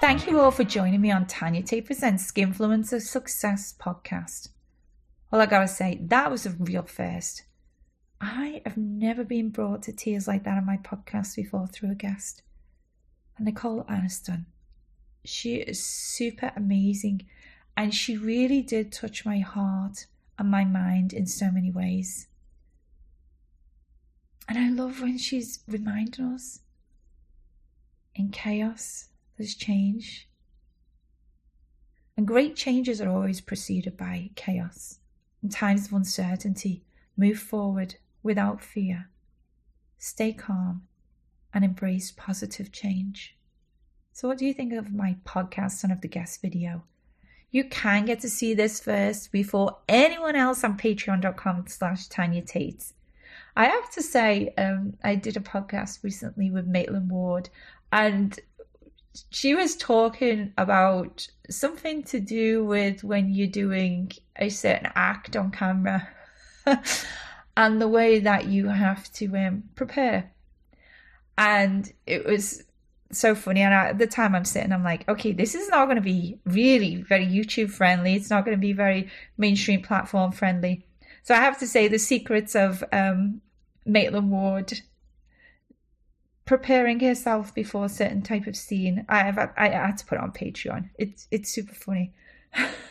[0.00, 4.48] Thank you all for joining me on Tanya Tate Presents Skinfluencer Success podcast.
[5.32, 7.44] All I gotta say, that was a real first.
[8.20, 11.94] I have never been brought to tears like that on my podcast before through a
[11.94, 12.42] guest.
[13.36, 14.44] And Nicole Aniston,
[15.24, 17.26] she is super amazing
[17.76, 20.06] and she really did touch my heart
[20.38, 22.26] and my mind in so many ways.
[24.46, 26.60] And I love when she's reminding us
[28.14, 29.06] in chaos
[29.38, 30.28] there's change.
[32.16, 34.98] And great changes are always preceded by chaos.
[35.42, 36.84] In times of uncertainty,
[37.16, 39.08] move forward without fear.
[39.98, 40.82] Stay calm
[41.52, 43.36] and embrace positive change.
[44.12, 46.82] So, what do you think of my podcast and of the guest video?
[47.50, 52.92] You can get to see this first before anyone else on patreon.com slash Tanya Tate.
[53.56, 57.50] I have to say, um, I did a podcast recently with Maitland Ward,
[57.90, 58.38] and
[59.30, 65.50] she was talking about something to do with when you're doing a certain act on
[65.50, 66.08] camera
[67.60, 70.32] and the way that you have to um, prepare.
[71.36, 72.64] And it was
[73.12, 73.60] so funny.
[73.60, 76.38] And at the time, I'm sitting, I'm like, okay, this is not going to be
[76.46, 78.14] really very YouTube friendly.
[78.14, 80.86] It's not going to be very mainstream platform friendly.
[81.22, 83.42] So I have to say, the secrets of um,
[83.84, 84.80] Maitland Ward
[86.46, 89.04] preparing herself before a certain type of scene.
[89.06, 90.88] I have I, I had to put it on Patreon.
[90.98, 92.14] It's it's super funny.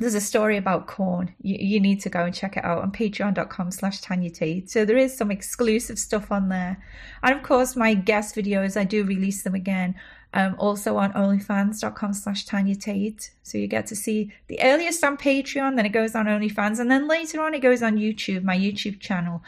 [0.00, 1.34] There's a story about corn.
[1.40, 4.68] You, you need to go and check it out on patreon.com slash Tanya Tate.
[4.68, 6.82] So there is some exclusive stuff on there.
[7.22, 9.94] And of course, my guest videos, I do release them again.
[10.32, 13.30] Um, also on onlyfans.com slash Tanya Tate.
[13.44, 16.90] So you get to see the earliest on Patreon, then it goes on OnlyFans, and
[16.90, 19.44] then later on it goes on YouTube, my YouTube channel.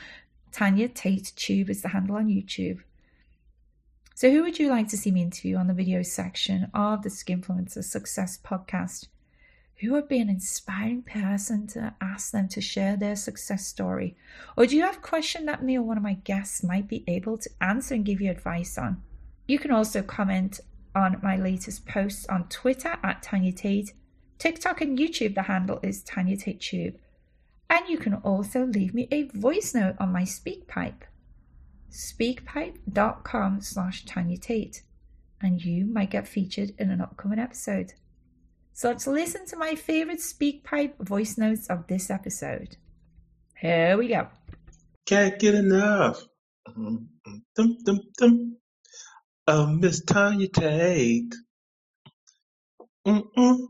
[0.52, 2.78] Tanya Tate Tube is the handle on YouTube.
[4.14, 7.10] So, who would you like to see me interview on the video section of the
[7.10, 9.08] Skinfluencer Success podcast?
[9.80, 14.16] Who would be an inspiring person to ask them to share their success story?
[14.56, 17.04] Or do you have a question that me or one of my guests might be
[17.06, 19.02] able to answer and give you advice on?
[19.46, 20.60] You can also comment
[20.94, 23.92] on my latest posts on Twitter at Tanya Tate,
[24.38, 25.34] TikTok and YouTube.
[25.34, 26.94] The handle is Tanya Tate Tube.
[27.68, 31.02] And you can also leave me a voice note on my SpeakPipe,
[31.90, 34.82] speakpipe.com slash Tanya Tate,
[35.42, 37.92] and you might get featured in an upcoming episode.
[38.76, 42.76] So let's listen to my favorite SpeakPipe voice notes of this episode.
[43.58, 44.28] Here we go.
[45.06, 46.22] Can't get enough.
[46.68, 47.36] Mm-hmm.
[47.56, 48.56] Dum, dum, dum.
[49.46, 51.34] Oh, Miss Tanya Tate.
[53.06, 53.66] Mm-mm.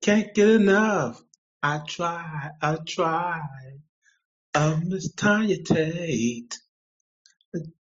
[0.00, 1.22] Can't get enough.
[1.62, 3.42] I try, I try.
[4.54, 6.56] Oh, Miss Tanya Tate.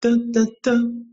[0.02, 1.06] Dun, dun, dun.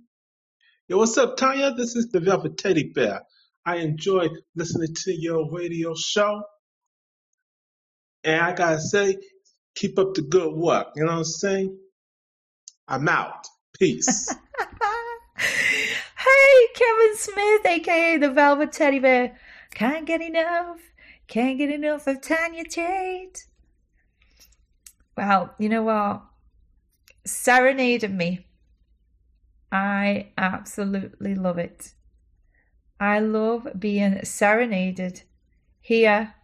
[0.89, 1.75] Yo, what's up, Tanya?
[1.75, 3.23] This is the Velvet Teddy Bear.
[3.69, 6.43] I enjoy listening to your radio show.
[8.25, 9.19] And I gotta say,
[9.75, 10.87] keep up the good work.
[10.97, 11.79] You know what I'm saying?
[12.89, 13.45] I'm out.
[13.79, 14.35] Peace.
[15.39, 19.37] hey, Kevin Smith, aka the Velvet Teddy Bear.
[19.75, 20.79] Can't get enough.
[21.27, 23.45] Can't get enough of Tanya Tate.
[25.15, 26.23] Well, you know what?
[27.27, 28.47] Serenaded me.
[29.71, 31.93] I absolutely love it.
[33.01, 35.23] I love being serenaded
[35.81, 36.35] here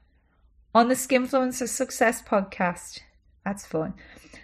[0.74, 3.00] on the Skinfluencer Success podcast.
[3.44, 3.94] That's fun.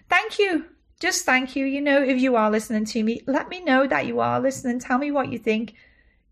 [0.08, 0.66] Thank you.
[1.00, 1.64] Just thank you.
[1.64, 4.78] You know, if you are listening to me, let me know that you are listening.
[4.78, 5.74] Tell me what you think.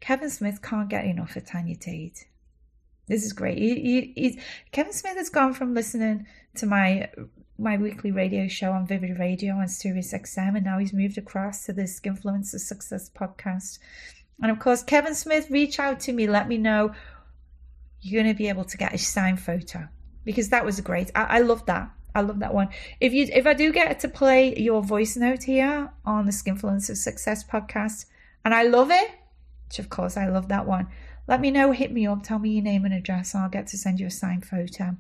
[0.01, 2.27] Kevin Smith can't get enough of Tanya Tate.
[3.07, 3.59] This is great.
[3.59, 6.27] He, he, he's, Kevin Smith has gone from listening
[6.57, 7.09] to my
[7.61, 11.65] my weekly radio show on Vivid Radio on Sirius XM, and now he's moved across
[11.65, 13.81] to this Skinfluencer Success podcast.
[14.41, 16.27] And of course, Kevin Smith, reach out to me.
[16.27, 16.93] Let me know
[18.01, 19.89] you're going to be able to get a signed photo
[20.25, 21.11] because that was great.
[21.15, 21.91] I, I love that.
[22.15, 22.69] I love that one.
[23.01, 26.97] If you if I do get to play your voice note here on the Skinfluencer
[26.97, 28.07] Success podcast,
[28.45, 29.11] and I love it,
[29.69, 30.89] which of course I love that one.
[31.27, 33.67] Let me know, hit me up, tell me your name and address, and I'll get
[33.69, 34.97] to send you a signed photo.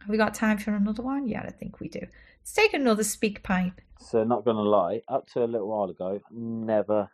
[0.00, 1.28] Have we got time for another one?
[1.28, 2.00] Yeah, I think we do.
[2.00, 3.80] Let's take another speak pipe.
[4.00, 7.08] So, not gonna lie, up to a little while ago, never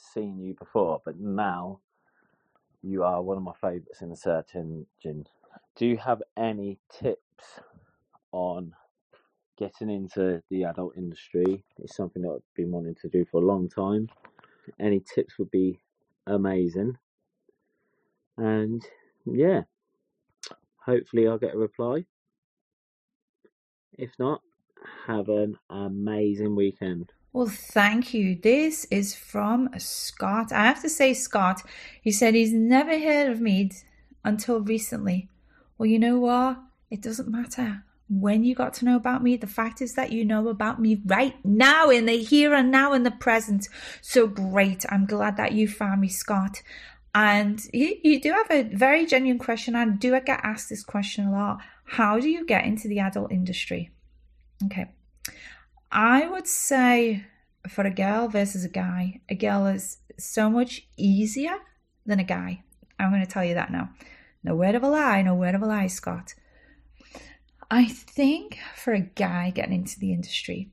[0.00, 1.80] seen you before, but now
[2.82, 5.26] you are one of my favourites in the search engine.
[5.76, 7.60] Do you have any tips
[8.32, 8.72] on
[9.58, 11.64] getting into the adult industry?
[11.78, 14.08] It's something that I've been wanting to do for a long time.
[14.78, 15.80] Any tips would be
[16.26, 16.96] amazing.
[18.36, 18.82] And
[19.26, 19.62] yeah,
[20.76, 22.06] hopefully I'll get a reply.
[23.98, 24.40] If not,
[25.06, 27.12] have an amazing weekend.
[27.32, 28.34] Well, thank you.
[28.34, 30.52] This is from Scott.
[30.52, 31.62] I have to say, Scott,
[32.02, 33.70] he said he's never heard of me
[34.24, 35.28] until recently.
[35.78, 36.60] Well, you know what?
[36.90, 39.36] It doesn't matter when you got to know about me.
[39.36, 42.92] The fact is that you know about me right now, in the here and now,
[42.92, 43.68] in the present.
[44.02, 44.84] So great.
[44.88, 46.62] I'm glad that you found me, Scott.
[47.14, 49.76] And you, you do have a very genuine question.
[49.76, 51.58] I do get asked this question a lot.
[51.84, 53.90] How do you get into the adult industry?
[54.66, 54.86] Okay.
[55.92, 57.24] I would say
[57.68, 61.56] for a girl versus a guy, a girl is so much easier
[62.06, 62.62] than a guy.
[62.98, 63.90] I'm going to tell you that now.
[64.42, 66.34] No word of a lie, no word of a lie, Scott.
[67.70, 70.70] I think for a guy getting into the industry,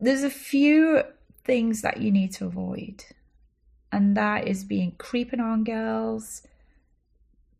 [0.00, 1.02] there's a few
[1.44, 3.04] things that you need to avoid.
[3.92, 6.42] And that is being creeping on girls,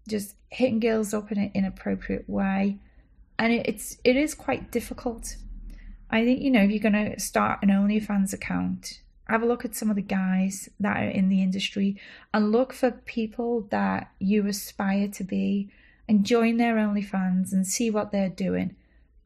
[0.09, 2.79] just hitting girls up in an inappropriate way.
[3.39, 5.37] And it, it's it is quite difficult
[6.11, 9.65] I think, you know, if you're going to start an OnlyFans account, have a look
[9.65, 12.01] at some of the guys that are in the industry
[12.33, 15.69] and look for people that you aspire to be
[16.09, 18.77] and join their OnlyFans and see what they're doing.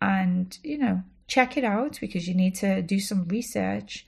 [0.00, 4.06] And, you know, check it out because you need to do some research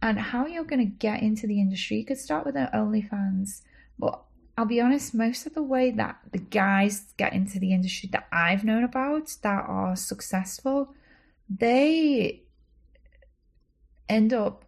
[0.00, 1.98] and how you're going to get into the industry.
[1.98, 3.60] You could start with an OnlyFans,
[3.98, 4.20] but
[4.56, 8.28] I'll be honest, most of the way that the guys get into the industry that
[8.32, 10.94] I've known about that are successful
[11.48, 12.42] they
[14.08, 14.64] end up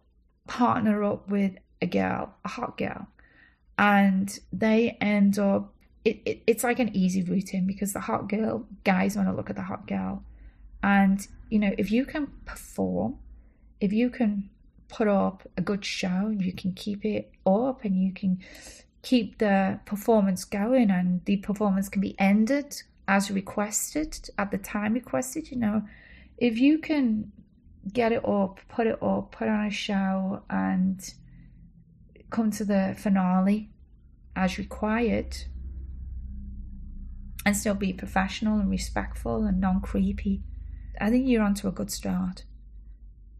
[0.47, 3.07] partner up with a girl, a hot girl,
[3.77, 5.73] and they end up.
[6.05, 9.49] It, it, it's like an easy routine because the hot girl guys want to look
[9.49, 10.23] at the hot girl,
[10.81, 13.17] and you know if you can perform,
[13.81, 14.49] if you can
[14.87, 18.39] put up a good show, and you can keep it up, and you can
[19.01, 24.93] keep the performance going, and the performance can be ended as requested at the time
[24.93, 25.51] requested.
[25.51, 25.83] You know,
[26.37, 27.31] if you can
[27.91, 31.13] get it up, put it up, put on a show, and
[32.29, 33.71] come to the finale
[34.35, 35.35] as required,
[37.45, 40.43] and still be professional and respectful and non creepy,
[40.99, 42.43] I think you're onto a good start.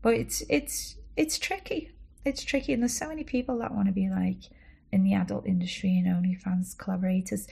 [0.02, 1.92] But it's it's it's tricky.
[2.26, 4.44] it's tricky, and there's so many people that want to be like
[4.92, 7.48] in the adult industry and OnlyFans collaborators.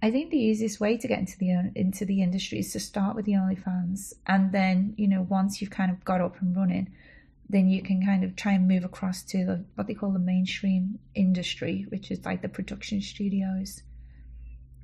[0.00, 3.16] I think the easiest way to get into the into the industry is to start
[3.16, 6.90] with the OnlyFans, and then you know once you've kind of got up and running,
[7.48, 10.18] then you can kind of try and move across to the, what they call the
[10.18, 13.82] mainstream industry, which is like the production studios.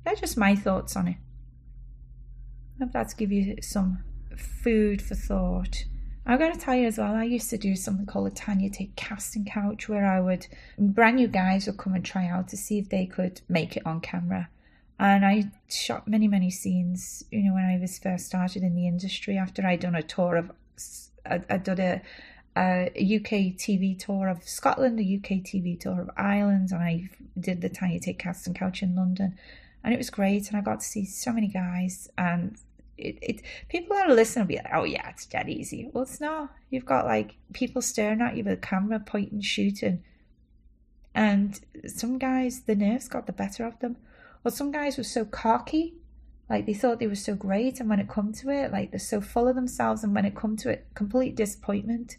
[0.03, 1.17] That's just my thoughts on it.
[2.75, 4.03] I hope that's give you some
[4.35, 5.85] food for thought.
[6.25, 8.69] I've got to tell you as well, I used to do something called a Tanya
[8.69, 10.47] Tate casting couch where I would,
[10.77, 13.85] brand new guys would come and try out to see if they could make it
[13.85, 14.49] on camera.
[14.97, 18.87] And I shot many, many scenes, you know, when I was first started in the
[18.87, 20.51] industry after I'd done a tour of,
[21.25, 22.01] I, I did a,
[22.55, 27.61] a UK TV tour of Scotland, a UK TV tour of Ireland, and I did
[27.61, 29.37] the Tanya Tate and couch in London.
[29.83, 32.57] And it was great, and I got to see so many guys, and
[32.97, 35.89] it, it people that are listening will be like, oh yeah, it's dead easy.
[35.91, 36.53] Well, it's not.
[36.69, 40.03] You've got like people staring at you with a camera, pointing, shooting,
[41.13, 43.97] and some guys, the nerves got the better of them.
[44.45, 45.95] Or some guys were so cocky,
[46.49, 48.99] like they thought they were so great, and when it come to it, like they're
[48.99, 52.17] so full of themselves, and when it come to it, complete disappointment.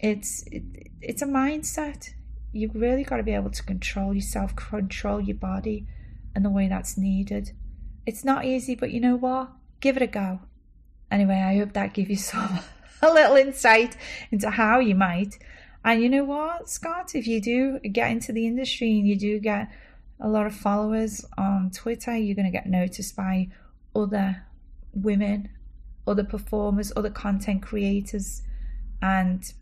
[0.00, 0.62] It's it,
[1.00, 2.08] it's a mindset.
[2.52, 5.86] You've really got to be able to control yourself, control your body,
[6.34, 7.52] and the way that's needed
[8.06, 9.50] it's not easy, but you know what?
[9.80, 10.40] Give it a go.
[11.10, 12.58] Anyway, I hope that gave you some
[13.00, 13.96] a little insight
[14.30, 15.38] into how you might.
[15.84, 17.14] And you know what, Scott?
[17.14, 19.68] If you do get into the industry and you do get
[20.22, 23.48] a lot of followers on Twitter, you're going to get noticed by
[23.94, 24.44] other
[24.94, 25.48] women,
[26.06, 28.42] other performers, other content creators,
[29.02, 29.52] and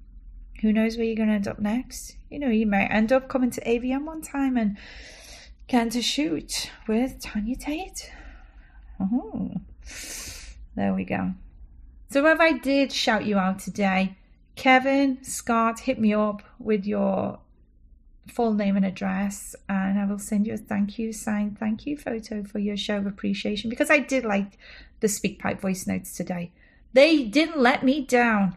[0.61, 2.17] who knows where you're going to end up next?
[2.29, 4.77] You know, you might end up coming to AVN one time and
[5.67, 8.13] getting to shoot with Tanya Tate.
[9.01, 9.53] Oh,
[10.77, 11.33] there we go.
[12.11, 14.17] So if I did shout you out today,
[14.57, 17.39] Kevin, Scott, hit me up with your
[18.31, 21.97] full name and address, and I will send you a thank you signed thank you
[21.97, 24.59] photo for your show of appreciation because I did like
[25.01, 26.53] the SpeakPipe voice notes today.
[26.93, 28.57] They didn't let me down.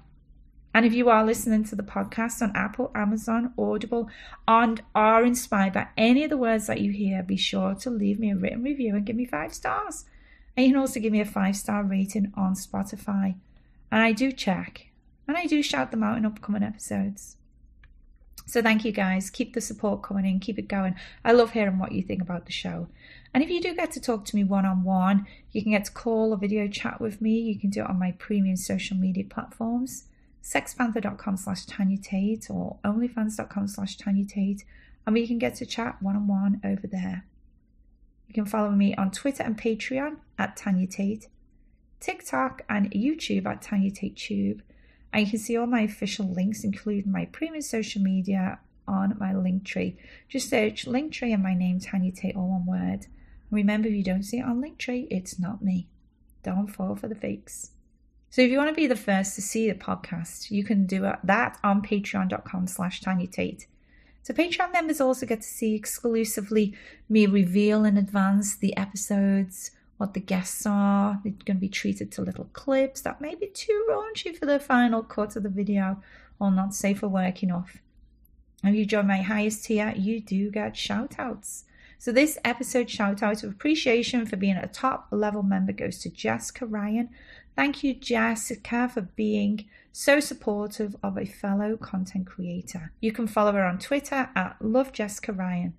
[0.76, 4.10] And if you are listening to the podcast on Apple, Amazon, Audible,
[4.48, 8.20] and are inspired by any of the words that you hear, be sure to leave
[8.20, 10.06] me a written review and give me five stars.
[10.58, 13.36] And you can also give me a five star rating on Spotify.
[13.92, 14.88] And I do check
[15.28, 17.38] and I do shout them out in upcoming episodes.
[18.46, 19.30] So thank you guys.
[19.30, 20.96] Keep the support coming in, keep it going.
[21.24, 22.88] I love hearing what you think about the show.
[23.34, 25.86] And if you do get to talk to me one on one, you can get
[25.86, 27.40] to call or video chat with me.
[27.40, 30.06] You can do it on my premium social media platforms,
[30.44, 34.66] sextpanther.com slash Tanya Tate or onlyfans.com slash Tanya Tate.
[35.08, 37.26] And we can get to chat one on one over there.
[38.28, 41.28] You can follow me on Twitter and Patreon at Tanya Tate,
[42.00, 44.62] TikTok and YouTube at Tanya Tate Tube.
[45.14, 49.32] And you can see all my official links, including my premium social media, on my
[49.32, 49.96] Linktree.
[50.28, 53.08] Just search Linktree and my name, Tanya Tate, all one word.
[53.52, 55.88] remember, if you don't see it on Linktree, it's not me.
[56.44, 57.72] Don't fall for the fakes.
[58.30, 61.08] So if you want to be the first to see the podcast, you can do
[61.24, 63.68] that on patreon.com slash Tanya Tate.
[64.24, 66.74] So Patreon members also get to see exclusively
[67.10, 69.72] me reveal in advance the episodes,
[70.04, 71.22] what the guests are.
[71.24, 74.60] They're going to be treated to little clips that may be too raunchy for the
[74.60, 76.04] final cut of the video
[76.42, 77.78] or not safe for work enough.
[78.66, 81.64] If you join my highest tier, you do get shout outs.
[82.00, 86.10] So this episode shout out of appreciation for being a top level member goes to
[86.10, 87.08] Jessica Ryan.
[87.56, 89.64] Thank you, Jessica, for being
[89.94, 92.92] so supportive of a fellow content creator.
[93.00, 95.76] You can follow her on Twitter at Love Jessica Ryan.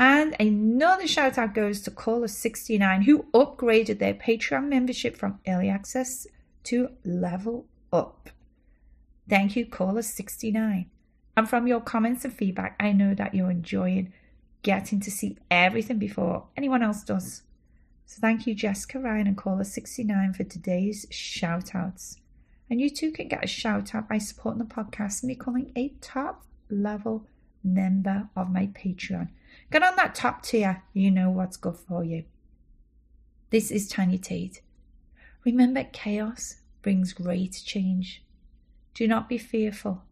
[0.00, 6.26] And another shout out goes to Caller69, who upgraded their Patreon membership from early access
[6.64, 8.30] to level up.
[9.28, 10.86] Thank you, Caller69.
[11.36, 14.14] And from your comments and feedback, I know that you're enjoying
[14.62, 17.42] getting to see everything before anyone else does.
[18.06, 22.16] So thank you, Jessica Ryan and Caller69 for today's shout outs.
[22.70, 25.92] And you too can get a shout out by supporting the podcast and becoming a
[26.00, 27.26] top level
[27.62, 29.28] member of my Patreon.
[29.70, 32.24] Get on that top tier, you know what's good for you.
[33.50, 34.62] This is Tanya Tate.
[35.44, 38.24] Remember, chaos brings great change.
[38.94, 40.02] Do not be fearful.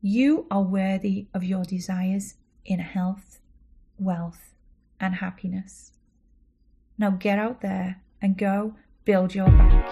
[0.00, 3.40] You are worthy of your desires in health,
[3.98, 4.54] wealth,
[4.98, 5.92] and happiness.
[6.96, 8.74] Now get out there and go
[9.04, 9.84] build your bank.